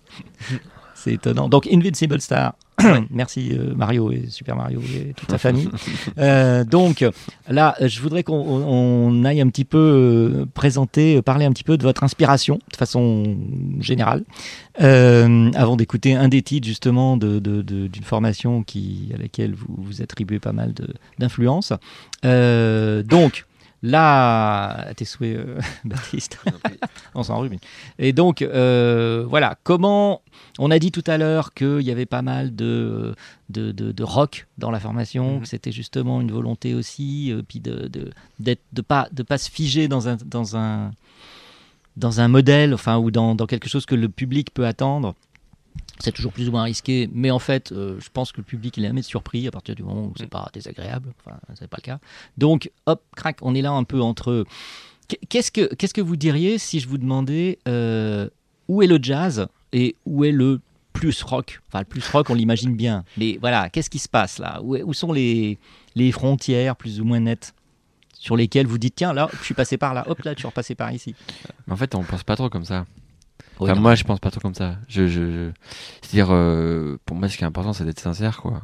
c'est 0.96 1.14
étonnant. 1.14 1.50
Donc, 1.50 1.68
Invincible 1.72 2.20
Star. 2.20 2.56
Merci 3.10 3.52
euh, 3.54 3.74
Mario 3.76 4.12
et 4.12 4.26
Super 4.30 4.56
Mario 4.56 4.80
et 4.82 5.14
toute 5.16 5.30
sa 5.32 5.38
famille. 5.38 5.70
Euh, 6.20 6.64
donc 6.64 7.06
là, 7.48 7.76
euh, 7.82 7.88
je 7.88 8.02
voudrais 8.02 8.24
qu'on 8.24 8.34
on- 8.40 9.12
on 9.20 9.24
aille 9.26 9.42
un 9.42 9.50
petit 9.50 9.66
peu 9.66 10.46
présenter, 10.54 11.22
parler 11.22 11.46
un 11.46 11.52
petit 11.52 11.64
peu 11.64 11.78
de 11.78 11.84
votre 11.84 12.04
inspiration 12.04 12.60
de 12.72 12.76
façon 12.78 13.38
générale, 13.80 14.24
euh, 14.82 15.52
avant 15.54 15.76
d'écouter 15.76 16.16
un 16.16 16.28
des 16.28 16.42
titres 16.42 16.68
justement 16.68 17.18
de- 17.18 17.40
de- 17.40 17.62
de- 17.62 17.88
d'une 17.88 18.04
formation 18.04 18.64
qui, 18.64 19.12
à 19.14 19.18
laquelle 19.18 19.54
vous, 19.54 19.68
vous 19.78 20.02
attribuez 20.02 20.40
pas 20.40 20.54
mal 20.54 20.74
d'influence. 21.20 21.72
Donc 22.24 23.46
là, 23.84 24.88
à 24.90 24.94
tes 24.94 25.06
souhaits, 25.06 25.38
euh, 25.38 25.60
Baptiste. 25.86 26.40
On 27.16 27.24
s'en 27.24 27.40
rue. 27.40 27.50
Et 28.00 28.14
donc, 28.14 28.42
euh, 28.42 29.26
voilà, 29.28 29.58
comment. 29.64 30.22
On 30.60 30.72
a 30.72 30.80
dit 30.80 30.92
tout 30.92 31.04
à 31.08 31.18
l'heure 31.18 31.54
qu'il 31.54 31.82
y 31.82 31.92
avait 31.92 32.06
pas 32.08 32.22
mal 32.24 32.56
de, 32.56 33.14
de, 33.50 33.72
de- 33.72 33.92
de 33.92 34.04
rock 34.04 34.48
dans 34.58 34.72
la 34.72 34.80
formation, 34.80 35.36
Mhm. 35.36 35.42
que 35.42 35.48
c'était 35.48 35.72
justement 35.72 36.20
une 36.22 36.32
volonté 36.32 36.74
aussi, 36.74 37.32
euh, 37.32 37.42
puis 37.48 37.60
de 37.60 37.88
de 37.88 38.10
d'être- 38.40 38.64
de 38.74 38.82
pas 38.82 39.08
de 39.12 39.22
pas 39.24 39.38
se 39.38 39.50
figer 39.52 39.88
dans 39.88 40.08
un 40.10 40.18
dans 40.26 40.58
un 40.58 40.92
dans 41.96 42.20
un 42.22 42.28
modèle, 42.28 42.74
enfin 42.76 42.98
ou 42.98 43.10
dans, 43.12 43.34
dans 43.34 43.48
quelque 43.48 43.68
chose 43.70 43.86
que 43.88 43.96
le 43.96 44.08
public 44.10 44.54
peut 44.54 44.66
attendre. 44.68 45.16
C'est 46.00 46.12
toujours 46.12 46.32
plus 46.32 46.48
ou 46.48 46.52
moins 46.52 46.64
risqué, 46.64 47.10
mais 47.12 47.32
en 47.32 47.40
fait, 47.40 47.72
euh, 47.72 48.00
je 48.00 48.10
pense 48.12 48.32
que 48.32 48.38
le 48.38 48.44
public 48.44 48.78
il 48.78 48.84
est 48.84 48.88
jamais 48.88 49.02
surpris 49.02 49.48
à 49.48 49.52
partir 49.52 49.76
du 49.76 49.84
moment 49.84 50.06
où 50.06 50.14
c'est 50.18 50.30
pas 50.30 50.50
désagréable. 50.54 51.14
Enfin, 51.20 51.38
c'est 51.56 51.68
pas 51.68 51.78
le 51.78 51.84
cas. 51.84 52.00
Donc, 52.38 52.72
hop, 52.86 53.02
crac, 53.16 53.38
on 53.42 53.56
est 53.56 53.62
là 53.62 53.72
un 53.72 53.84
peu 53.84 54.02
entre. 54.02 54.46
Qu'est-ce 55.30 55.52
que 55.52 55.74
qu'est-ce 55.74 55.94
que 55.94 56.02
vous 56.02 56.18
diriez 56.18 56.58
si 56.58 56.80
je 56.80 56.88
vous 56.88 56.98
demandais 56.98 57.60
euh, 57.68 58.30
où 58.68 58.82
est 58.82 58.88
le 58.88 59.00
jazz 59.02 59.48
et 59.72 59.96
où 60.06 60.24
est 60.26 60.32
le 60.32 60.60
plus 60.94 61.24
rock? 61.24 61.62
Enfin, 61.68 61.80
le 61.80 61.86
plus 61.86 62.08
rock, 62.10 62.30
on 62.30 62.34
l'imagine 62.34 62.76
bien, 62.76 63.06
mais 63.18 63.38
voilà, 63.40 63.70
qu'est-ce 63.70 63.90
qui 63.90 64.00
se 64.00 64.10
passe 64.10 64.38
là? 64.38 64.60
Où, 64.64 64.76
où 64.76 64.94
sont 64.94 65.14
les 65.14 65.58
les 65.96 66.12
frontières 66.12 66.76
plus 66.76 67.00
ou 67.00 67.06
moins 67.06 67.22
nettes 67.22 67.54
sur 68.20 68.36
lesquelles 68.36 68.68
vous 68.68 68.78
dites 68.78 68.96
tiens 68.96 69.14
là, 69.14 69.30
je 69.40 69.46
suis 69.46 69.54
passé 69.54 69.78
par 69.78 69.94
là, 69.94 70.04
hop 70.10 70.20
là, 70.24 70.36
tu 70.36 70.44
es 70.44 70.48
repassé 70.48 70.76
par 70.76 70.92
ici. 70.92 71.16
En 71.70 71.76
fait, 71.76 71.96
on 71.96 72.04
pense 72.04 72.24
pas 72.24 72.36
trop 72.36 72.50
comme 72.50 72.66
ça. 72.66 72.86
Oui, 73.60 73.72
Enfin, 73.72 73.80
moi, 73.80 73.96
je 73.96 74.04
pense 74.04 74.20
pas 74.20 74.30
trop 74.32 74.40
comme 74.42 74.54
ça. 74.54 74.76
Je, 74.88 75.08
je, 75.08 75.32
je- 75.32 75.52
C'est-à-dire, 76.02 76.28
euh, 76.32 76.98
pour 77.06 77.16
moi, 77.18 77.28
ce 77.30 77.38
qui 77.38 77.44
est 77.44 77.48
important, 77.48 77.74
c'est 77.74 77.86
d'être 77.86 78.00
sincère, 78.00 78.42
quoi. 78.42 78.64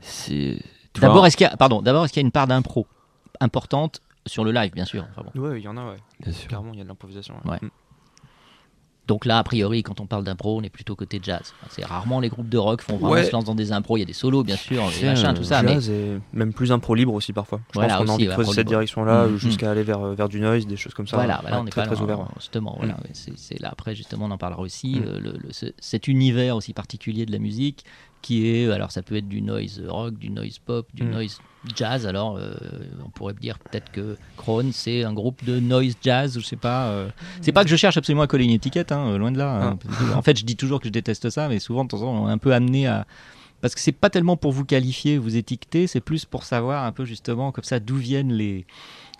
C'est. 0.00 0.58
tu 0.92 1.00
vois, 1.00 1.08
D'abord, 1.08 1.26
est-ce 1.26 1.36
qu'il 1.36 1.46
y 1.46 1.50
a, 1.50 1.56
pardon, 1.56 1.82
d'abord, 1.82 2.04
est-ce 2.04 2.12
qu'il 2.12 2.22
y 2.22 2.24
a 2.24 2.26
une 2.26 2.32
part 2.32 2.46
d'impro 2.46 2.86
importante 3.40 4.00
sur 4.26 4.44
le 4.44 4.52
live, 4.52 4.72
bien 4.72 4.84
sûr. 4.84 5.06
Enfin 5.10 5.28
bon. 5.34 5.40
Ouais, 5.40 5.60
il 5.60 5.64
y 5.64 5.68
en 5.68 5.76
a, 5.76 5.84
ouais. 5.90 5.96
bien 6.20 6.32
sûr. 6.32 6.48
Clairement, 6.48 6.72
il 6.72 6.78
y 6.78 6.80
a 6.80 6.84
de 6.84 6.88
l'improvisation. 6.88 7.34
Ouais. 7.44 7.58
Mm. 7.62 7.68
Donc 9.06 9.24
là, 9.24 9.38
a 9.38 9.44
priori, 9.44 9.82
quand 9.84 10.00
on 10.00 10.06
parle 10.06 10.24
d'impro, 10.24 10.58
on 10.58 10.62
est 10.62 10.68
plutôt 10.68 10.96
côté 10.96 11.20
jazz. 11.22 11.52
Enfin, 11.60 11.68
c'est 11.70 11.84
rarement 11.84 12.18
les 12.18 12.28
groupes 12.28 12.48
de 12.48 12.58
rock 12.58 12.82
font 12.82 12.96
vraiment 12.96 13.12
Ouais. 13.12 13.24
se 13.24 13.30
lancent 13.32 13.44
dans 13.44 13.54
des 13.54 13.70
impros. 13.70 13.96
Il 13.96 14.00
y 14.00 14.02
a 14.02 14.06
des 14.06 14.12
solos, 14.12 14.42
bien 14.42 14.56
sûr, 14.56 14.82
des 15.00 15.06
machins, 15.06 15.32
tout 15.34 15.44
ça. 15.44 15.62
Mais 15.62 15.74
Jazz 15.74 15.90
et 15.90 16.18
même 16.32 16.52
plus 16.52 16.72
impro 16.72 16.94
libre 16.94 17.14
aussi 17.14 17.32
parfois. 17.32 17.60
Je 17.72 17.78
Voilà, 17.78 17.98
pense 17.98 18.06
qu'on 18.06 18.10
a 18.10 18.14
envie 18.14 18.26
de 18.26 18.32
creuser 18.32 18.52
cette 18.52 18.66
direction-là 18.66 19.26
Mm, 19.28 19.36
jusqu'à 19.36 19.70
aller 19.70 19.82
vers, 19.84 20.00
vers 20.14 20.28
du 20.28 20.40
noise, 20.40 20.66
des 20.66 20.76
choses 20.76 20.94
comme 20.94 21.06
ça. 21.06 21.16
voilà, 21.16 21.40
on 21.52 21.64
n'est 21.64 21.70
très, 21.70 21.82
pas 21.82 21.86
très 21.86 21.96
là, 21.96 22.02
ouvert. 22.02 22.20
euh, 22.20 22.24
Justement, 22.38 22.74
voilà, 22.78 22.94
ouais, 22.94 23.10
c'est 23.12 23.60
là. 23.60 23.68
Après, 23.70 23.94
justement, 23.94 24.24
on 24.26 24.30
en 24.32 24.38
parlera 24.38 24.60
aussi. 24.62 24.96
Mm. 24.96 25.04
euh, 25.06 25.20
le- 25.20 25.32
le- 25.38 25.52
ce- 25.52 25.72
cet 25.78 26.08
univers 26.08 26.56
aussi 26.56 26.72
particulier 26.72 27.26
de 27.26 27.32
la 27.32 27.38
musique, 27.38 27.84
qui 28.22 28.46
est, 28.48 28.70
alors 28.70 28.90
ça 28.90 29.02
peut 29.02 29.16
être 29.16 29.28
du 29.28 29.42
noise 29.42 29.82
rock, 29.86 30.18
du 30.18 30.30
noise 30.30 30.58
pop, 30.58 30.88
du 30.94 31.04
Mm. 31.04 31.10
noise 31.10 31.38
jazz. 31.74 32.06
Alors, 32.06 32.36
euh, 32.36 32.54
on 33.04 33.10
pourrait 33.10 33.34
dire 33.34 33.58
peut-être 33.58 33.90
que 33.90 34.16
Krone, 34.36 34.72
c'est 34.72 35.02
un 35.04 35.12
groupe 35.12 35.44
de 35.44 35.58
noise 35.60 35.94
jazz, 36.00 36.36
ou 36.36 36.40
je 36.40 36.46
sais 36.46 36.56
pas. 36.56 36.88
euh, 36.90 37.08
C'est 37.40 37.52
pas 37.52 37.64
que 37.64 37.70
je 37.70 37.76
cherche 37.76 37.96
absolument 37.96 38.22
à 38.22 38.26
coller 38.26 38.44
une 38.44 38.50
étiquette, 38.50 38.92
hein, 38.92 39.08
euh, 39.10 39.18
loin 39.18 39.32
de 39.32 39.38
là. 39.38 39.70
hein. 39.70 39.78
En 40.14 40.22
fait, 40.22 40.38
je 40.38 40.44
dis 40.44 40.56
toujours 40.56 40.80
que 40.80 40.86
je 40.86 40.92
déteste 40.92 41.28
ça, 41.30 41.48
mais 41.48 41.58
souvent, 41.58 41.84
de 41.84 41.88
temps 41.88 41.98
en 42.02 42.12
temps, 42.14 42.24
on 42.24 42.28
est 42.28 42.32
un 42.32 42.38
peu 42.38 42.52
amené 42.54 42.86
à. 42.86 43.06
Parce 43.62 43.74
que 43.74 43.80
c'est 43.80 43.90
pas 43.92 44.10
tellement 44.10 44.36
pour 44.36 44.52
vous 44.52 44.64
qualifier, 44.66 45.16
vous 45.18 45.36
étiqueter, 45.36 45.86
c'est 45.86 46.00
plus 46.02 46.24
pour 46.26 46.44
savoir 46.44 46.84
un 46.84 46.92
peu 46.92 47.04
justement 47.06 47.52
comme 47.52 47.64
ça 47.64 47.80
d'où 47.80 47.96
viennent 47.96 48.32
les, 48.32 48.66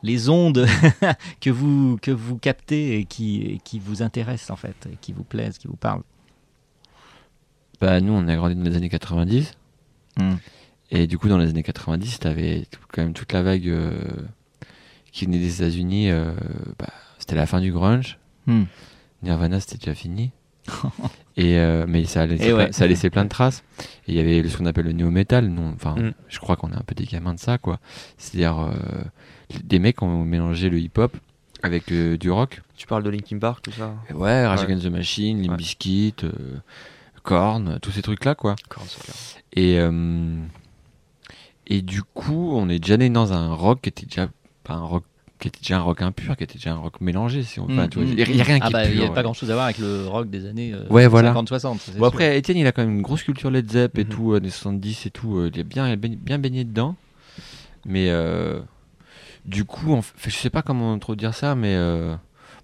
les 0.02 0.28
ondes 0.28 0.66
que 1.40 1.48
vous 1.50 1.96
que 2.02 2.10
vous 2.10 2.36
captez 2.36 2.98
et 2.98 3.04
qui, 3.06 3.40
et 3.42 3.58
qui 3.64 3.78
vous 3.78 4.02
intéressent 4.02 4.50
en 4.50 4.56
fait, 4.56 4.88
et 4.92 4.96
qui 4.98 5.12
vous 5.12 5.24
plaisent, 5.24 5.56
qui 5.58 5.68
vous 5.68 5.76
parlent. 5.76 6.02
Bah, 7.80 8.00
nous, 8.00 8.12
on 8.12 8.26
a 8.28 8.36
grandi 8.36 8.54
dans 8.54 8.62
les 8.64 8.76
années 8.76 8.88
90. 8.88 9.52
Mm. 10.18 10.34
Et 10.92 11.06
du 11.06 11.18
coup, 11.18 11.28
dans 11.28 11.38
les 11.38 11.48
années 11.50 11.62
90, 11.62 12.20
t'avais 12.20 12.66
quand 12.92 13.02
même 13.02 13.12
toute 13.12 13.32
la 13.32 13.42
vague 13.42 13.68
euh, 13.68 13.90
qui 15.12 15.24
venait 15.26 15.38
des 15.38 15.56
États-Unis. 15.56 16.10
euh, 16.10 16.32
bah, 16.78 16.86
c'était 17.18 17.34
la 17.34 17.46
fin 17.46 17.60
du 17.60 17.72
grunge. 17.72 18.18
Mm. 18.46 18.62
Nirvana, 19.22 19.60
c'était 19.60 19.78
déjà 19.78 19.94
fini. 19.94 20.30
et 21.36 21.58
euh, 21.58 21.84
mais 21.88 22.04
ça 22.06 22.22
a, 22.22 22.26
laissé 22.26 22.46
plein, 22.46 22.56
ouais. 22.56 22.72
ça 22.72 22.84
a 22.84 22.86
laissé 22.88 23.08
plein 23.10 23.24
de 23.24 23.28
traces. 23.28 23.62
Et 24.08 24.12
il 24.12 24.14
y 24.14 24.20
avait 24.20 24.48
ce 24.48 24.56
qu'on 24.56 24.66
appelle 24.66 24.86
le 24.86 24.92
néo-metal. 24.92 25.48
Non, 25.48 25.72
enfin, 25.74 25.94
Mm. 25.96 26.12
je 26.28 26.38
crois 26.38 26.56
qu'on 26.56 26.70
est 26.72 26.76
un 26.76 26.82
peu 26.86 26.94
des 26.94 27.04
gamins 27.04 27.34
de 27.34 27.38
ça, 27.40 27.58
quoi. 27.58 27.78
C'est-à-dire 28.18 28.70
des 29.64 29.78
mecs 29.78 30.02
ont 30.02 30.24
mélangé 30.24 30.70
le 30.70 30.78
hip-hop 30.78 31.16
avec 31.62 31.92
du 31.92 32.30
rock. 32.30 32.62
Tu 32.76 32.86
parles 32.86 33.02
de 33.04 33.10
Linkin 33.10 33.38
Park, 33.38 33.62
tout 33.62 33.72
ça? 33.72 33.94
Ouais, 34.14 34.46
Rage 34.46 34.60
Ouais. 34.60 34.66
Against 34.66 34.84
the 34.84 34.90
Machine, 34.90 35.40
Limp 35.40 35.50
Ouais. 35.52 35.56
Bizkit, 35.56 36.14
Korn, 37.26 37.78
tous 37.82 37.90
ces 37.90 38.02
trucs-là, 38.02 38.34
quoi. 38.36 38.54
Et, 39.52 39.78
euh, 39.80 40.36
et 41.66 41.82
du 41.82 42.02
coup, 42.02 42.52
on 42.54 42.68
est 42.68 42.78
déjà 42.78 42.96
né 42.96 43.10
dans 43.10 43.32
un 43.32 43.52
rock 43.52 43.80
qui 43.82 43.88
était 43.88 44.06
déjà 44.06 44.28
pas 44.62 44.74
un 44.74 44.84
rock 44.84 45.04
qui 45.38 45.48
était 45.48 45.58
déjà 45.60 45.76
un 45.78 45.80
rock 45.82 46.00
impur, 46.00 46.36
qui 46.36 46.44
était 46.44 46.54
déjà 46.54 46.72
un 46.72 46.76
rock 46.78 47.00
mélangé. 47.00 47.42
Si 47.42 47.60
on, 47.60 47.66
Mm, 47.66 47.72
enfin, 47.72 47.88
tu 47.88 47.98
vois, 47.98 48.06
mm, 48.06 48.10
il 48.18 48.34
n'y 48.34 48.40
a, 48.40 48.44
rien 48.44 48.58
ah 48.62 48.66
qui 48.68 48.72
bah, 48.72 48.84
est 48.84 48.88
Il 48.92 48.94
n'y 48.94 49.00
pur, 49.02 49.10
a 49.10 49.14
pas 49.14 49.22
grand 49.22 49.34
chose 49.34 49.50
à 49.50 49.54
voir 49.54 49.64
avec 49.66 49.78
le 49.78 50.06
rock 50.06 50.30
des 50.30 50.46
années 50.46 50.72
euh, 50.72 50.86
Ouais, 50.88 51.06
voilà. 51.08 51.34
50-60. 51.34 51.82
ça, 51.82 51.92
c'est 51.92 51.98
Bon, 51.98 52.06
après, 52.06 52.38
Étienne, 52.38 52.56
il 52.56 52.66
a 52.66 52.72
quand 52.72 52.82
même 52.82 52.94
une 52.96 53.02
grosse 53.02 53.22
culture 53.24 53.50
Led 53.50 53.68
Zepp 53.70 53.98
et 53.98 54.04
Mhm. 54.04 54.08
tout, 54.10 54.32
années 54.34 54.48
70 54.50 55.06
et 55.06 55.10
tout. 55.10 55.36
euh, 55.36 55.50
il 55.52 55.60
est 55.60 55.64
bien, 55.64 55.90
il 55.90 55.96
bien 55.96 56.38
baigné 56.38 56.64
dedans. 56.64 56.94
Mais 57.84 58.08
euh, 58.10 58.60
du 59.44 59.64
coup, 59.64 59.92
en 59.92 60.00
fait, 60.02 60.30
je 60.30 60.36
sais 60.36 60.50
pas 60.50 60.62
comment 60.62 60.98
trop 60.98 61.14
dire 61.16 61.34
ça, 61.34 61.54
mais 61.54 61.74
euh, 61.74 62.14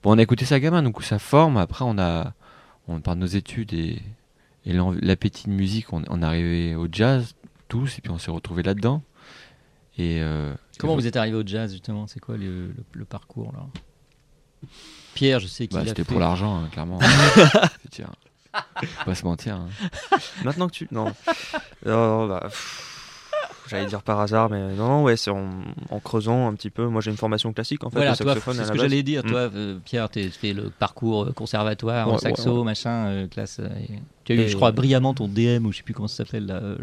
bon, 0.03 0.15
on 0.15 0.19
a 0.19 0.23
écouté 0.23 0.45
ça 0.45 0.59
gamin, 0.59 0.83
donc 0.83 1.03
ça 1.03 1.19
forme. 1.19 1.59
Après, 1.59 1.85
on 1.85 1.99
a, 1.99 2.33
on, 2.89 3.01
par 3.01 3.17
nos 3.17 3.27
études 3.27 3.75
et, 3.75 4.01
et 4.67 4.73
l'appétit 5.01 5.49
de 5.49 5.53
musique, 5.55 5.93
on, 5.93 6.03
on 6.09 6.23
est 6.23 6.25
arrivé 6.25 6.75
au 6.75 6.87
jazz 6.91 7.35
tous, 7.69 7.99
et 7.99 8.01
puis 8.01 8.11
on 8.13 8.19
s'est 8.19 8.31
retrouvé 8.31 8.63
là-dedans. 8.63 9.03
Et 9.99 10.21
euh, 10.23 10.55
Comment 10.79 10.95
et 10.95 10.97
vous 10.97 11.07
êtes 11.07 11.17
arrivé 11.17 11.37
au 11.37 11.47
jazz 11.47 11.73
justement? 11.73 12.07
C'est 12.07 12.21
quoi 12.21 12.37
le, 12.37 12.69
le- 12.69 12.75
le 12.93 13.05
parcours 13.05 13.53
là? 13.53 13.67
Pierre, 15.15 15.41
je 15.41 15.47
sais 15.47 15.67
qu'il 15.67 15.77
bah, 15.77 15.83
a 15.83 15.87
C'était 15.87 16.05
fait- 16.05 16.11
pour 16.11 16.21
l'argent, 16.21 16.57
hein, 16.63 16.69
clairement. 16.73 16.99
Tiens, 17.91 18.11
faut 18.75 19.05
pas 19.05 19.15
se 19.15 19.25
mentir. 19.25 19.57
hein. 19.57 19.69
Maintenant 20.45 20.69
que 20.69 20.73
tu. 20.75 20.89
Non. 20.93 21.13
Oh, 21.87 22.27
bah, 22.29 22.41
pff, 22.45 22.92
J'allais 23.69 23.87
dire 23.87 24.03
par 24.03 24.21
hasard, 24.21 24.51
mais 24.51 24.75
non, 24.75 24.89
non, 24.89 25.03
ouais, 25.05 25.17
c'est 25.17 25.31
en, 25.31 25.49
en 25.91 26.01
creusant 26.01 26.49
un 26.49 26.55
petit 26.55 26.71
peu. 26.71 26.87
Moi, 26.87 27.01
j'ai 27.01 27.11
une 27.11 27.17
formation 27.17 27.53
classique 27.53 27.85
en 27.85 27.91
fait, 27.91 27.97
Voilà, 27.97 28.17
toi, 28.17 28.35
c'est 28.35 28.41
ce 28.53 28.61
la 28.63 28.69
que 28.71 28.79
j'allais 28.79 29.03
dire. 29.03 29.25
Mm. 29.25 29.29
Toi, 29.29 29.39
euh, 29.55 29.79
Pierre, 29.85 30.11
tu 30.11 30.21
as 30.21 30.29
fait 30.31 30.53
le 30.53 30.71
parcours 30.71 31.25
euh, 31.25 31.33
conservatoire, 31.33 32.09
Ouais, 32.09 32.15
en 32.15 32.19
saxo, 32.19 32.59
ouais, 32.59 32.65
machin, 32.65 33.07
euh, 33.07 33.27
classe. 33.29 33.59
euh, 33.61 33.69
tu 34.25 34.33
as 34.33 34.37
eu, 34.37 34.49
je 34.49 34.57
crois, 34.57 34.73
brillamment 34.73 35.15
ton 35.15 35.29
DM, 35.29 35.65
ou 35.67 35.73
je 35.73 35.79
sais 35.79 35.83
plus 35.83 35.95
comment 35.95 36.09
ça 36.09 36.25
s'appelle, 36.25 36.51
euh, 36.51 36.77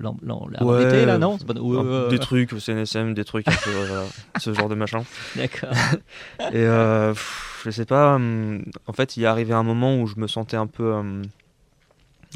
la 0.52 0.60
RVT, 0.60 1.06
là, 1.06 1.18
non 1.18 1.38
pas- 1.38 1.54
un-. 1.54 2.08
Des 2.10 2.20
trucs 2.20 2.54
au 2.54 2.60
CNSM, 2.60 3.14
des 3.14 3.26
trucs 3.26 3.48
un 3.48 3.52
peu, 3.52 3.70
euh, 3.70 3.86
voilà, 3.88 4.04
ce 4.40 4.54
genre 4.54 4.70
de 4.70 4.76
machin. 4.76 5.04
D'accord. 5.36 5.70
Et 6.52 6.56
euh, 6.56 7.12
pff, 7.14 7.62
je 7.66 7.72
sais 7.72 7.86
pas, 7.86 8.16
hum, 8.16 8.64
en 8.88 8.94
fait, 8.94 9.18
il 9.18 9.24
est 9.24 9.28
arrivé 9.28 9.54
un 9.54 9.64
moment 9.64 9.98
où 10.00 10.08
je 10.08 10.16
me 10.18 10.28
sentais 10.28 10.58
un 10.58 10.68
peu. 10.68 10.94
hum, 10.94 11.24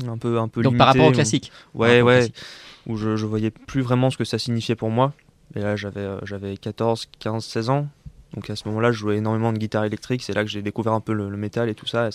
un 0.08 0.18
peu, 0.18 0.40
un 0.40 0.48
peu 0.48 0.62
Donc 0.64 0.78
par 0.78 0.88
rapport 0.88 1.06
au 1.06 1.12
classique. 1.12 1.52
Ouais, 1.76 2.02
ouais. 2.02 2.16
classique. 2.16 2.36
Où 2.88 2.98
je, 2.98 3.16
je 3.16 3.26
voyais 3.26 3.50
plus 3.52 3.82
vraiment 3.82 4.10
ce 4.10 4.18
que 4.18 4.26
ça 4.26 4.38
signifiait 4.38 4.76
pour 4.76 4.90
moi. 4.90 5.14
Et 5.56 5.60
là, 5.62 5.76
j'avais 5.76 6.02
euh, 6.02 6.18
j'avais 6.24 6.58
14, 6.58 7.08
15, 7.20 7.44
16 7.46 7.70
ans. 7.70 7.88
Donc 8.34 8.50
à 8.50 8.56
ce 8.56 8.68
moment-là, 8.68 8.92
je 8.92 8.98
jouais 8.98 9.18
énormément 9.18 9.54
de 9.54 9.60
guitare 9.60 9.86
électrique. 9.86 10.24
C'est 10.24 10.34
là 10.34 10.44
que 10.44 10.50
j'ai 10.50 10.64
découvert 10.64 10.94
un 10.94 11.00
peu 11.02 11.14
le, 11.14 11.30
le 11.30 11.38
métal 11.38 11.70
et 11.70 11.76
tout 11.76 11.86
ça. 11.86 12.08
Et 12.10 12.12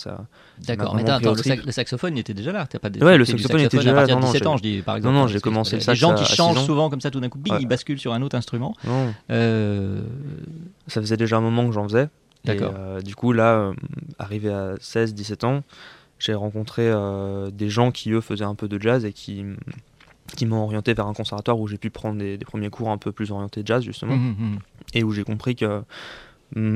D'accord, 0.67 0.93
mais 0.93 1.09
attends, 1.09 1.29
le, 1.31 1.37
trip. 1.37 1.53
sax- 1.53 1.65
le 1.65 1.71
saxophone 1.71 2.17
il 2.17 2.19
était 2.19 2.33
déjà 2.33 2.51
là. 2.51 2.67
T'as 2.69 2.77
pas 2.77 2.89
Ouais, 2.89 3.17
le 3.17 3.23
du 3.23 3.31
saxophone 3.31 3.61
était 3.61 3.77
saxophone 3.77 3.79
déjà 3.79 3.89
à 3.91 3.93
là. 3.93 3.99
partir 4.01 4.15
de 4.17 4.21
Non, 4.21 4.27
non, 4.27 4.31
17 4.33 4.47
ans, 4.47 4.57
je 4.57 4.61
dis 4.63 4.81
par 4.81 4.95
Non, 4.95 4.97
exemple. 4.97 5.13
non, 5.15 5.21
parce 5.21 5.31
j'ai 5.31 5.39
commencé 5.39 5.71
le 5.75 5.79
Les 5.79 5.85
sax 5.85 5.97
gens 5.97 6.11
à- 6.11 6.15
qui 6.15 6.25
changent 6.35 6.65
souvent 6.65 6.89
comme 6.89 6.99
ça 6.99 7.09
tout 7.09 7.21
d'un 7.21 7.29
coup, 7.29 7.37
bing, 7.39 7.53
Ouais. 7.53 7.59
ils 7.61 7.67
basculent 7.67 7.99
sur 7.99 8.11
un 8.13 8.21
autre 8.21 8.35
instrument. 8.35 8.75
Non, 8.85 9.13
Euh, 9.31 10.01
ça 10.87 10.99
faisait 10.99 11.15
déjà 11.17 11.37
un 11.37 11.41
moment 11.41 11.65
que 11.67 11.73
j'en 11.73 11.85
faisais. 11.87 12.09
D'accord. 12.43 12.73
euh, 12.77 12.99
du 13.01 13.15
coup, 13.15 13.31
là, 13.31 13.53
euh, 13.55 13.73
arrivé 14.17 14.49
à 14.51 14.73
16, 14.81 15.13
17 15.13 15.45
ans, 15.45 15.63
j'ai 16.19 16.33
rencontré 16.33 16.91
des 17.53 17.69
gens 17.69 17.91
qui, 17.91 18.11
eux, 18.11 18.19
faisaient 18.19 18.43
un 18.43 18.55
peu 18.55 18.67
de 18.67 18.77
jazz 18.81 19.05
et 19.05 19.13
qui, 19.13 19.45
qui 20.35 20.45
m'ont 20.45 20.63
orienté 20.63 20.93
vers 20.93 21.07
un 21.07 21.13
conservatoire 21.13 21.59
où 21.59 21.67
j'ai 21.67 21.77
pu 21.77 21.89
prendre 21.89 22.17
des, 22.19 22.37
des 22.37 22.45
premiers 22.45 22.69
cours 22.69 22.89
un 22.89 22.97
peu 22.97 23.11
plus 23.11 23.31
orientés 23.31 23.61
jazz, 23.65 23.83
justement. 23.83 24.13
hum, 24.13 24.35
hum, 24.39 24.53
hum. 24.53 24.59
et 24.93 25.03
où 25.03 25.11
j'ai 25.11 25.23
compris 25.23 25.55
que 25.55 25.81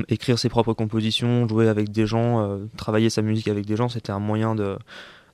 écrire 0.08 0.38
ses 0.38 0.48
propres 0.48 0.72
compositions, 0.72 1.48
jouer 1.48 1.68
avec 1.68 1.90
des 1.90 2.06
gens, 2.06 2.40
euh, 2.40 2.58
travailler 2.76 3.10
sa 3.10 3.22
musique 3.22 3.48
avec 3.48 3.66
des 3.66 3.76
gens, 3.76 3.88
c'était 3.88 4.12
un 4.12 4.20
moyen 4.20 4.54
de, 4.54 4.78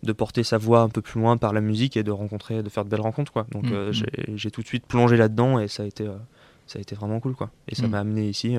de 0.02 0.12
porter 0.12 0.44
sa 0.44 0.56
voix 0.56 0.80
un 0.80 0.88
peu 0.88 1.02
plus 1.02 1.20
loin 1.20 1.36
par 1.36 1.52
la 1.52 1.60
musique 1.60 1.96
et 1.98 2.02
de 2.02 2.10
rencontrer, 2.10 2.62
de 2.62 2.68
faire 2.70 2.84
de 2.86 2.88
belles 2.90 3.02
rencontres 3.02 3.32
quoi. 3.32 3.46
Donc 3.52 3.66
euh, 3.72 3.92
j'ai- 3.92 4.50
tout 4.50 4.62
de 4.62 4.66
suite 4.66 4.86
plongé 4.86 5.16
là-dedans 5.18 5.58
et 5.60 5.68
ça 5.68 5.82
a 5.82 5.86
été, 5.86 6.06
euh, 6.06 6.14
ça 6.66 6.78
a 6.78 6.82
été 6.82 6.94
vraiment 6.94 7.20
cool 7.20 7.34
quoi. 7.34 7.50
Et 7.68 7.74
ça 7.74 7.82
m'a 7.88 7.98
amené 8.00 8.28
ici. 8.30 8.56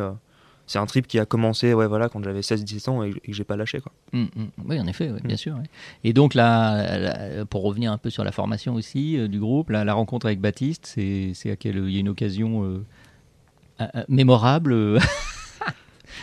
C'est 0.67 0.79
un 0.79 0.85
trip 0.85 1.07
qui 1.07 1.19
a 1.19 1.25
commencé 1.25 1.73
ouais 1.73 1.87
voilà 1.87 2.07
quand 2.09 2.23
j'avais 2.23 2.41
16-17 2.41 2.89
ans 2.89 3.03
et, 3.03 3.11
que- 3.11 3.19
j'ai 3.27 3.43
pas 3.43 3.55
lâché 3.57 3.79
quoi. 3.81 3.91
Hum, 4.13 4.29
hum. 4.37 4.49
Oui, 4.65 4.79
en 4.79 4.87
effet, 4.87 5.09
oui, 5.11 5.19
bien 5.23 5.37
sûr. 5.37 5.55
oui. 5.57 5.65
Et 6.03 6.13
donc 6.13 6.33
là, 6.33 6.97
là, 6.99 7.45
pour 7.45 7.63
revenir 7.63 7.91
un 7.91 7.97
peu 7.97 8.09
sur 8.09 8.23
la 8.23 8.31
formation 8.31 8.73
aussi 8.75 9.17
euh, 9.17 9.27
du 9.27 9.39
groupe, 9.39 9.69
là, 9.69 9.83
la 9.85 9.93
rencontre 9.93 10.25
avec 10.27 10.39
Baptiste, 10.39 10.85
c'est 10.95 11.51
à 11.51 11.55
quelle 11.55 11.77
il 11.77 11.91
y 11.91 11.97
a 11.97 11.99
une 11.99 12.09
occasion 12.09 12.63
euh, 12.63 12.85
euh, 13.81 13.87
euh, 13.95 14.03
mémorable 14.09 14.73
euh, 14.73 14.99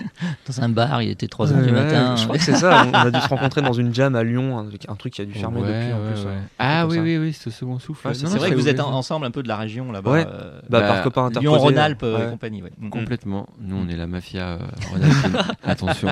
dans 0.46 0.60
un 0.62 0.68
bar, 0.68 1.02
il 1.02 1.10
était 1.10 1.26
3 1.28 1.52
heures 1.52 1.58
du 1.62 1.66
Ouais, 1.66 1.72
matin. 1.72 2.16
Je 2.16 2.24
crois 2.24 2.36
que 2.38 2.42
c'est 2.44 2.56
ça. 2.56 2.84
On 2.86 2.92
a 2.94 3.10
dû 3.10 3.20
se 3.20 3.28
rencontrer 3.28 3.62
dans 3.62 3.72
une 3.72 3.94
jam 3.94 4.14
à 4.16 4.22
Lyon, 4.24 4.58
un, 4.58 4.68
un 4.92 4.94
truc 4.96 5.12
qui 5.14 5.22
a 5.22 5.24
dû 5.24 5.34
fermer 5.34 5.60
Ouais, 5.60 5.66
depuis 5.68 5.92
en 5.92 5.98
plus. 6.12 6.20
ouais. 6.24 6.26
ouais. 6.32 6.38
Ah 6.58 6.86
oui, 6.86 6.98
oui, 6.98 7.16
oui, 7.18 7.32
c'est 7.32 7.48
au 7.48 7.50
second 7.50 7.78
souffle. 7.78 8.14
C'est 8.14 8.26
vrai 8.26 8.50
que 8.50 8.54
vous 8.54 8.68
êtes 8.68 8.80
ensemble 8.80 9.26
un 9.26 9.30
peu 9.30 9.42
de 9.42 9.48
la 9.48 9.56
région 9.56 9.90
là-bas. 9.92 10.10
Ouais. 10.10 10.26
euh, 10.26 10.60
Bah, 10.68 10.80
Bah, 10.80 10.88
par 10.88 11.02
copain 11.02 11.24
interposé. 11.26 11.46
Lyon-Rhône-Alpes 11.48 12.02
euh, 12.02 12.18
ouais. 12.18 12.26
et 12.26 12.30
compagnie. 12.30 12.62
ouais. 12.62 12.72
Mm. 12.78 12.90
Complètement. 12.90 13.46
Nous, 13.60 13.76
on 13.76 13.88
est 13.88 13.96
la 13.96 14.06
mafia. 14.06 14.48
euh. 14.48 14.58
Attention. 15.64 16.10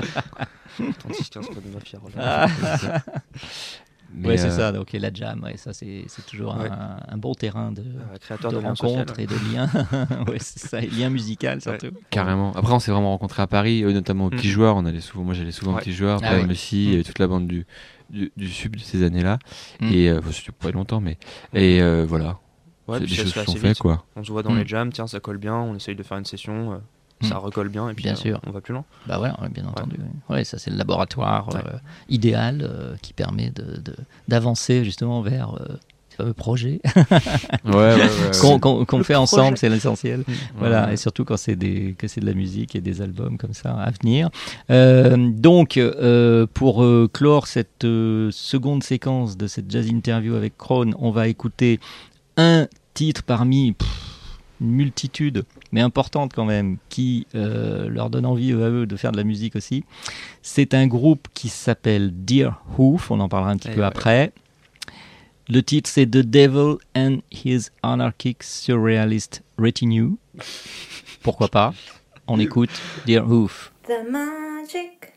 36, 0.99 1.29
15 1.29 1.47
codes 1.47 1.63
de 1.63 1.73
mafia. 1.73 1.99
Mais, 4.19 4.27
ouais, 4.29 4.37
c'est 4.37 4.47
euh, 4.47 4.51
ça. 4.57 4.71
Donc 4.71 4.93
et 4.93 4.99
la 4.99 5.13
jam, 5.13 5.41
ouais, 5.43 5.57
ça 5.57 5.73
c'est 5.73 6.05
c'est 6.07 6.25
toujours 6.25 6.55
Ouais. 6.57 6.69
un, 6.69 6.97
un 7.07 7.17
bon 7.17 7.33
terrain 7.33 7.71
de, 7.71 7.83
créateur 8.19 8.51
de 8.51 8.57
rencontres 8.57 9.19
et 9.19 9.27
de 9.27 9.35
liens. 9.53 9.67
ouais, 10.27 10.37
c'est 10.39 10.59
ça, 10.59 10.81
et 10.81 10.87
liens 10.87 11.09
musical 11.09 11.61
surtout. 11.61 11.87
Carrément. 12.09 12.51
Après, 12.53 12.73
on 12.73 12.79
s'est 12.79 12.91
vraiment 12.91 13.11
rencontrés 13.11 13.41
à 13.43 13.47
Paris, 13.47 13.83
euh, 13.83 13.91
notamment 13.93 14.25
au 14.25 14.29
Petit 14.29 14.47
Mhm. 14.47 14.53
Joueur. 14.53 14.75
On 14.75 14.85
allait 14.85 15.01
souvent, 15.01 15.23
moi, 15.23 15.33
j'allais 15.33 15.51
souvent 15.51 15.71
au 15.71 15.75
Ouais. 15.75 15.81
Petit 15.81 15.93
Joueur, 15.93 16.19
Ah. 16.23 16.41
Messi, 16.43 16.89
Mhm. 16.93 16.99
et 16.99 17.03
toute 17.03 17.19
la 17.19 17.27
bande 17.27 17.47
du, 17.47 17.65
du, 18.09 18.31
du 18.35 18.49
sub 18.49 18.75
de 18.75 18.81
ces 18.81 19.03
années-là. 19.03 19.39
Mhm. 19.81 19.91
Et 19.93 20.09
euh, 20.09 20.19
c'était 20.31 20.51
pas 20.51 20.71
longtemps, 20.71 20.99
mais. 21.01 21.17
Et 21.53 21.81
euh, 21.81 22.05
voilà. 22.07 22.39
Ouais, 22.87 22.99
se 23.05 23.13
choses 23.15 23.33
sont 23.33 23.55
faites, 23.55 23.79
quoi. 23.79 24.05
On 24.15 24.23
se 24.23 24.31
voit 24.31 24.43
dans 24.43 24.51
Mm. 24.53 24.59
les 24.59 24.67
jams, 24.67 24.91
tiens, 24.93 25.07
ça 25.07 25.19
colle 25.19 25.37
bien, 25.37 25.55
on 25.55 25.75
essaye 25.75 25.95
de 25.95 26.03
faire 26.03 26.17
une 26.17 26.23
session, 26.25 26.81
ça 27.21 27.37
recolle 27.37 27.69
bien, 27.69 27.89
et 27.89 27.93
puis 27.93 28.03
Bien 28.03 28.13
euh, 28.13 28.15
sûr. 28.15 28.39
on 28.45 28.51
va 28.51 28.61
plus 28.61 28.73
loin. 28.73 28.85
Bah 29.07 29.17
voilà, 29.17 29.39
ouais, 29.41 29.49
bien 29.49 29.65
entendu. 29.65 29.95
ouais. 30.29 30.35
Ouais, 30.37 30.43
ça 30.43 30.57
c'est 30.59 30.69
le 30.71 30.77
laboratoire 30.77 31.49
Ouais. 31.53 31.61
euh, 31.65 31.77
idéal 32.09 32.61
euh, 32.61 32.95
qui 33.01 33.13
permet 33.13 33.49
de- 33.49 33.79
de- 33.81 33.95
d'avancer 34.27 34.83
justement 34.85 35.21
vers 35.21 35.55
euh, 35.59 35.77
ces 36.09 36.17
fameux 36.17 36.33
projets 36.33 36.79
Ouais, 37.65 37.73
ouais, 37.73 37.95
ouais. 37.95 38.59
qu'on 38.59 38.85
fait 38.85 38.85
projet. 38.85 39.15
ensemble, 39.15 39.57
c'est 39.57 39.69
l'essentiel. 39.69 40.23
Voilà, 40.57 40.85
Ouais. 40.87 40.93
et 40.93 40.97
surtout 40.97 41.25
quand 41.25 41.37
c'est 41.37 41.55
des 41.55 41.95
que 41.97 42.07
c'est 42.07 42.21
de 42.21 42.25
la 42.27 42.33
musique 42.33 42.75
et 42.75 42.81
des 42.81 43.01
albums 43.01 43.37
comme 43.37 43.53
ça 43.53 43.71
à 43.73 43.89
venir. 43.91 44.29
Euh, 44.69 45.15
donc, 45.31 45.77
euh, 45.77 46.45
pour 46.53 46.83
euh, 46.83 47.09
clore 47.11 47.47
cette 47.47 47.83
euh, 47.85 48.29
seconde 48.31 48.83
séquence 48.83 49.37
de 49.37 49.47
cette 49.47 49.71
jazz 49.71 49.87
interview 49.87 50.35
avec 50.35 50.57
Krohn, 50.57 50.93
on 50.99 51.11
va 51.11 51.27
écouter 51.27 51.79
un 52.37 52.67
titre 52.93 53.23
parmi 53.23 53.73
pff, 53.73 53.87
une 54.61 54.71
multitude, 54.71 55.45
mais 55.71 55.81
importante 55.81 56.33
quand 56.33 56.45
même, 56.45 56.77
qui 56.89 57.27
euh, 57.35 57.89
leur 57.89 58.09
donne 58.09 58.25
envie 58.25 58.51
eux, 58.51 58.63
à 58.63 58.69
eux 58.69 58.85
de 58.85 58.95
faire 58.95 59.11
de 59.11 59.17
la 59.17 59.23
musique 59.23 59.55
aussi. 59.55 59.83
C'est 60.41 60.73
un 60.73 60.87
groupe 60.87 61.27
qui 61.33 61.49
s'appelle 61.49 62.11
Dear 62.13 62.61
Hoof, 62.77 63.11
on 63.11 63.19
en 63.19 63.29
parlera 63.29 63.51
un 63.51 63.57
petit 63.57 63.69
Eh 63.71 63.75
peu 63.75 63.81
ouais. 63.81 63.87
après. 63.87 64.31
Le 65.49 65.63
titre 65.63 65.89
c'est 65.89 66.05
The 66.05 66.17
Devil 66.17 66.75
and 66.95 67.19
His 67.31 67.67
Anarchic 67.83 68.43
Surrealist 68.43 69.43
Retinue. 69.57 70.11
Pourquoi 71.23 71.47
pas? 71.47 71.73
On 72.27 72.39
écoute 72.39 72.69
Dear 73.05 73.25
Hoof. 73.29 73.71
The 73.87 74.09
magic. 74.11 75.13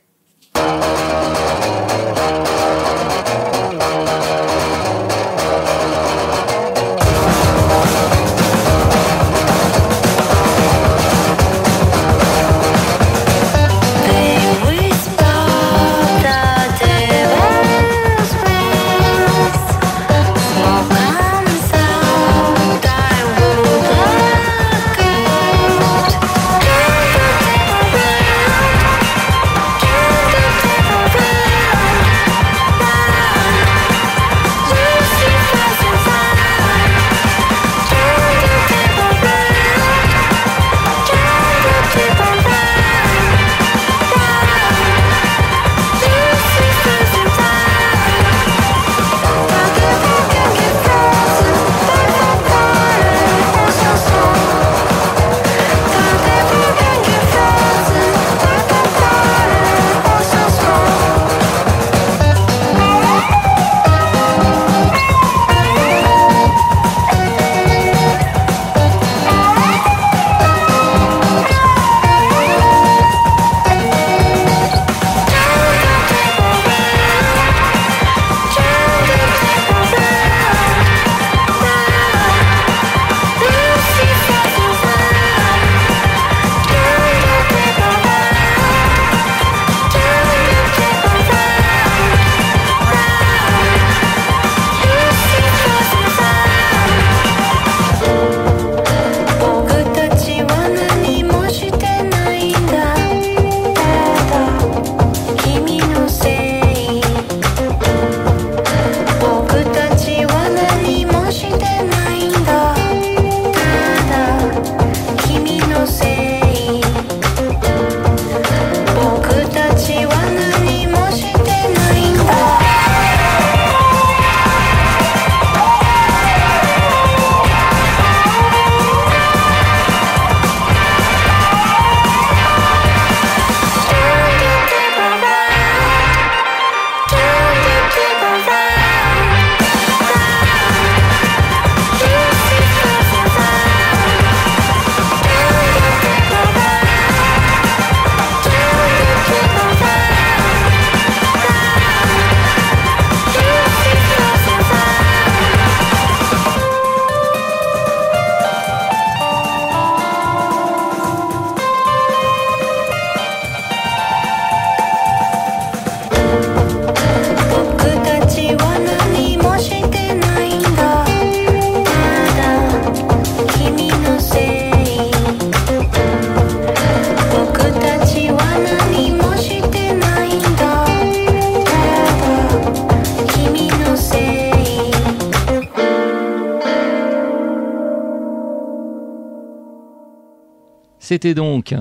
C'était 191.11 191.35
donc 191.35 191.75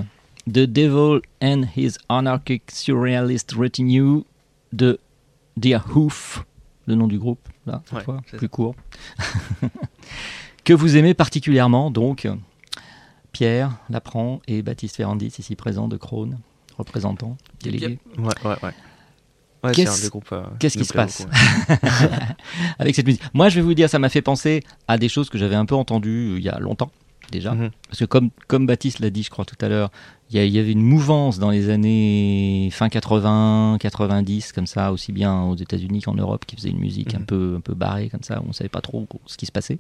The 0.51 0.61
Devil 0.65 1.19
and 1.43 1.65
His 1.77 1.97
Anarchic 2.09 2.63
Surrealist 2.71 3.51
Retinue 3.51 4.23
de 4.73 4.99
Dear 5.55 5.85
Hoof, 5.95 6.43
le 6.87 6.95
nom 6.95 7.05
du 7.05 7.19
groupe, 7.19 7.47
là, 7.67 7.83
cette 7.85 7.93
Ouais, 7.99 8.03
fois, 8.05 8.21
plus 8.25 8.39
ça. 8.39 8.47
court. 8.47 8.73
que 10.63 10.73
vous 10.73 10.97
aimez 10.97 11.13
particulièrement, 11.13 11.91
donc, 11.91 12.27
Pierre 13.31 13.69
Lapran 13.91 14.41
et 14.47 14.63
Baptiste 14.63 14.95
Ferrandis, 14.95 15.35
ici 15.37 15.55
présents 15.55 15.87
de 15.87 15.97
Krone, 15.97 16.39
représentants, 16.79 17.37
délégués. 17.61 17.99
Ouais, 18.17 18.33
ouais, 18.45 18.55
ouais. 18.63 19.71
Qu'est-ce- 19.73 20.09
euh, 20.31 20.43
qu'est-ce 20.57 20.75
qui 20.75 20.85
se 20.85 20.93
passe 20.93 21.27
avec 22.79 22.95
cette 22.95 23.05
musique? 23.05 23.21
Moi, 23.35 23.49
je 23.49 23.57
vais 23.57 23.61
vous 23.61 23.75
dire, 23.75 23.91
ça 23.91 23.99
m'a 23.99 24.09
fait 24.09 24.23
penser 24.23 24.63
à 24.87 24.97
des 24.97 25.07
choses 25.07 25.29
que 25.29 25.37
j'avais 25.37 25.53
un 25.53 25.67
peu 25.67 25.75
entendues 25.75 26.31
euh, 26.31 26.37
il 26.39 26.43
y 26.43 26.49
a 26.49 26.57
longtemps 26.57 26.89
déjà. 27.31 27.53
Mhm. 27.53 27.69
Parce 27.87 27.99
que 27.99 28.05
comme, 28.05 28.29
comme 28.47 28.65
Baptiste 28.67 28.99
l'a 28.99 29.09
dit, 29.09 29.23
je 29.23 29.29
crois 29.29 29.45
tout 29.45 29.55
à 29.61 29.69
l'heure, 29.69 29.91
il 30.31 30.45
y, 30.45 30.59
avait 30.59 30.71
une 30.71 30.83
mouvance 30.83 31.39
dans 31.39 31.49
les 31.49 31.69
années 31.71 32.69
fin 32.71 32.87
80, 32.87 33.77
90, 33.79 34.51
comme 34.51 34.67
ça, 34.67 34.91
aussi 34.91 35.11
bien 35.11 35.41
aux 35.43 35.55
États-Unis 35.55 36.01
qu'en 36.01 36.13
Europe, 36.13 36.45
qui 36.45 36.55
faisait 36.55 36.69
une 36.69 36.77
musique 36.79 37.15
un 37.15 37.19
Mhm. 37.19 37.25
peu, 37.25 37.53
un 37.57 37.61
peu 37.61 37.73
barrée, 37.73 38.09
comme 38.09 38.21
ça, 38.21 38.39
où 38.39 38.45
on 38.49 38.53
savait 38.53 38.69
pas 38.69 38.81
trop 38.81 39.07
ce 39.25 39.37
qui 39.37 39.47
se 39.47 39.51
passait. 39.51 39.79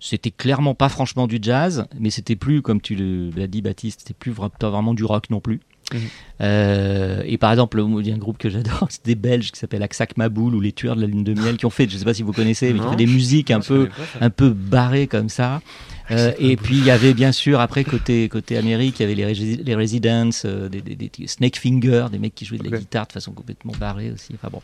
C'était 0.00 0.30
clairement 0.30 0.74
pas 0.74 0.90
franchement 0.90 1.26
du 1.26 1.38
jazz, 1.40 1.86
mais 1.98 2.10
c'était 2.10 2.36
plus, 2.36 2.60
comme 2.60 2.82
tu 2.82 2.94
l'as 3.34 3.46
dit, 3.46 3.62
Baptiste, 3.62 4.00
c'était 4.00 4.12
plus 4.12 4.32
vraiment 4.32 4.92
du 4.92 5.04
rock 5.04 5.30
non 5.30 5.40
plus. 5.40 5.60
Mhm. 5.92 6.00
Euh, 6.42 7.22
et 7.24 7.38
par 7.38 7.50
exemple, 7.50 7.82
il 8.00 8.06
y 8.06 8.10
a 8.10 8.14
un 8.14 8.18
groupe 8.18 8.38
que 8.38 8.50
j'adore, 8.50 8.86
c'est 8.90 9.04
des 9.04 9.14
Belges 9.14 9.50
qui 9.50 9.58
s'appelle 9.58 9.82
Aksak 9.82 10.16
Maboul 10.16 10.54
ou 10.54 10.60
les 10.60 10.72
Tueurs 10.72 10.96
de 10.96 11.00
la 11.02 11.06
Lune 11.06 11.24
de 11.24 11.32
Miel 11.34 11.56
qui 11.56 11.66
ont 11.66 11.70
fait, 11.70 11.88
je 11.88 11.96
sais 11.96 12.04
pas 12.04 12.14
si 12.14 12.22
vous 12.22 12.32
connaissez, 12.32 12.72
mais 12.72 12.80
qui 12.80 12.84
ont 12.86 12.90
fait 12.90 12.96
des 12.96 13.06
musiques 13.06 13.50
un 13.50 13.60
peu, 13.60 13.88
pas, 13.88 14.26
un 14.26 14.30
peu 14.30 14.50
barrées 14.50 15.06
comme 15.06 15.28
ça. 15.28 15.62
Euh, 16.10 16.32
et 16.38 16.56
puis 16.56 16.76
il 16.76 16.84
y 16.84 16.90
avait 16.90 17.14
bien 17.14 17.32
sûr 17.32 17.60
après 17.60 17.82
côté 17.82 18.28
côté 18.28 18.58
Amérique, 18.58 19.00
il 19.00 19.02
y 19.02 19.06
avait 19.06 19.14
les, 19.14 19.24
Resi- 19.24 19.62
les 19.64 19.74
Residents, 19.74 20.28
euh, 20.44 20.68
des, 20.68 20.82
des, 20.82 20.96
des 20.96 21.10
Snake 21.26 21.56
Finger, 21.58 22.06
des 22.12 22.18
mecs 22.18 22.34
qui 22.34 22.44
jouaient 22.44 22.58
de 22.58 22.68
la 22.70 22.76
guitare 22.78 23.06
de 23.06 23.12
façon 23.12 23.32
complètement 23.32 23.72
barrée 23.80 24.10
aussi. 24.10 24.32
Enfin 24.34 24.48
bon. 24.52 24.60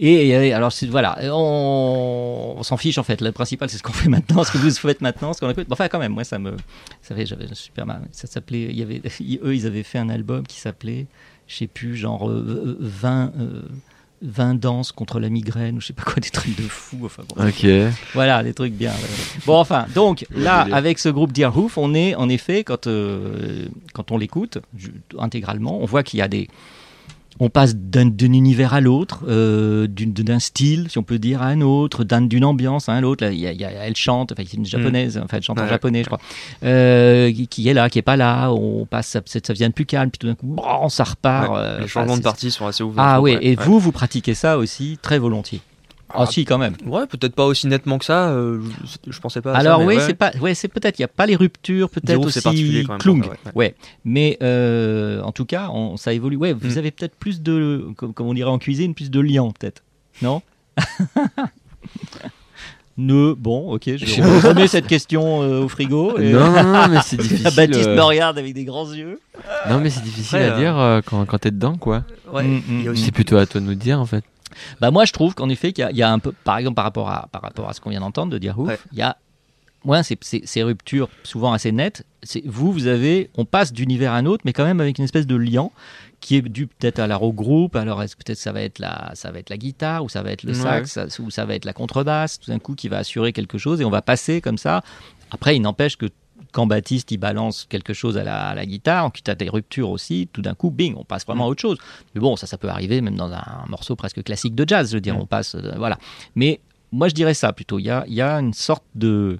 Et 0.00 0.22
il 0.22 0.26
y 0.28 0.34
avait- 0.34 0.52
alors 0.52 0.72
voilà, 0.88 1.18
on, 1.32 2.54
on 2.58 2.62
s'en 2.62 2.76
fiche 2.76 2.98
en 2.98 3.04
fait. 3.04 3.20
Le 3.20 3.30
principal 3.32 3.68
c'est 3.70 3.78
ce 3.78 3.82
qu'on 3.82 3.92
fait 4.02 4.08
maintenant, 4.08 4.42
ce 4.44 4.50
que 4.52 4.58
vous 4.58 4.70
faites 4.70 5.00
maintenant, 5.00 5.32
ce 5.32 5.40
qu'on 5.40 5.50
écoute. 5.50 5.68
Bon, 5.68 5.74
Enfin 5.74 5.88
quand 5.88 5.98
même, 6.00 6.12
moi 6.12 6.24
ça 6.24 6.38
me, 6.38 6.56
ça 7.00 7.14
fait 7.14 7.26
j'avais 7.26 7.46
super 7.54 7.86
mal. 7.86 8.02
Ça 8.10 8.26
s'appelait, 8.26 8.64
il 8.70 8.76
y 8.78 8.82
avait 8.82 9.00
eux 9.44 9.54
ils 9.54 9.66
avaient 9.66 9.82
fait 9.84 9.98
un 9.98 10.08
album 10.08 10.46
qui 10.46 10.58
s'appelait, 10.58 11.06
je 11.46 11.56
sais 11.56 11.66
plus, 11.68 11.96
genre 11.96 12.28
euh, 12.28 12.76
20 12.80 13.32
euh, 13.38 13.62
20 14.22 14.54
danses 14.54 14.92
contre 14.92 15.20
la 15.20 15.28
migraine 15.28 15.76
ou 15.76 15.80
je 15.80 15.88
sais 15.88 15.92
pas 15.92 16.02
quoi, 16.02 16.14
des 16.20 16.30
trucs 16.30 16.56
de 16.56 16.62
fou. 16.62 16.98
Enfin 17.04 17.22
bon. 17.28 17.46
Ok. 17.46 17.66
Voilà, 18.14 18.42
des 18.42 18.54
trucs 18.54 18.72
bien. 18.72 18.90
ouais. 18.90 19.42
Bon, 19.46 19.58
enfin, 19.58 19.86
donc 19.94 20.24
là, 20.34 20.66
avec 20.72 20.98
ce 20.98 21.08
groupe 21.08 21.32
Dear 21.32 21.56
Hoof, 21.56 21.76
on 21.78 21.94
est 21.94 22.14
en 22.14 22.28
effet, 22.28 22.64
quand, 22.64 22.86
euh, 22.86 23.66
quand 23.92 24.12
on 24.12 24.18
l'écoute 24.18 24.58
intégralement, 25.18 25.80
on 25.82 25.86
voit 25.86 26.02
qu'il 26.02 26.18
y 26.18 26.22
a 26.22 26.28
des. 26.28 26.48
On 27.40 27.48
passe 27.48 27.74
d'un 27.74 28.06
d'un 28.06 28.32
univers 28.32 28.74
à 28.74 28.80
l'autre, 28.80 29.20
euh, 29.26 29.86
d'une- 29.86 30.12
d'un 30.12 30.38
style, 30.38 30.86
si 30.90 30.98
on 30.98 31.02
peut 31.02 31.18
dire, 31.18 31.42
à 31.42 31.46
un 31.46 31.60
autre, 31.62 32.04
d'un- 32.04 32.20
d'une 32.22 32.44
ambiance 32.44 32.88
à 32.88 32.92
un 32.92 33.02
autre. 33.02 33.24
Là, 33.24 33.32
il 33.32 33.38
y 33.40 33.46
a- 33.46 33.52
il 33.52 33.60
y 33.60 33.64
a- 33.64 33.70
elle 33.70 33.96
chante, 33.96 34.32
enfin, 34.32 34.42
c'est 34.46 34.56
une 34.56 34.66
japonaise, 34.66 35.18
enfin, 35.22 35.38
elle 35.38 35.42
chante 35.42 35.58
en 35.58 35.62
Ouais. 35.62 35.68
japonais, 35.68 36.00
je 36.02 36.06
crois, 36.08 36.20
euh, 36.62 37.32
qui, 37.32 37.48
qui 37.48 37.68
est 37.68 37.74
là, 37.74 37.88
qui 37.90 37.98
est 37.98 38.02
pas 38.02 38.16
là. 38.16 38.50
On 38.52 38.84
passe, 38.86 39.08
ça, 39.08 39.20
ça 39.24 39.52
devient 39.54 39.70
plus 39.74 39.86
calme, 39.86 40.10
puis 40.10 40.18
tout 40.18 40.26
d'un 40.26 40.34
coup, 40.34 40.46
bon, 40.56 40.88
ça 40.88 41.04
repart. 41.04 41.50
Ouais, 41.50 41.56
euh, 41.58 41.80
les 41.80 41.88
changements 41.88 42.16
de 42.18 42.22
partie 42.22 42.50
sont 42.50 42.66
assez 42.66 42.82
ouverts. 42.82 43.02
Ah 43.04 43.20
oui, 43.20 43.36
et 43.40 43.56
vous, 43.56 43.78
vous 43.78 43.92
pratiquez 43.92 44.34
ça 44.34 44.58
aussi 44.58 44.98
très 45.02 45.18
volontiers. 45.18 45.60
Ah, 46.14 46.18
Ah, 46.22 46.26
si, 46.26 46.44
quand 46.44 46.58
même. 46.58 46.74
Ouais, 46.86 47.06
peut-être 47.06 47.34
pas 47.34 47.46
aussi 47.46 47.66
nettement 47.66 47.98
que 47.98 48.04
ça. 48.04 48.28
euh, 48.30 48.60
je, 49.06 49.10
je 49.12 49.20
pensais 49.20 49.40
pas. 49.40 49.54
à 49.54 49.58
Alors 49.58 49.80
oui, 49.80 49.96
ouais. 49.96 50.00
c'est 50.06 50.14
pas, 50.14 50.30
ouais, 50.40 50.54
c'est 50.54 50.68
peut-être, 50.68 50.98
il 50.98 51.02
n'y 51.02 51.06
a 51.06 51.08
pas 51.08 51.24
les 51.26 51.36
ruptures, 51.36 51.88
peut-être 51.88 52.20
aussi 52.26 52.40
particulier 52.42 52.84
quand 52.84 52.92
même 52.92 53.00
Klung, 53.00 53.20
ouais, 53.22 53.36
ouais. 53.54 53.74
Mais 54.04 54.36
euh, 54.42 55.22
en 55.22 55.32
tout 55.32 55.44
cas, 55.46 55.70
on- 55.72 55.96
ça 55.96 56.12
évolue. 56.12 56.36
Ouais, 56.36 56.52
vous 56.52 56.74
Mm. 56.74 56.78
avez 56.78 56.90
peut-être 56.90 57.14
plus 57.16 57.40
de, 57.42 57.86
comme, 57.96 58.12
comme 58.12 58.26
on 58.26 58.34
dirait 58.34 58.50
en 58.50 58.58
cuisine, 58.58 58.94
plus 58.94 59.10
de 59.10 59.20
liant, 59.20 59.52
peut-être, 59.52 59.82
non? 60.20 60.42
Ne, 62.98 63.32
bon, 63.32 63.72
ok, 63.72 63.84
je 63.96 64.04
vais 64.04 64.22
remettre 64.48 64.70
cette 64.70 64.86
question 64.86 65.42
euh, 65.42 65.62
au 65.62 65.68
frigo. 65.68 66.18
et- 66.18 66.30
Non, 66.30 66.50
non, 66.52 66.62
non, 66.62 66.88
mais 66.88 66.98
c'est 67.02 67.16
difficile. 67.20 67.48
Baptiste 67.56 67.88
me 67.88 68.02
regarde 68.02 68.36
avec 68.38 68.52
des 68.52 68.64
grands 68.64 68.92
yeux. 68.92 69.18
Non, 69.68 69.80
mais 69.80 69.88
c'est 69.88 70.02
difficile 70.02 70.36
Après, 70.40 70.50
à 70.50 70.54
euh, 70.54 70.58
dire 70.58 70.78
euh, 70.78 71.00
quand, 71.04 71.24
quand 71.24 71.38
t'es 71.38 71.50
dedans, 71.50 71.78
quoi. 71.78 72.04
Ouais, 72.30 72.44
Mm, 72.44 72.60
y 72.68 72.84
mm, 72.84 72.88
aussi- 72.90 73.04
C'est 73.04 73.10
plutôt 73.12 73.38
à 73.38 73.46
toi 73.46 73.62
de 73.62 73.66
nous 73.66 73.74
dire, 73.74 73.98
en 73.98 74.04
fait. 74.04 74.22
Bah 74.80 74.90
moi, 74.90 75.04
je 75.04 75.12
trouve 75.12 75.34
qu'en 75.34 75.48
effet, 75.48 75.72
qu'il 75.72 75.82
y, 75.82 75.86
a- 75.86 75.90
il 75.90 75.96
y 75.96 76.02
a 76.02 76.10
un 76.10 76.18
peu, 76.18 76.32
par 76.44 76.58
exemple, 76.58 76.76
par 76.76 76.84
rapport 76.84 77.10
à, 77.10 77.28
par 77.32 77.42
rapport 77.42 77.68
à 77.68 77.72
ce 77.72 77.80
qu'on 77.80 77.90
vient 77.90 78.00
d'entendre 78.00 78.32
de 78.32 78.38
dire 78.38 78.58
ouf, 78.58 78.68
Ouais. 78.68 78.78
il 78.92 78.98
y 78.98 79.02
a, 79.02 79.16
ouais, 79.84 80.02
c'est- 80.02 80.18
c'est- 80.22 80.46
ces 80.46 80.62
ruptures 80.62 81.08
souvent 81.22 81.52
assez 81.52 81.72
nettes. 81.72 82.04
Vous, 82.44 82.72
vous 82.72 82.86
avez, 82.86 83.30
on 83.36 83.44
passe 83.44 83.72
d'univers 83.72 84.12
à 84.12 84.16
un 84.16 84.26
autre, 84.26 84.42
mais 84.44 84.52
quand 84.52 84.64
même 84.64 84.80
avec 84.80 84.98
une 84.98 85.04
espèce 85.04 85.26
de 85.26 85.36
liant 85.36 85.72
qui 86.20 86.36
est 86.36 86.42
dû 86.42 86.68
peut-être 86.68 87.00
à 87.00 87.08
la 87.08 87.16
rock 87.16 87.34
group. 87.34 87.74
Alors 87.74 87.98
peut-être 87.98 88.38
ça 88.38 88.52
va 88.52 88.62
être 88.62 88.78
la, 88.78 89.10
ça 89.14 89.32
va 89.32 89.40
être 89.40 89.50
la 89.50 89.56
guitare 89.56 90.04
ou 90.04 90.08
ça 90.08 90.22
va 90.22 90.30
être 90.30 90.44
le 90.44 90.52
Ouais. 90.52 90.84
sax 90.84 90.90
ça- 90.92 91.06
ou 91.20 91.30
ça 91.30 91.44
va 91.46 91.54
être 91.56 91.64
la 91.64 91.72
contrebasse, 91.72 92.38
tout 92.38 92.50
d'un 92.52 92.60
coup 92.60 92.76
qui 92.76 92.88
va 92.88 92.98
assurer 92.98 93.32
quelque 93.32 93.58
chose 93.58 93.80
et 93.80 93.84
on 93.84 93.90
va 93.90 94.02
passer 94.02 94.40
comme 94.40 94.56
ça. 94.58 94.82
Après, 95.32 95.56
il 95.56 95.60
n'empêche 95.60 95.96
que 95.96 96.06
quand 96.52 96.66
Baptiste 96.66 97.10
il 97.10 97.16
balance 97.18 97.66
quelque 97.68 97.92
chose 97.94 98.16
à 98.18 98.24
la, 98.24 98.48
à 98.48 98.54
la 98.54 98.64
guitare, 98.66 99.10
quitte 99.10 99.28
à 99.28 99.34
des 99.34 99.48
ruptures 99.48 99.90
aussi, 99.90 100.28
tout 100.32 100.42
d'un 100.42 100.54
coup, 100.54 100.70
bing, 100.70 100.94
on 100.96 101.04
passe 101.04 101.24
vraiment 101.26 101.46
à 101.46 101.48
autre 101.48 101.60
chose. 101.62 101.78
Mais 102.14 102.20
bon, 102.20 102.36
ça, 102.36 102.46
ça 102.46 102.58
peut 102.58 102.68
arriver 102.68 103.00
même 103.00 103.16
dans 103.16 103.32
un 103.32 103.64
morceau 103.68 103.96
presque 103.96 104.22
classique 104.22 104.54
de 104.54 104.64
jazz, 104.68 104.90
je 104.90 104.96
veux 104.96 105.00
dire, 105.00 105.18
on 105.18 105.26
passe, 105.26 105.54
euh, 105.54 105.72
voilà. 105.78 105.98
Mais 106.36 106.60
moi, 106.92 107.08
je 107.08 107.14
dirais 107.14 107.34
ça 107.34 107.52
plutôt. 107.52 107.78
Il 107.78 107.84
y 107.86 107.90
a, 107.90 108.04
il 108.06 108.14
y 108.14 108.20
a 108.20 108.34
une 108.38 108.52
sorte 108.52 108.84
de, 108.94 109.38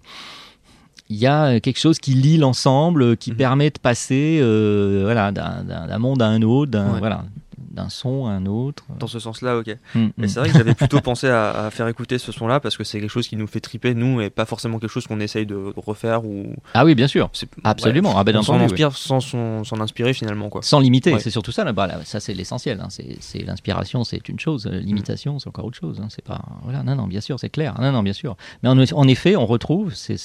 il 1.11 1.17
y 1.17 1.27
a 1.27 1.61
quelque 1.61 1.79
chose 1.79 1.99
qui 1.99 2.15
lie 2.15 2.39
l'ensemble, 2.39 3.03
euh, 3.03 3.15
qui 3.15 3.33
Mhm. 3.33 3.37
permet 3.37 3.71
de 3.71 3.79
passer, 3.79 4.39
euh, 4.41 5.03
voilà, 5.05 5.31
d'un 5.33 5.99
monde 5.99 6.23
à 6.23 6.29
un 6.29 6.41
autre, 6.41 6.79
Ouais. 6.79 6.99
voilà, 6.99 7.25
d'un 7.59 7.89
son 7.89 8.27
à 8.27 8.31
un 8.33 8.47
autre. 8.47 8.85
Dans 8.99 9.07
ce 9.07 9.19
sens-là, 9.19 9.59
ok. 9.59 9.77
Mm, 9.95 10.07
Mais 10.17 10.27
mm. 10.27 10.29
c'est 10.29 10.41
vrai 10.41 10.49
que 10.51 10.57
j'avais 10.59 10.75
plutôt 10.75 11.01
pensé 11.03 11.29
à, 11.29 11.67
à 11.67 11.71
faire 11.71 11.89
écouter 11.89 12.19
ce 12.19 12.33
son-là 12.33 12.61
parce 12.61 12.77
que 12.77 12.85
c'est 12.85 13.01
quelque 13.01 13.11
chose 13.11 13.29
qui 13.29 13.37
nous 13.37 13.47
fait 13.47 13.61
triper, 13.61 13.95
nous, 13.95 14.21
et 14.21 14.31
pas 14.31 14.45
forcément 14.45 14.79
quelque 14.79 14.91
chose 14.91 15.07
qu'on 15.07 15.21
essaye 15.21 15.47
de 15.47 15.73
refaire 15.77 16.25
ou. 16.25 16.55
Ah 16.75 16.85
oui, 16.85 16.95
bien 16.95 17.07
sûr. 17.09 17.31
c'est- 17.33 17.49
Absolument. 17.65 18.15
Ah 18.17 18.25
ben, 18.25 18.33
Ouais, 18.33 18.39
on 18.39 18.43
s'en 18.43 18.59
oui. 18.67 18.83
sans 18.95 19.21
s'en 19.21 19.81
inspirer 19.81 20.13
finalement, 20.13 20.49
quoi. 20.49 20.63
Sans 20.63 20.81
limiter, 20.81 21.13
Ouais. 21.15 21.19
c'est 21.21 21.31
surtout 21.31 21.53
ça. 21.53 21.65
là, 21.65 21.73
bah, 21.73 21.87
là, 21.87 22.01
ça, 22.05 22.21
c'est 22.21 22.35
l'essentiel. 22.35 22.81
hein. 22.81 22.89
C'est 22.91 23.39
l'inspiration, 23.45 24.05
c'est 24.05 24.29
une 24.29 24.39
chose. 24.41 24.67
euh, 24.67 24.79
L'imitation, 24.81 25.39
c'est 25.39 25.49
encore 25.49 25.65
autre 25.65 25.79
chose. 25.79 26.01
hein. 26.03 26.09
C'est 26.11 26.25
pas 26.25 26.43
voilà. 26.63 26.83
Non, 26.83 26.95
non, 26.97 27.07
bien 27.07 27.21
sûr, 27.21 27.39
c'est 27.39 27.51
clair. 27.51 27.75
Non, 27.81 27.93
non, 27.93 28.03
bien 28.03 28.13
sûr. 28.13 28.37
Mais 28.63 28.69
en, 28.69 28.79
en 28.79 29.09
effet, 29.09 29.37
on 29.37 29.47
retrouve, 29.47 29.95
c'est- 29.95 30.17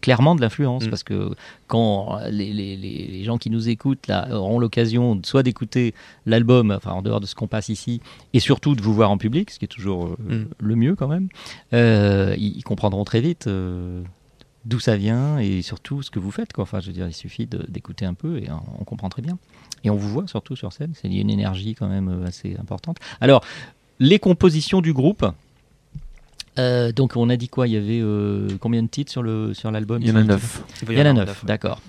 clairement 0.00 0.34
de 0.34 0.40
l'influence 0.40 0.84
Mm. 0.86 0.90
parce 0.90 1.02
que 1.04 1.34
quand 1.66 2.18
les, 2.30 2.52
les- 2.52 2.76
les- 2.76 3.06
les 3.10 3.24
gens 3.24 3.38
qui 3.38 3.48
nous 3.50 3.68
écoutent 3.68 4.06
là 4.08 4.28
auront 4.32 4.58
l'occasion 4.58 5.20
soit 5.24 5.42
d'écouter 5.42 5.94
l'album, 6.26 6.73
enfin 6.76 6.92
en 6.92 7.02
dehors 7.02 7.20
de 7.20 7.26
ce 7.26 7.34
qu'on 7.34 7.46
passe 7.48 7.68
ici, 7.68 8.00
et 8.32 8.40
surtout 8.40 8.74
de 8.74 8.82
vous 8.82 8.94
voir 8.94 9.10
en 9.10 9.18
public, 9.18 9.50
ce 9.50 9.58
qui 9.58 9.64
est 9.64 9.68
toujours 9.68 10.06
euh, 10.06 10.16
Mm. 10.18 10.48
le 10.58 10.76
mieux 10.76 10.94
quand 10.96 11.08
même, 11.08 11.28
euh, 11.72 12.34
ils, 12.38 12.56
ils 12.58 12.62
comprendront 12.64 13.04
très 13.04 13.20
vite. 13.20 13.46
euh, 13.46 14.02
D'où 14.66 14.80
ça 14.80 14.96
vient 14.96 15.38
et 15.40 15.60
surtout 15.60 16.00
ce 16.00 16.10
que 16.10 16.18
vous 16.18 16.30
faites. 16.30 16.54
Quoi. 16.54 16.62
Enfin, 16.62 16.80
je 16.80 16.86
veux 16.86 16.94
dire, 16.94 17.06
il 17.06 17.12
suffit 17.12 17.46
d'écouter 17.46 18.06
un 18.06 18.14
peu 18.14 18.38
et 18.38 18.50
on, 18.50 18.80
on 18.80 18.84
comprend 18.84 19.10
très 19.10 19.20
bien. 19.20 19.36
Et 19.84 19.90
on 19.90 19.94
vous 19.96 20.08
voit 20.08 20.26
surtout 20.26 20.56
sur 20.56 20.72
scène. 20.72 20.92
C'est 20.94 21.08
une 21.08 21.28
énergie 21.28 21.74
quand 21.74 21.86
même 21.86 22.24
assez 22.26 22.56
importante. 22.58 22.96
Alors, 23.20 23.44
les 24.00 24.18
compositions 24.18 24.80
du 24.80 24.94
groupe. 24.94 25.26
euh, 26.58 26.92
donc, 26.92 27.14
on 27.16 27.28
a 27.28 27.36
dit 27.36 27.48
quoi? 27.50 27.68
Il 27.68 27.74
y 27.74 27.76
avait 27.76 28.00
euh, 28.00 28.48
combien 28.58 28.82
de 28.82 28.88
titres 28.88 29.12
sur 29.12 29.22
le 29.22 29.52
sur 29.52 29.70
l'album? 29.70 30.00
Il 30.00 30.08
y 30.08 30.12
en 30.12 30.16
a 30.16 30.22
neuf. 30.24 30.62
il 30.88 30.96
y 30.96 31.02
en 31.02 31.06
a 31.06 31.12
neuf, 31.12 31.44
d'accord. 31.44 31.82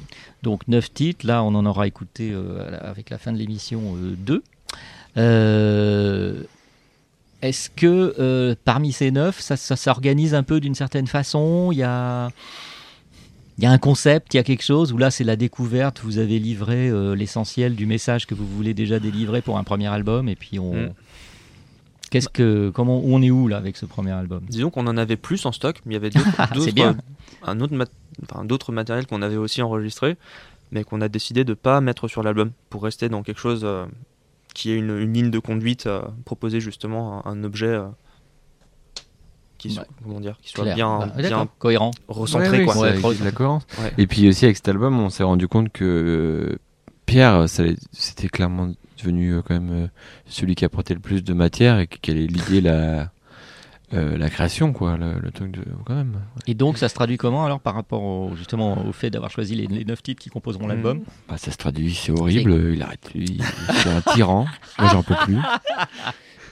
Donc 0.44 0.68
neuf 0.68 0.94
titres, 0.94 1.26
là 1.26 1.44
on 1.44 1.56
en 1.56 1.66
aura 1.66 1.88
écouté 1.88 2.32
euh, 2.34 2.78
avec 2.82 3.10
la 3.10 3.18
fin 3.18 3.32
de 3.32 3.38
l'émission 3.38 3.96
euh, 3.96 4.16
deux. 4.18 4.44
Euh, 5.18 6.44
Est-ce 7.42 7.70
que 7.70 8.16
euh, 8.20 8.56
parmi 8.66 8.92
ces 8.92 9.12
neuf, 9.12 9.40
ça, 9.40 9.56
ça 9.58 9.76
s'organise 9.76 10.34
un 10.34 10.44
peu 10.44 10.60
d'une 10.60 10.76
certaine 10.76 11.08
façon? 11.08 11.70
Il 11.72 11.78
y 11.78 11.84
a, 11.84 12.30
il 13.58 13.64
y 13.64 13.68
a 13.68 13.72
un 13.72 13.78
concept, 13.78 14.34
il 14.34 14.38
y 14.38 14.40
a 14.40 14.44
quelque 14.44 14.64
chose 14.64 14.92
où 14.92 14.98
là 14.98 15.12
c'est 15.12 15.24
la 15.24 15.36
découverte, 15.36 16.02
vous 16.04 16.18
avez 16.18 16.40
livré 16.40 16.90
euh, 16.90 17.16
l'essentiel 17.16 17.76
du 17.76 17.86
message 17.86 18.26
que 18.26 18.36
vous 18.36 18.48
voulez 18.48 18.74
déjà 18.74 19.00
délivrer 19.00 19.42
pour 19.42 19.58
un 19.58 19.64
premier 19.64 19.88
album 19.88 20.28
et 20.28 20.36
puis 20.36 20.60
on... 20.60 20.74
Mm. 20.74 20.94
Qu'est-ce 22.12 22.30
que, 22.30 22.70
comment, 22.70 23.02
on 23.04 23.22
est 23.22 23.32
où 23.32 23.48
là 23.48 23.58
avec 23.58 23.76
ce 23.76 23.86
premier 23.86 24.12
album? 24.12 24.44
Disons 24.48 24.70
qu'on 24.70 24.88
en 24.88 24.96
avait 24.96 25.18
plus 25.18 25.46
en 25.46 25.52
stock, 25.52 25.82
mais 25.86 25.94
il 25.94 25.96
y 25.96 25.98
avait 25.98 26.12
d'autres, 26.12 26.72
bien. 26.74 26.96
un 27.44 27.60
autre 27.60 27.74
mat- 27.74 27.92
enfin, 28.24 28.46
d'autres 28.46 28.72
matériels 28.72 29.08
qu'on 29.08 29.22
avait 29.24 29.36
aussi 29.38 29.62
enregistré, 29.62 30.16
mais 30.72 30.84
qu'on 30.84 31.02
a 31.02 31.10
décidé 31.10 31.44
de 31.44 31.54
pas 31.56 31.82
mettre 31.82 32.08
sur 32.08 32.22
l'album 32.24 32.52
pour 32.70 32.84
rester 32.84 33.10
dans 33.10 33.24
quelque 33.24 33.40
chose 33.42 33.66
qui 34.56 34.72
est 34.72 34.78
une, 34.78 34.98
une 34.98 35.14
ligne 35.14 35.30
de 35.30 35.38
conduite, 35.40 35.86
euh, 35.86 36.02
proposer 36.26 36.60
justement 36.60 37.24
un, 37.28 37.32
un 37.32 37.44
objet 37.44 37.68
euh, 37.68 37.86
qui 39.58 39.70
soit, 39.72 39.84
Ouais. 39.84 39.88
comment 40.04 40.20
dire, 40.20 40.38
qui 40.42 40.50
soit 40.50 40.74
bien, 40.74 41.00
Bah, 41.00 41.14
bien 41.18 41.48
cohérent. 41.60 41.92
recentré, 42.08 42.60
Ouais, 42.60 42.66
quoi. 42.66 42.78
Ouais, 42.80 43.16
la 43.24 43.32
cohérence. 43.32 43.66
Ouais. 43.80 43.94
Et 43.98 44.08
puis 44.08 44.28
aussi 44.28 44.46
avec 44.46 44.58
cet 44.58 44.68
album, 44.68 45.00
on 45.00 45.10
s'est 45.10 45.24
rendu 45.24 45.48
compte 45.48 45.70
que 45.72 45.84
euh, 45.86 46.58
Pierre, 47.06 47.46
c'était 47.48 48.28
clairement 48.30 48.72
devenu 48.98 49.42
quand 49.46 49.54
même 49.60 49.90
celui 50.26 50.56
qui 50.56 50.66
apportait 50.66 50.94
le 50.94 51.00
plus 51.00 51.24
de 51.24 51.34
matière 51.34 51.80
et 51.80 51.88
qui 51.88 52.12
allait 52.12 52.28
lier 52.28 52.62
la, 52.62 53.12
euh, 53.94 54.18
la 54.18 54.30
création, 54.30 54.74
quoi, 54.74 54.98
le, 54.98 55.20
le 55.20 55.32
truc 55.32 55.52
de 55.52 55.64
quand 55.86 55.94
même. 55.96 56.20
Et 56.48 56.54
donc, 56.56 56.78
ça 56.78 56.90
se 56.90 56.96
traduit 56.96 57.18
comment 57.18 57.46
alors 57.46 57.60
par 57.60 57.76
rapport 57.76 58.02
au, 58.02 58.36
justement 58.36 58.86
au 58.86 58.92
fait 58.92 59.10
d'avoir 59.10 59.30
choisi 59.32 59.56
les, 59.56 59.68
les 59.68 59.86
neuf 59.86 60.02
titres 60.02 60.22
qui 60.22 60.30
composeront 60.30 60.68
l'album 60.68 61.02
Bah, 61.30 61.38
ça 61.38 61.52
se 61.52 61.58
traduit, 61.58 61.94
c'est 61.94 62.12
horrible. 62.12 62.74
Il 62.74 62.82
arrête, 62.82 63.10
il, 63.14 63.44
c'est 63.44 63.90
un 63.90 64.02
tyran. 64.02 64.48
Moi, 64.80 64.90
j'en 64.92 65.04
peux 65.04 65.16
plus. 65.24 65.38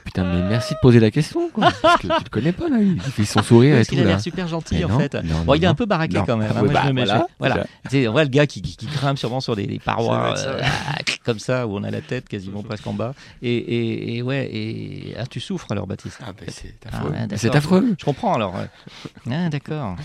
Putain, 0.05 0.23
mais 0.25 0.41
merci 0.49 0.73
de 0.73 0.79
poser 0.81 0.99
la 0.99 1.11
question, 1.11 1.49
quoi. 1.49 1.71
Parce 1.81 1.97
que 1.97 2.07
tu 2.07 2.23
le 2.25 2.29
connais 2.29 2.51
pas, 2.51 2.67
là. 2.69 2.77
Il 2.81 2.99
fait 3.01 3.23
son 3.25 3.41
sourire 3.41 3.75
Parce 3.77 3.87
et 3.87 3.95
tout, 3.95 4.01
a 4.01 4.03
là. 4.03 4.09
l'air 4.11 4.19
super 4.21 4.47
gentil 4.47 4.75
Mais 4.75 4.83
en 4.83 4.89
non, 4.89 4.99
fait. 4.99 5.13
non, 5.15 5.43
bon, 5.45 5.53
il 5.53 5.63
est 5.63 5.65
non, 5.65 5.71
un 5.71 5.75
peu 5.75 5.85
baraqué 5.85 6.17
non. 6.17 6.25
quand 6.25 6.37
même. 6.37 6.51
hein. 6.55 6.59
Moi, 6.63 6.73
bah, 6.73 6.81
je 6.83 6.87
me 6.89 6.93
mets- 6.93 7.05
voilà, 7.05 7.27
voilà. 7.39 7.65
on 7.93 8.11
voit 8.11 8.23
le 8.23 8.29
gars 8.29 8.45
qui, 8.45 8.61
qui, 8.61 8.75
qui 8.75 8.85
grimpe 8.87 9.17
sûrement 9.17 9.39
sur 9.39 9.55
des, 9.55 9.65
des 9.65 9.79
parois 9.79 10.35
euh, 10.37 10.61
comme 11.25 11.39
ça 11.39 11.67
où 11.67 11.77
on 11.77 11.83
a 11.83 11.89
la 11.91 12.01
tête 12.01 12.27
quasiment 12.27 12.63
presque 12.63 12.85
en 12.85 12.93
bas. 12.93 13.13
Et, 13.41 13.55
et, 13.55 14.17
et 14.17 14.21
ouais, 14.21 14.49
et 14.53 15.15
ah, 15.17 15.25
tu 15.25 15.39
souffres 15.39 15.71
alors, 15.71 15.87
Baptiste. 15.87 16.19
Ah, 16.21 16.33
bah, 16.33 16.43
c'est 16.49 16.73
Ah, 16.91 16.97
affreux. 16.97 17.09
ouais, 17.11 17.27
c'est 17.37 17.55
affreux. 17.55 17.95
Je 17.97 18.03
comprends 18.05 18.33
alors. 18.33 18.55
Ah, 19.31 19.49
d'accord. 19.49 19.95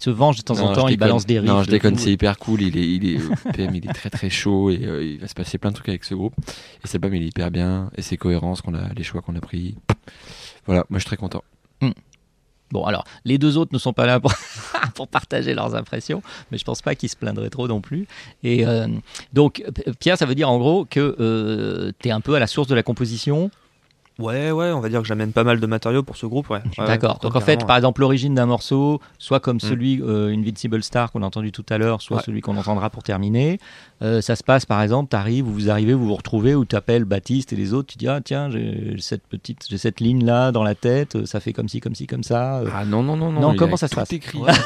Se 0.00 0.08
venge 0.08 0.38
de 0.38 0.42
temps 0.42 0.54
Non, 0.54 0.68
en 0.68 0.72
temps, 0.72 0.88
il 0.88 0.92
déconne. 0.92 1.08
balance 1.08 1.26
des 1.26 1.38
riffs. 1.40 1.48
Non, 1.48 1.62
je 1.62 1.70
déconne, 1.70 1.96
c'est 1.98 2.10
hyper 2.10 2.38
cool. 2.38 2.62
Il 2.62 2.78
est, 2.78 2.88
il 2.88 3.06
est, 3.06 3.18
euh, 3.18 3.34
PM, 3.54 3.74
il 3.74 3.84
est 3.84 3.92
très 3.92 4.08
très 4.08 4.30
chaud 4.30 4.70
et 4.70 4.80
euh, 4.82 5.04
il 5.04 5.18
va 5.20 5.28
se 5.28 5.34
passer 5.34 5.58
plein 5.58 5.70
de 5.70 5.74
trucs 5.74 5.90
avec 5.90 6.04
ce 6.04 6.14
groupe. 6.14 6.32
Et 6.82 6.86
cet 6.86 6.94
album, 6.94 7.14
il 7.14 7.22
est 7.22 7.26
hyper 7.26 7.50
bien 7.50 7.90
et 7.98 8.02
c'est 8.02 8.16
cohérent, 8.16 8.54
ce 8.54 8.62
qu'on 8.62 8.72
a, 8.74 8.94
les 8.96 9.02
choix 9.02 9.20
qu'on 9.20 9.36
a 9.36 9.40
pris. 9.40 9.74
Voilà, 10.64 10.86
moi 10.88 10.98
je 10.98 11.00
suis 11.00 11.06
très 11.06 11.18
content. 11.18 11.44
Bon, 12.70 12.84
alors, 12.84 13.04
les 13.24 13.36
deux 13.36 13.58
autres 13.58 13.72
ne 13.74 13.78
sont 13.78 13.92
pas 13.92 14.06
là 14.06 14.20
pour, 14.20 14.32
pour 14.94 15.08
partager 15.08 15.52
leurs 15.54 15.74
impressions, 15.74 16.22
mais 16.50 16.56
je 16.56 16.64
pense 16.64 16.80
pas 16.80 16.94
qu'ils 16.94 17.08
se 17.08 17.16
plaindraient 17.16 17.50
trop 17.50 17.68
non 17.68 17.80
plus. 17.80 18.06
Et 18.42 18.64
euh, 18.64 18.86
donc, 19.34 19.62
Pierre, 19.98 20.16
ça 20.16 20.24
veut 20.24 20.36
dire 20.36 20.48
en 20.48 20.56
gros 20.56 20.86
que 20.86 21.92
tu 21.98 22.08
es 22.08 22.12
un 22.12 22.20
peu 22.20 22.36
à 22.36 22.38
la 22.38 22.46
source 22.46 22.68
de 22.68 22.74
la 22.74 22.82
composition. 22.82 23.50
Ouais, 24.20 24.50
ouais, 24.50 24.70
on 24.72 24.80
va 24.80 24.88
dire 24.88 25.00
que 25.00 25.06
j'amène 25.06 25.32
pas 25.32 25.44
mal 25.44 25.60
de 25.60 25.66
matériaux 25.66 26.02
pour 26.02 26.16
ce 26.16 26.26
groupe, 26.26 26.50
ouais. 26.50 26.60
Ouais, 26.78 26.86
D'accord. 26.86 27.18
Donc, 27.20 27.34
en 27.36 27.40
fait, 27.40 27.66
par 27.66 27.76
exemple, 27.76 28.00
l'origine 28.02 28.34
d'un 28.34 28.46
morceau, 28.46 29.00
soit 29.18 29.40
comme 29.40 29.56
Mm. 29.56 29.60
celui 29.60 30.02
euh, 30.02 30.32
Invincible 30.34 30.82
Star 30.82 31.10
qu'on 31.10 31.22
a 31.22 31.26
entendu 31.26 31.52
tout 31.52 31.64
à 31.70 31.78
l'heure, 31.78 32.02
soit 32.02 32.18
Ouais. 32.18 32.22
celui 32.24 32.40
qu'on 32.40 32.56
entendra 32.56 32.90
pour 32.90 33.02
terminer, 33.02 33.58
euh, 34.02 34.20
ça 34.20 34.36
se 34.36 34.42
passe 34.44 34.66
par 34.66 34.82
exemple, 34.82 35.08
tu 35.10 35.16
arrives, 35.16 35.44
vous 35.44 35.52
vous 35.54 35.70
arrivez, 35.70 35.94
vous 35.94 36.06
vous 36.06 36.14
retrouvez, 36.14 36.54
ou 36.54 36.64
tu 36.64 36.76
appelles 36.76 37.04
Baptiste 37.04 37.52
et 37.52 37.56
les 37.56 37.72
autres, 37.74 37.88
tu 37.92 37.98
dis 37.98 38.08
Ah, 38.08 38.20
tiens, 38.24 38.50
j'ai 38.50 38.94
cette 38.98 39.26
petite, 39.26 39.64
j'ai 39.68 39.78
cette 39.78 40.00
ligne 40.00 40.24
là 40.24 40.52
dans 40.52 40.62
la 40.62 40.74
tête, 40.74 41.16
euh, 41.16 41.26
ça 41.26 41.40
fait 41.40 41.52
comme 41.52 41.68
ci, 41.68 41.80
comme 41.80 41.94
ci, 41.94 42.06
comme 42.06 42.22
ça. 42.22 42.58
euh. 42.58 42.68
Ah 42.74 42.84
non, 42.84 43.02
non, 43.02 43.16
non, 43.16 43.32
non. 43.32 43.40
Non, 43.40 43.54
comment 43.56 43.76
ça 43.76 43.88
se 43.88 43.94
passe 43.94 44.12
écrit. 44.12 44.38
Ouais. 44.38 44.52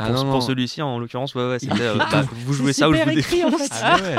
Ah, 0.00 0.06
pour, 0.06 0.14
non, 0.14 0.22
pour 0.22 0.32
non. 0.34 0.40
celui-ci, 0.40 0.80
en 0.80 0.98
l'occurrence, 0.98 1.34
ouais, 1.34 1.46
ouais, 1.46 1.58
c'était. 1.58 1.74
euh, 1.82 1.96
bah, 1.98 2.22
vous 2.46 2.52
jouez 2.54 2.72
ça 2.72 2.88
ou 2.88 2.94
je 2.94 3.02
vous 3.02 3.10
dé- 3.10 3.22
Ah, 3.82 3.96
ouais. 3.96 4.16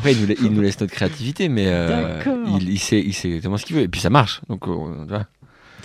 Après, 0.00 0.12
il 0.14 0.20
nous, 0.22 0.26
la- 0.26 0.34
il 0.34 0.50
nous 0.52 0.62
laisse 0.62 0.80
notre 0.80 0.92
créativité, 0.94 1.48
mais 1.50 1.66
euh, 1.68 2.20
il, 2.58 2.70
il 2.70 2.78
sait, 2.78 3.00
il 3.00 3.12
sait 3.12 3.28
exactement 3.28 3.58
ce 3.58 3.66
qu'il 3.66 3.76
veut. 3.76 3.82
Et 3.82 3.88
puis 3.88 4.00
ça 4.00 4.08
marche. 4.10 4.40
Donc, 4.48 4.66
on, 4.66 5.04
tu 5.04 5.08
vois, 5.10 5.26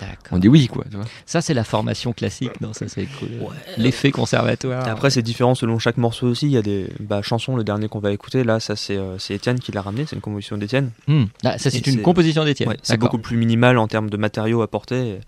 D'accord. 0.00 0.32
on 0.32 0.38
dit 0.38 0.48
oui, 0.48 0.68
quoi. 0.68 0.84
Tu 0.90 0.96
vois. 0.96 1.04
Ça, 1.26 1.40
c'est 1.40 1.54
la 1.54 1.64
formation 1.64 2.12
classique. 2.12 2.60
Non, 2.60 2.72
ça, 2.72 2.88
c'est 2.88 3.06
cool. 3.18 3.28
L'effet 3.78 4.10
conservatoire. 4.10 4.86
Et 4.86 4.90
Après, 4.90 5.10
c'est 5.10 5.22
différent 5.22 5.54
selon 5.54 5.78
chaque 5.78 5.96
morceau 5.96 6.26
aussi. 6.28 6.46
Il 6.46 6.52
y 6.52 6.56
a 6.56 6.62
des 6.62 6.88
bah, 7.00 7.20
chansons, 7.22 7.56
le 7.56 7.64
dernier 7.64 7.88
qu'on 7.88 7.98
va 8.00 8.12
écouter, 8.12 8.42
là, 8.44 8.58
ça 8.60 8.74
c'est 8.76 8.96
euh, 8.96 9.16
Étienne 9.30 9.58
qui 9.58 9.72
l'a 9.72 9.82
ramené, 9.82 10.04
c'est 10.06 10.16
une 10.16 10.22
composition 10.22 10.56
d'Étienne. 10.58 10.90
Hmm. 11.08 11.24
Ah, 11.44 11.58
ça, 11.58 11.70
c'est 11.70 11.86
une 11.86 12.02
composition 12.02 12.44
d'Étienne. 12.44 12.68
Ouais, 12.70 12.76
c'est 12.82 12.96
beaucoup 12.98 13.18
plus 13.18 13.36
minimal 13.36 13.78
en 13.78 13.88
termes 13.88 14.10
de 14.10 14.16
matériaux 14.16 14.62
apportés. 14.62 15.08
et 15.08 15.20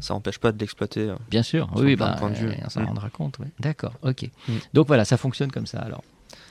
ça 0.00 0.12
n'empêche 0.14 0.38
pas 0.38 0.52
de 0.52 0.58
l'exploiter. 0.58 1.02
euh. 1.02 1.14
Bien 1.30 1.42
sûr, 1.42 1.68
oui, 1.76 1.92
de 1.92 1.96
bah, 1.96 2.16
points 2.18 2.30
de 2.30 2.34
vue. 2.36 2.50
on 2.64 2.68
s'en 2.68 2.84
rendra 2.84 3.10
compte. 3.10 3.38
ouais. 3.38 3.46
D'accord, 3.60 3.92
ok. 4.02 4.28
Mm. 4.48 4.52
Donc 4.74 4.86
voilà, 4.88 5.04
ça 5.04 5.16
fonctionne 5.16 5.52
comme 5.52 5.66
ça 5.66 5.78
alors. 5.80 6.02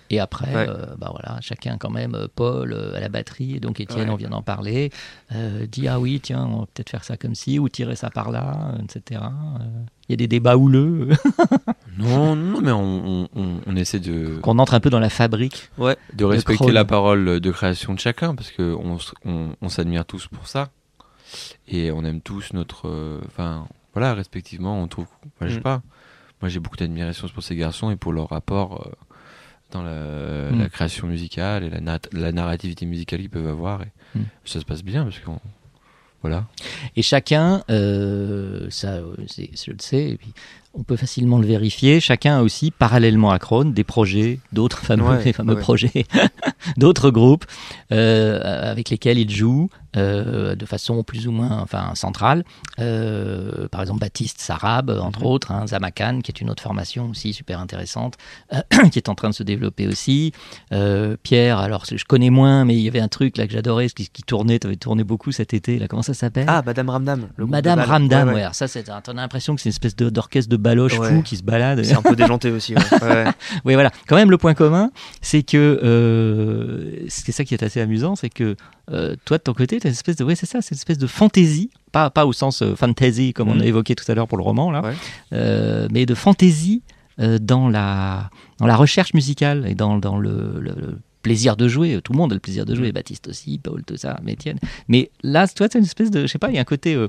Et 0.09 0.19
après, 0.19 0.53
Ouais. 0.53 0.67
euh, 0.69 0.95
bah 0.97 1.09
voilà, 1.11 1.39
chacun 1.41 1.77
quand 1.77 1.89
même, 1.89 2.13
euh, 2.13 2.27
Paul 2.33 2.73
euh, 2.73 2.95
à 2.95 2.99
la 2.99 3.09
batterie, 3.09 3.59
donc 3.59 3.79
Étienne, 3.79 4.07
Ouais. 4.09 4.13
on 4.13 4.17
vient 4.17 4.29
d'en 4.29 4.41
parler, 4.41 4.91
euh, 5.33 5.65
dit 5.65 5.87
ah 5.87 5.99
oui, 5.99 6.19
tiens, 6.21 6.45
on 6.45 6.59
va 6.61 6.65
peut-être 6.73 6.89
faire 6.89 7.03
ça 7.03 7.17
comme 7.17 7.35
ci, 7.35 7.57
ou 7.59 7.69
tirer 7.69 7.95
ça 7.95 8.09
par 8.09 8.29
là, 8.31 8.75
etc. 8.83 9.21
Il 10.07 10.11
y 10.11 10.13
a 10.13 10.17
des 10.17 10.27
débats 10.27 10.57
houleux, 10.57 11.09
Non, 11.97 12.35
non, 12.35 12.59
mais 12.61 12.71
on, 12.71 13.29
on, 13.35 13.75
essaie 13.75 13.99
de, 13.99 14.39
qu'on 14.41 14.57
entre 14.59 14.73
un 14.73 14.79
peu 14.79 14.89
dans 14.89 14.99
la 14.99 15.09
fabrique. 15.09 15.69
Ouais, 15.77 15.95
de 16.13 16.25
respecter 16.25 16.71
la 16.71 16.85
parole 16.85 17.39
de 17.39 17.51
création 17.51 17.93
de 17.93 17.99
chacun 17.99 18.35
parce 18.35 18.51
que 18.51 18.75
on, 18.75 18.97
on, 19.61 19.69
s'admire 19.69 20.03
tous 20.05 20.27
pour 20.27 20.47
ça 20.47 20.69
et 21.67 21.91
on 21.91 22.03
aime 22.03 22.21
tous 22.21 22.53
notre 22.53 23.19
enfin 23.27 23.67
voilà 23.93 24.13
respectivement 24.13 24.79
on 24.81 24.87
trouve 24.87 25.07
enfin, 25.37 25.47
je 25.47 25.53
sais 25.53 25.59
Mm. 25.59 25.63
pas 25.63 25.81
moi 26.41 26.49
j'ai 26.49 26.59
beaucoup 26.59 26.75
d'admiration 26.77 27.27
pour 27.29 27.41
ces 27.43 27.55
garçons 27.55 27.89
et 27.91 27.95
pour 27.95 28.11
leur 28.13 28.29
rapport 28.29 28.87
dans 29.73 29.83
la, 29.83 30.51
Mm. 30.51 30.59
la 30.59 30.69
création 30.69 31.07
musicale 31.07 31.63
et 31.65 31.69
la, 31.69 31.99
la 32.13 32.31
narrativité 32.31 32.85
musicale 32.85 33.19
qu'ils 33.19 33.29
peuvent 33.29 33.47
avoir 33.47 33.81
et 33.81 33.91
Mm. 34.15 34.21
ça 34.45 34.59
se 34.59 34.65
passe 34.65 34.83
bien 34.83 35.03
parce 35.03 35.19
qu'on 35.19 35.39
voilà 36.21 36.45
Et 36.95 37.01
chacun, 37.01 37.63
euh, 37.69 38.67
ça, 38.69 38.99
c'est- 39.27 39.49
je 39.65 39.71
le 39.71 39.77
sais, 39.79 40.09
et 40.11 40.17
puis 40.17 40.31
on 40.75 40.83
peut 40.83 40.95
facilement 40.95 41.37
le 41.37 41.45
vérifier, 41.45 41.99
chacun 41.99 42.39
a 42.39 42.41
aussi, 42.41 42.71
parallèlement 42.71 43.29
à 43.31 43.39
Krone, 43.39 43.73
des 43.73 43.83
projets, 43.83 44.39
d'autres 44.51 44.79
fameux, 44.83 45.03
Ouais, 45.03 45.23
les 45.23 45.33
fameux 45.33 45.53
ouais. 45.55 45.61
projets, 45.61 46.05
d'autres 46.77 47.11
groupes 47.11 47.45
euh, 47.91 48.71
avec 48.71 48.89
lesquels 48.89 49.17
il 49.19 49.29
joue 49.29 49.69
euh, 49.95 50.55
de 50.55 50.65
façon 50.65 51.03
plus 51.03 51.27
ou 51.27 51.31
moins 51.31 51.59
enfin, 51.61 51.93
centrale. 51.93 52.43
Euh, 52.79 53.67
par 53.67 53.81
exemple, 53.81 53.99
Baptiste 53.99 54.41
Sarab, 54.41 54.89
entre 54.89 55.19
Mhm. 55.19 55.25
autres, 55.27 55.51
hein, 55.51 55.67
Zamakan, 55.67 56.21
qui 56.23 56.31
est 56.31 56.41
une 56.41 56.49
autre 56.49 56.63
formation 56.63 57.09
aussi 57.11 57.33
super 57.33 57.59
intéressante, 57.59 58.15
qui 58.91 58.97
est 58.97 59.09
en 59.09 59.15
train 59.15 59.29
de 59.29 59.35
se 59.35 59.43
développer 59.43 59.87
aussi. 59.87 60.31
Pierre, 61.21 61.59
alors 61.59 61.83
je 61.85 62.03
connais 62.05 62.31
moins, 62.31 62.65
mais 62.65 62.73
il 62.75 62.81
y 62.81 62.87
avait 62.87 62.99
un 62.99 63.07
truc 63.07 63.37
là 63.37 63.45
que 63.45 63.53
j'adorais, 63.53 63.89
qui, 63.89 64.07
qui 64.09 64.23
tournait, 64.23 64.57
tu 64.57 64.65
avais 64.67 64.75
tourné 64.75 65.03
beaucoup 65.03 65.31
cet 65.31 65.53
été, 65.53 65.77
là, 65.77 65.87
comment 65.87 66.01
ça 66.01 66.13
s'appelle? 66.15 66.45
Ah, 66.47 66.63
Madame 66.65 66.89
Ramdam. 66.89 67.27
le 67.35 67.45
Madame. 67.45 67.79
Ramdam, 67.79 68.29
Ouais, 68.33 68.45
ça, 68.53 68.67
c'est, 68.67 68.83
t'as 68.83 69.13
l'impression 69.13 69.55
que 69.55 69.61
c'est 69.61 69.69
une 69.69 69.73
espèce 69.73 69.95
d'orchestre 69.95 70.49
de 70.49 70.57
baloche 70.63 70.97
Ouais. 70.97 71.09
fou 71.09 71.21
qui 71.21 71.37
se 71.37 71.43
balade. 71.43 71.83
C'est 71.83 71.93
un 71.95 72.01
peu 72.01 72.15
déjanté 72.15 72.49
aussi. 72.49 72.73
ouais. 72.73 72.81
Ouais, 73.01 73.07
ouais. 73.09 73.25
oui, 73.65 73.73
voilà. 73.75 73.91
Quand 74.07 74.15
même, 74.15 74.31
le 74.31 74.37
point 74.39 74.53
commun, 74.55 74.89
c'est 75.21 75.43
que 75.43 75.79
euh, 75.83 77.05
c'est 77.09 77.31
ça 77.31 77.43
qui 77.43 77.53
est 77.53 77.63
assez 77.63 77.79
amusant, 77.81 78.15
c'est 78.15 78.29
que 78.29 78.55
euh, 78.91 79.15
toi, 79.25 79.37
de 79.37 79.43
ton 79.43 79.53
côté, 79.53 79.79
tu 79.79 79.87
une 79.87 79.91
espèce 79.93 80.15
de, 80.15 80.23
ouais, 80.23 80.35
c'est 80.35 80.45
ça, 80.45 80.61
c'est 80.61 80.71
une 80.71 80.77
espèce 80.79 80.97
de 80.97 81.07
fantaisie, 81.07 81.69
pas, 81.91 82.09
pas 82.09 82.25
au 82.25 82.33
sens 82.33 82.61
euh, 82.61 82.75
fantasy 82.75 83.33
comme 83.33 83.49
on 83.49 83.55
Mhm. 83.55 83.61
a 83.61 83.65
évoqué 83.65 83.95
tout 83.95 84.09
à 84.11 84.15
l'heure 84.15 84.27
pour 84.27 84.37
le 84.37 84.43
roman 84.43 84.71
là, 84.71 84.81
euh, 85.33 85.87
mais 85.91 86.05
de 86.05 86.15
fantaisie 86.15 86.81
dans 87.41 87.69
la 87.69 88.31
dans 88.57 88.65
la 88.65 88.75
recherche 88.75 89.13
musicale 89.13 89.65
et 89.67 89.75
dans, 89.75 89.99
dans 89.99 90.17
le, 90.17 90.59
le- 90.59 90.73
le 90.75 90.99
plaisir 91.21 91.55
de 91.55 91.67
jouer. 91.67 92.01
Tout 92.03 92.11
le 92.11 92.17
monde 92.17 92.31
a 92.31 92.35
le 92.35 92.39
plaisir 92.39 92.65
de 92.65 92.73
jouer, 92.75 92.91
Baptiste 92.91 93.27
aussi, 93.27 93.59
Paul, 93.59 93.83
tout 93.85 93.95
ça, 93.97 94.19
mais 94.23 94.33
Étienne. 94.33 94.57
Mais 94.87 95.11
là, 95.21 95.47
toi, 95.47 95.69
tu 95.69 95.77
as 95.77 95.79
une 95.79 95.85
espèce 95.85 96.09
de, 96.11 96.21
je 96.23 96.27
sais 96.27 96.39
pas, 96.39 96.49
il 96.49 96.55
y 96.55 96.57
a 96.57 96.61
un 96.61 96.65
côté, 96.65 96.95
euh, 96.95 97.05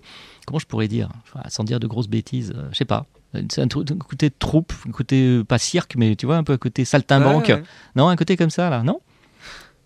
comment 0.46 0.59
je 0.59 0.66
pourrais 0.66 0.88
dire, 0.88 1.09
sans 1.48 1.64
dire 1.64 1.80
de 1.80 1.86
grosses 1.86 2.07
bêtises, 2.09 2.52
euh, 2.55 2.68
je 2.70 2.76
sais 2.76 2.84
pas. 2.84 3.07
C'est 3.51 3.62
un, 3.62 3.68
côté 3.68 4.30
troupe, 4.30 4.72
un 4.89 4.93
côté 4.93 5.39
euh, 5.39 5.45
pas 5.45 5.59
cirque, 5.59 5.95
mais 5.97 6.16
tu 6.16 6.26
vois, 6.26 6.37
un 6.37 6.45
peu 6.45 6.53
un 6.53 6.59
côté 6.59 6.85
saltimbanque. 6.85 7.49
Ouais, 7.49 7.55
ouais. 7.55 7.62
Non, 7.97 8.09
un 8.09 8.16
côté 8.16 8.37
comme 8.37 8.51
ça, 8.51 8.70
là, 8.70 8.82
non? 8.82 9.01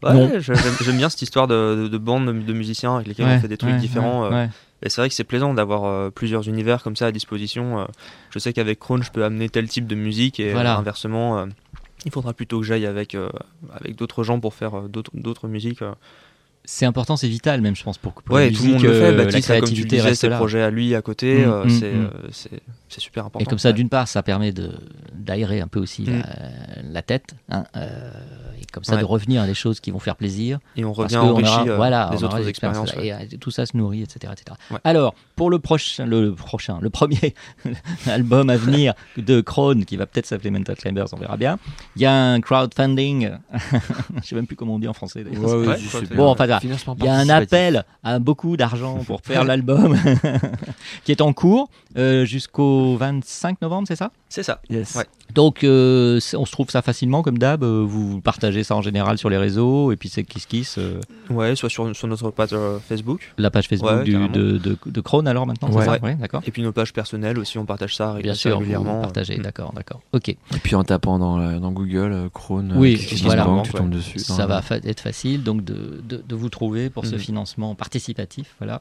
Ouais, 0.02 0.38
j'aime 0.40 0.96
bien 0.96 1.08
cette 1.08 1.22
histoire 1.22 1.48
de, 1.48 1.80
de, 1.82 1.88
de 1.88 1.98
bande 1.98 2.26
de, 2.44 2.52
musiciens 2.52 2.96
avec 2.96 3.08
lesquels 3.08 3.26
Ouais, 3.26 3.34
on 3.36 3.40
fait 3.40 3.48
des 3.48 3.56
trucs 3.56 3.72
ouais, 3.72 3.78
différents. 3.80 4.32
euh. 4.32 4.46
Et 4.82 4.90
c'est 4.90 5.00
vrai 5.00 5.08
que 5.08 5.14
c'est 5.16 5.24
plaisant 5.24 5.54
d'avoir 5.54 5.86
euh, 5.86 6.10
plusieurs 6.10 6.46
univers 6.46 6.84
comme 6.84 6.94
ça 6.94 7.06
à 7.06 7.12
disposition. 7.12 7.80
euh. 7.80 7.84
je 8.30 8.38
sais 8.38 8.52
qu'avec 8.52 8.78
Krone, 8.78 9.02
je 9.02 9.10
peux 9.10 9.24
amener 9.24 9.48
tel 9.48 9.68
type 9.68 9.88
de 9.88 9.96
musique 9.96 10.38
et 10.38 10.52
Voilà. 10.52 10.76
inversement, 10.76 11.46
il 12.04 12.12
faudra 12.12 12.32
plutôt 12.32 12.60
que 12.60 12.64
j'aille 12.66 12.86
avec, 12.86 13.16
avec 13.74 13.96
d'autres 13.96 14.22
gens 14.22 14.38
pour 14.38 14.54
faire 14.54 14.82
d'autres 14.82 15.10
d'autres 15.14 15.48
musiques. 15.48 15.80
C'est 16.70 16.84
important, 16.84 17.16
c'est 17.16 17.28
vital, 17.28 17.62
même, 17.62 17.74
je 17.74 17.82
pense, 17.82 17.96
pour 17.96 18.14
que 18.14 18.20
pour 18.22 18.34
Ouais, 18.36 18.50
la 18.50 18.54
tout 18.54 18.62
le 18.62 18.68
monde 18.68 18.82
musique, 18.82 18.88
le 18.90 18.94
fait. 18.94 19.04
euh, 19.06 19.16
la 19.16 19.24
Baptiste, 19.24 19.50
a, 19.50 19.54
comme 19.58 19.68
tu 19.70 19.74
le 19.74 19.88
créativité 19.88 19.96
disais, 19.96 20.08
reste 20.10 20.20
ses 20.20 20.28
là. 20.28 20.36
projets 20.36 20.60
à 20.60 20.68
lui 20.70 20.94
à 20.94 21.00
côté. 21.00 21.46
Mm, 21.46 21.50
euh, 21.50 21.64
mm, 21.64 21.70
c'est 21.70 21.92
mm. 21.94 22.10
euh, 22.14 22.28
c'est- 22.90 23.00
super 23.00 23.24
important. 23.24 23.42
Et 23.42 23.48
comme 23.48 23.58
ça, 23.58 23.70
Ouais. 23.70 23.72
d'une 23.74 23.88
part, 23.88 24.06
ça 24.06 24.22
permet 24.22 24.52
de 24.52 24.72
d'aérer 25.14 25.62
un 25.62 25.66
peu 25.66 25.80
aussi 25.80 26.04
la, 26.04 26.22
la 26.82 27.00
tête, 27.00 27.34
hein, 27.48 27.64
comme 28.78 28.84
ça 28.84 28.94
Ouais. 28.94 29.00
de 29.00 29.04
revenir 29.06 29.42
à 29.42 29.46
des 29.46 29.54
choses 29.54 29.80
qui 29.80 29.90
vont 29.90 29.98
faire 29.98 30.16
plaisir. 30.16 30.58
Et 30.76 30.84
on 30.84 30.92
revient 30.92 31.16
qu'on 31.16 31.30
enrichi 31.30 31.50
aura- 31.52 31.68
euh, 31.68 31.76
voilà, 31.76 32.06
aura 32.14 32.24
autres 32.24 32.38
des 32.38 32.48
expériences. 32.48 32.94
ouais. 32.94 33.06
Et 33.08 33.12
euh, 33.12 33.16
tout 33.40 33.50
ça 33.50 33.66
se 33.66 33.76
nourrit, 33.76 34.02
etc. 34.02 34.32
etc. 34.32 34.56
Ouais. 34.70 34.78
Alors, 34.84 35.14
pour 35.36 35.50
le 35.50 35.58
prochain, 35.58 36.06
le 36.06 36.34
prochain, 36.34 36.78
le 36.80 36.90
premier 36.90 37.34
album 38.06 38.50
à 38.50 38.56
venir 38.56 38.94
de 39.16 39.40
Krone, 39.40 39.84
qui 39.84 39.96
va 39.96 40.06
peut-être 40.06 40.26
s'appeler 40.26 40.50
Mental 40.50 40.76
Climbers, 40.76 41.06
on 41.12 41.16
verra 41.16 41.36
bien, 41.36 41.58
il 41.96 42.02
y 42.02 42.06
a 42.06 42.12
un 42.12 42.40
crowdfunding, 42.40 43.30
je 44.22 44.26
sais 44.28 44.34
même 44.34 44.46
plus 44.46 44.56
comment 44.56 44.74
on 44.74 44.78
dit 44.78 44.88
en 44.88 44.92
français 44.94 45.24
d'ailleurs. 45.24 45.42
Bon, 46.14 46.26
enfin, 46.28 46.46
Il 46.98 47.04
y 47.04 47.08
a 47.08 47.14
un 47.14 47.28
appel 47.28 47.84
à 48.02 48.18
beaucoup 48.18 48.56
d'argent 48.56 48.98
pour 49.06 49.20
faire 49.22 49.44
l'album 49.44 49.96
qui 51.04 51.12
est 51.12 51.20
en 51.20 51.32
cours 51.32 51.68
euh, 51.96 52.24
jusqu'au 52.24 52.96
25 52.96 53.60
novembre, 53.62 53.86
c'est 53.88 53.96
ça? 53.96 54.10
C'est 54.30 54.42
ça. 54.42 54.60
Yes. 54.68 54.94
Ouais. 54.94 55.04
Donc, 55.34 55.64
euh, 55.64 56.20
on 56.34 56.44
se 56.46 56.52
trouve 56.52 56.68
ça 56.70 56.82
facilement 56.82 57.22
comme 57.22 57.38
d'hab. 57.38 57.62
euh, 57.62 57.82
Vous 57.86 58.20
partagez 58.20 58.62
ça 58.64 58.74
en 58.76 58.82
général 58.82 59.16
sur 59.18 59.30
les 59.30 59.36
réseaux 59.38 59.90
et 59.92 59.96
puis 59.96 60.08
c'est 60.08 60.22
Kiss 60.24 60.44
Kiss, 60.46 60.76
euh, 60.78 61.00
Ouais, 61.30 61.54
soit 61.56 61.68
sur, 61.70 61.94
sur 61.96 62.08
notre 62.08 62.30
page 62.30 62.50
euh, 62.52 62.78
Facebook. 62.78 63.32
la 63.38 63.50
page 63.50 63.68
Facebook 63.68 63.90
Ouais, 63.90 64.04
du- 64.04 64.12
carrément. 64.12 64.30
de, 64.32 64.58
de, 64.58 64.76
de 64.84 65.00
Krone 65.00 65.26
alors 65.28 65.46
maintenant, 65.46 65.68
Ouais. 65.70 65.80
c'est 65.80 65.84
ça? 65.86 65.92
Ouais. 65.92 66.00
Ouais, 66.02 66.14
d'accord. 66.14 66.42
Et 66.46 66.50
puis 66.50 66.62
nos 66.62 66.72
pages 66.72 66.92
personnelles 66.92 67.38
aussi, 67.38 67.56
on 67.58 67.64
partage 67.66 67.96
ça 67.96 68.14
Bien 68.22 68.34
sûr, 68.34 68.58
régulièrement. 68.58 69.00
partagez, 69.00 69.38
Mm. 69.38 69.42
d'accord, 69.42 69.72
d'accord. 69.74 70.00
Ok. 70.12 70.28
Et 70.28 70.36
puis 70.62 70.74
en 70.74 70.84
tapant 70.84 71.18
dans, 71.18 71.58
dans 71.60 71.72
Google, 71.72 72.28
Chrome, 72.32 72.72
Oui, 72.76 72.96
Kiss 72.98 73.22
voilà. 73.22 73.44
Bank, 73.44 73.64
tu 73.66 73.72
Ouais. 73.72 73.78
tombes 73.80 73.90
dessus. 73.90 74.18
Ça 74.18 74.46
va 74.46 74.60
fa- 74.62 74.76
être 74.76 75.00
facile 75.00 75.42
donc 75.42 75.64
de, 75.64 76.02
de, 76.06 76.22
de 76.26 76.34
vous 76.34 76.48
trouver 76.50 76.90
pour 76.90 77.06
ce 77.06 77.14
Mhm. 77.14 77.20
financement 77.20 77.74
participatif, 77.74 78.54
voilà, 78.58 78.80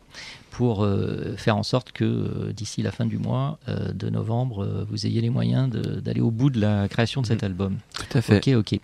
pour 0.57 0.83
euh, 0.83 1.35
faire 1.37 1.55
en 1.55 1.61
sorte 1.61 1.91
que 1.91 2.03
euh, 2.03 2.51
d'ici 2.51 2.81
la 2.81 2.91
fin 2.91 3.05
du 3.05 3.19
mois 3.19 3.59
euh, 3.69 3.93
de 3.93 4.09
novembre, 4.09 4.87
vous 4.89 5.05
ayez 5.05 5.21
les 5.21 5.29
moyens 5.29 5.69
d'aller 5.69 6.19
au 6.19 6.31
bout 6.31 6.49
de 6.49 6.59
la 6.59 6.87
création 6.87 7.21
de 7.21 7.27
cet 7.27 7.43
album. 7.43 7.77
Tout 7.93 8.17
à 8.17 8.21
fait. 8.23 8.37
Ok, 8.57 8.73
ok. 8.73 8.79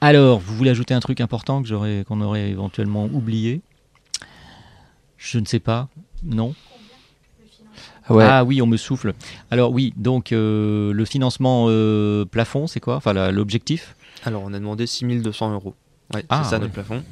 Alors, 0.00 0.38
vous 0.38 0.54
voulez 0.54 0.70
ajouter 0.70 0.94
un 0.94 1.00
truc 1.00 1.20
important 1.20 1.62
que 1.62 1.68
j'aurais, 1.68 2.04
qu'on 2.06 2.20
aurait 2.20 2.48
éventuellement 2.48 3.06
oublié? 3.06 3.60
Je 5.18 5.40
ne 5.40 5.46
sais 5.46 5.58
pas. 5.58 5.88
Non? 6.22 6.54
Ouais. 8.08 8.24
Ah 8.24 8.44
oui, 8.44 8.62
on 8.62 8.66
me 8.68 8.76
souffle. 8.76 9.12
Alors 9.50 9.72
oui, 9.72 9.92
donc 9.96 10.30
euh, 10.30 10.92
le 10.92 11.04
financement 11.04 11.66
euh, 11.68 12.24
plafond, 12.24 12.68
c'est 12.68 12.78
quoi? 12.78 12.94
Enfin, 12.94 13.32
l'objectif? 13.32 13.96
Alors, 14.24 14.44
on 14.44 14.52
a 14.54 14.58
demandé 14.60 14.86
6200 14.86 15.52
euros. 15.54 15.74
Ouais, 16.14 16.24
Ah, 16.28 16.42
c'est 16.44 16.50
ça 16.50 16.56
ouais. 16.56 16.60
notre 16.60 16.72
plafond. 16.72 17.02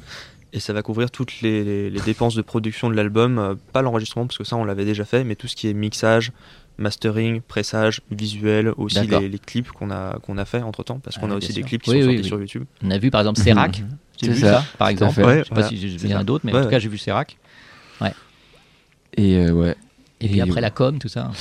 Et 0.55 0.59
ça 0.59 0.73
va 0.73 0.81
couvrir 0.81 1.11
toutes 1.11 1.41
les, 1.41 1.63
les- 1.63 1.89
les 1.91 1.99
dépenses 2.01 2.33
de 2.33 2.41
production 2.41 2.89
de 2.89 2.95
l'album, 2.95 3.37
euh, 3.37 3.55
pas 3.73 3.81
l'enregistrement 3.83 4.25
parce 4.25 4.37
que 4.37 4.43
ça 4.45 4.55
on 4.55 4.63
l'avait 4.63 4.85
déjà 4.85 5.03
fait, 5.05 5.23
mais 5.25 5.35
tout 5.35 5.47
ce 5.47 5.55
qui 5.55 5.67
est 5.67 5.73
mixage, 5.73 6.31
mastering, 6.77 7.41
pressage, 7.41 8.01
visuel, 8.09 8.71
aussi 8.77 9.05
les, 9.05 9.27
les 9.29 9.37
clips 9.39 9.69
qu'on 9.71 9.91
a, 9.91 10.17
qu'on 10.19 10.37
a 10.37 10.45
fait 10.45 10.61
entre 10.61 10.83
temps, 10.83 10.99
parce 10.99 11.17
qu'on 11.17 11.23
Ah, 11.23 11.25
a 11.25 11.29
bien 11.29 11.37
aussi 11.37 11.53
des 11.53 11.61
clips 11.63 11.81
qui 11.83 11.91
Oui, 11.91 12.01
sont 12.01 12.07
oui, 12.07 12.13
sortis 12.15 12.21
oui. 12.23 12.27
sur 12.29 12.39
YouTube. 12.39 12.63
On 12.83 12.89
a 12.91 12.97
vu 12.97 13.11
par 13.11 13.21
exemple 13.21 13.39
Serac. 13.41 13.79
Mhm. 13.79 13.87
C'est 14.19 14.27
vu 14.29 14.39
ça, 14.39 14.53
ça, 14.61 14.65
par 14.77 14.87
exemple. 14.87 15.19
Ouais, 15.21 15.39
Je 15.39 15.43
sais 15.43 15.49
pas 15.49 15.55
voilà. 15.55 15.67
si 15.67 15.77
j'ai 15.77 15.89
C'est 15.99 16.07
vu 16.07 16.13
ça. 16.13 16.19
un 16.19 16.23
d'autre, 16.23 16.45
mais 16.45 16.53
Ouais, 16.53 16.59
en 16.61 16.63
tout 16.63 16.69
cas 16.69 16.79
j'ai 16.79 16.89
vu 16.89 16.97
Serac. 16.97 17.37
Et 19.17 19.37
euh, 19.37 19.51
ouais. 19.51 19.75
Et 20.21 20.27
puis 20.27 20.39
Et- 20.39 20.41
après 20.41 20.59
la 20.61 20.71
com, 20.71 20.99
tout 20.99 21.07
ça. 21.07 21.31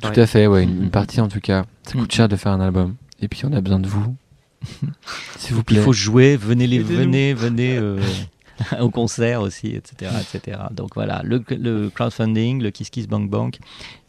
Tout 0.00 0.08
Ouais. 0.08 0.18
à 0.20 0.26
fait, 0.26 0.46
ouais. 0.46 0.62
Une, 0.64 0.84
une 0.84 0.90
partie 0.90 1.20
en 1.20 1.28
tout 1.28 1.40
cas. 1.40 1.64
Ça 1.82 1.96
Mm. 1.96 2.00
coûte 2.02 2.12
cher 2.12 2.28
de 2.28 2.36
faire 2.36 2.52
un 2.52 2.60
album. 2.60 2.94
Et 3.20 3.26
puis 3.28 3.42
on 3.44 3.52
a 3.52 3.60
besoin 3.60 3.80
de 3.80 3.88
vous. 3.88 4.14
S'il 5.38 5.54
vous 5.54 5.62
plaît. 5.64 5.78
il 5.78 5.82
faut 5.82 5.92
jouer, 5.92 6.36
venez 6.36 6.66
les, 6.66 6.78
venez, 6.78 7.34
venez 7.34 7.76
euh, 7.76 7.98
au 8.80 8.90
concert 8.90 9.40
aussi, 9.40 9.68
etc., 9.68 10.12
etc. 10.20 10.58
Donc 10.70 10.94
voilà, 10.94 11.22
le, 11.24 11.42
le 11.50 11.90
crowdfunding, 11.90 12.62
le 12.62 12.70
Kiss 12.70 12.90
Kiss 12.90 13.06
Bank 13.06 13.30
Bank, 13.30 13.58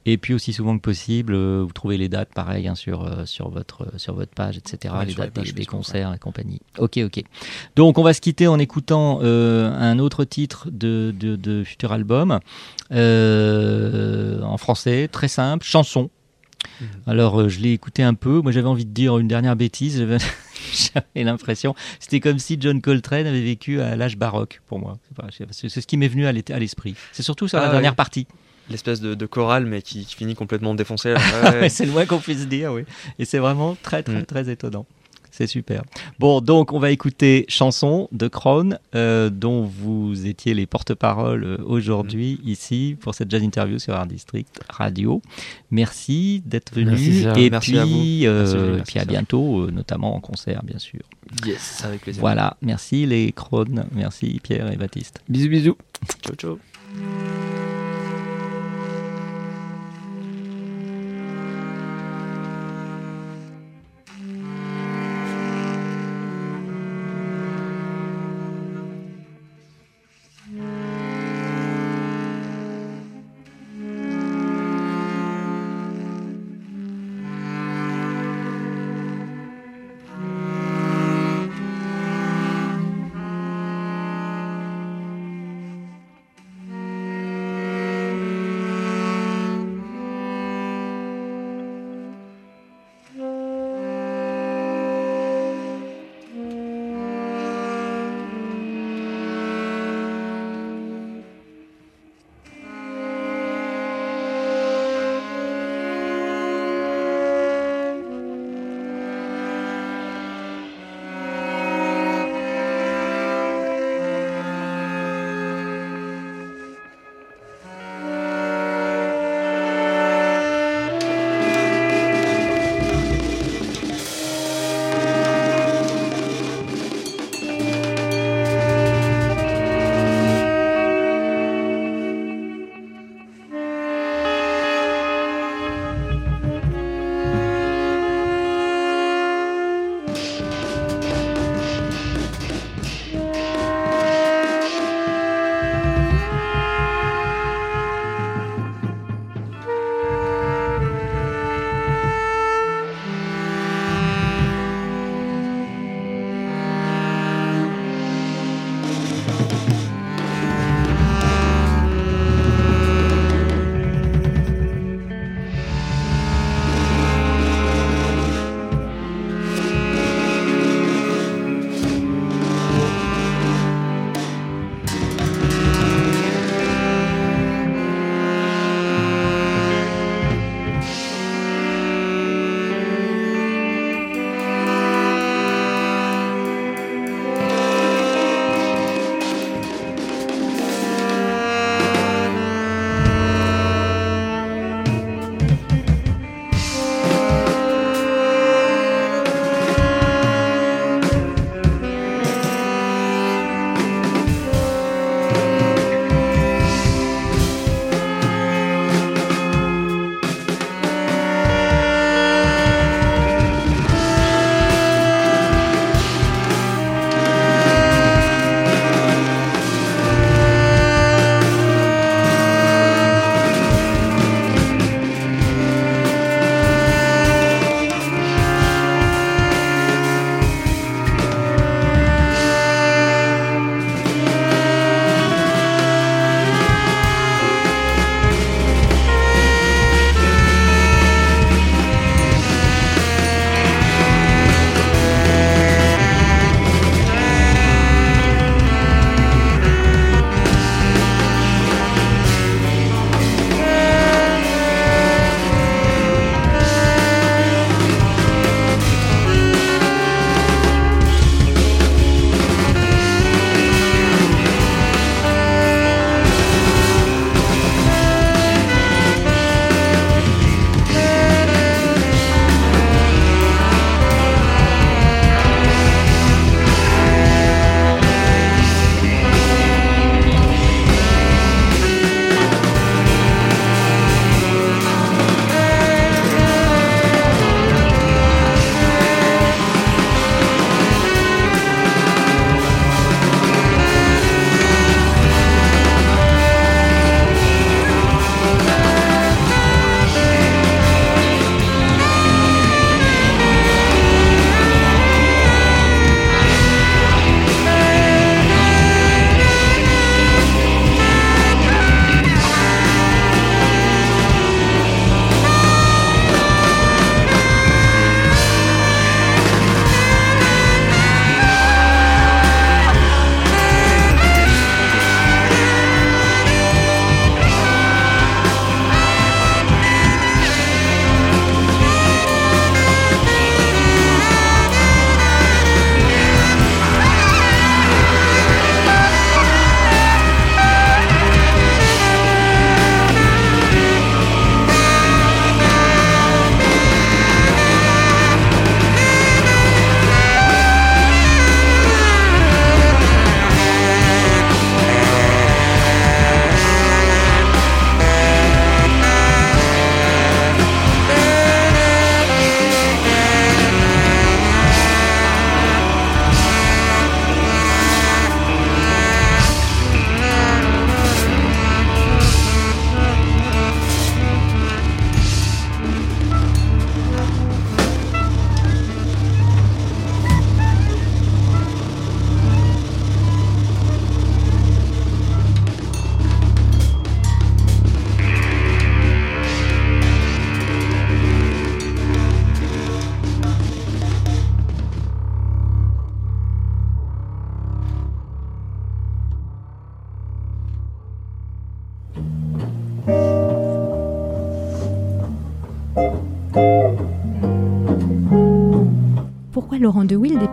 et 0.08 0.18
puis 0.18 0.34
aussi 0.34 0.54
souvent 0.54 0.78
que 0.78 0.82
possible, 0.82 1.34
euh, 1.34 1.64
vous 1.66 1.74
trouvez 1.74 1.98
les 1.98 2.10
dates 2.10 2.32
pareil 2.34 2.68
hein, 2.68 2.76
sur 2.76 3.04
euh, 3.04 3.26
sur 3.26 3.50
votre 3.50 3.84
euh, 3.84 3.98
sur 3.98 4.14
votre 4.14 4.32
page, 4.34 4.58
etc. 4.58 4.94
Ouais, 4.96 5.06
les 5.06 5.14
dates 5.16 5.26
des, 5.26 5.32
pages 5.32 5.54
des 5.54 5.64
Facebook, 5.64 5.78
concerts 5.78 6.14
et 6.14 6.20
compagnie. 6.20 6.62
Ok, 6.78 7.00
ok. 7.04 7.24
Donc 7.76 7.98
on 7.98 8.04
va 8.04 8.14
se 8.14 8.22
quitter 8.22 8.48
en 8.48 8.60
écoutant 8.60 9.22
un 9.22 10.00
autre 10.00 10.24
titre 10.24 10.70
de 10.72 11.14
de, 11.18 11.36
de 11.36 11.64
futur 11.64 11.92
album 11.92 12.40
en 12.92 14.58
français, 14.58 15.10
très 15.12 15.28
simple, 15.28 15.66
chanson. 15.66 16.10
Mhm. 16.82 16.88
Alors, 17.08 17.42
euh, 17.42 17.50
je 17.50 17.60
l'ai 17.60 17.72
écouté 17.74 18.04
un 18.04 18.14
peu. 18.14 18.42
Moi, 18.42 18.52
j'avais 18.52 18.68
envie 18.68 18.86
de 18.86 18.92
dire 18.92 19.18
une 19.18 19.28
dernière 19.28 19.56
bêtise. 19.56 20.06
J'avais 20.74 21.24
l'impression, 21.24 21.76
c'était 22.00 22.20
comme 22.20 22.40
si 22.40 22.58
John 22.60 22.82
Coltrane 22.82 23.28
avait 23.28 23.42
vécu 23.44 23.80
à 23.82 23.96
l'âge 23.96 24.18
baroque 24.18 24.62
pour 24.68 24.80
moi. 24.80 24.98
C'est 25.52 25.70
ce 25.70 25.80
qui 25.88 25.96
m'est 25.96 26.08
venu 26.08 26.26
à 26.26 26.32
l'esprit. 26.34 26.96
C'est 27.14 27.24
surtout 27.24 27.48
sur 27.48 27.60
la 27.60 27.68
Ah, 27.68 27.72
dernière 27.72 27.92
oui. 27.92 27.96
partie. 27.96 28.28
L'espèce 28.70 29.00
de, 29.00 29.14
de 29.14 29.26
chorale, 29.28 29.66
mais 29.68 29.82
qui, 29.84 30.06
qui 30.06 30.16
finit 30.16 30.34
complètement 30.34 30.74
défoncée. 30.76 31.14
Ouais, 31.62 31.70
c'est 31.70 31.86
le 31.86 31.92
moins 31.92 32.06
qu'on 32.06 32.18
puisse 32.20 32.48
dire, 32.48 32.74
oui. 32.74 32.82
Et 33.20 33.26
c'est 33.26 33.38
vraiment 33.38 33.78
très, 33.84 34.02
très, 34.04 34.22
Mm. 34.22 34.26
très 34.26 34.50
étonnant. 34.50 34.86
C'est 35.38 35.48
super. 35.48 35.84
Bon, 36.18 36.40
donc 36.40 36.72
on 36.72 36.80
va 36.80 36.92
écouter 36.92 37.44
Chanson 37.50 38.08
de 38.14 38.30
Krone, 38.30 38.80
euh, 38.96 39.30
dont 39.30 39.64
vous 39.64 40.26
étiez 40.28 40.54
les 40.54 40.66
porte-parole 40.66 41.44
euh, 41.44 41.58
aujourd'hui 41.66 42.40
ici 42.46 42.96
pour 43.02 43.14
cette 43.14 43.30
jazz 43.30 43.44
interview 43.44 43.78
sur 43.78 43.94
Art 43.96 44.06
District 44.06 44.48
Radio. 44.70 45.22
Merci 45.72 46.42
d'être 46.46 46.74
venu. 46.74 46.92
Merci, 46.92 47.26
et 47.38 47.50
Merci 47.50 47.72
puis, 47.72 47.78
à 47.80 47.86
vous. 47.86 47.92
euh, 48.26 48.76
Merci, 48.76 48.80
et 48.80 48.84
puis 48.84 49.00
à 49.00 49.06
bientôt, 49.06 49.64
euh, 49.64 49.72
notamment 49.72 50.16
en 50.16 50.22
concert, 50.22 50.64
bien 50.64 50.80
sûr. 50.80 51.02
yes, 51.46 51.84
avec 51.84 52.00
plaisir. 52.00 52.22
Voilà. 52.22 52.56
Merci 52.62 53.06
les 53.06 53.34
Krones. 53.34 53.88
Merci 53.92 54.40
Pierre 54.42 54.72
et 54.72 54.78
Baptiste. 54.78 55.20
Bisous, 55.28 55.50
bisous. 55.50 55.78
Ciao, 56.24 56.36
ciao. 56.36 57.35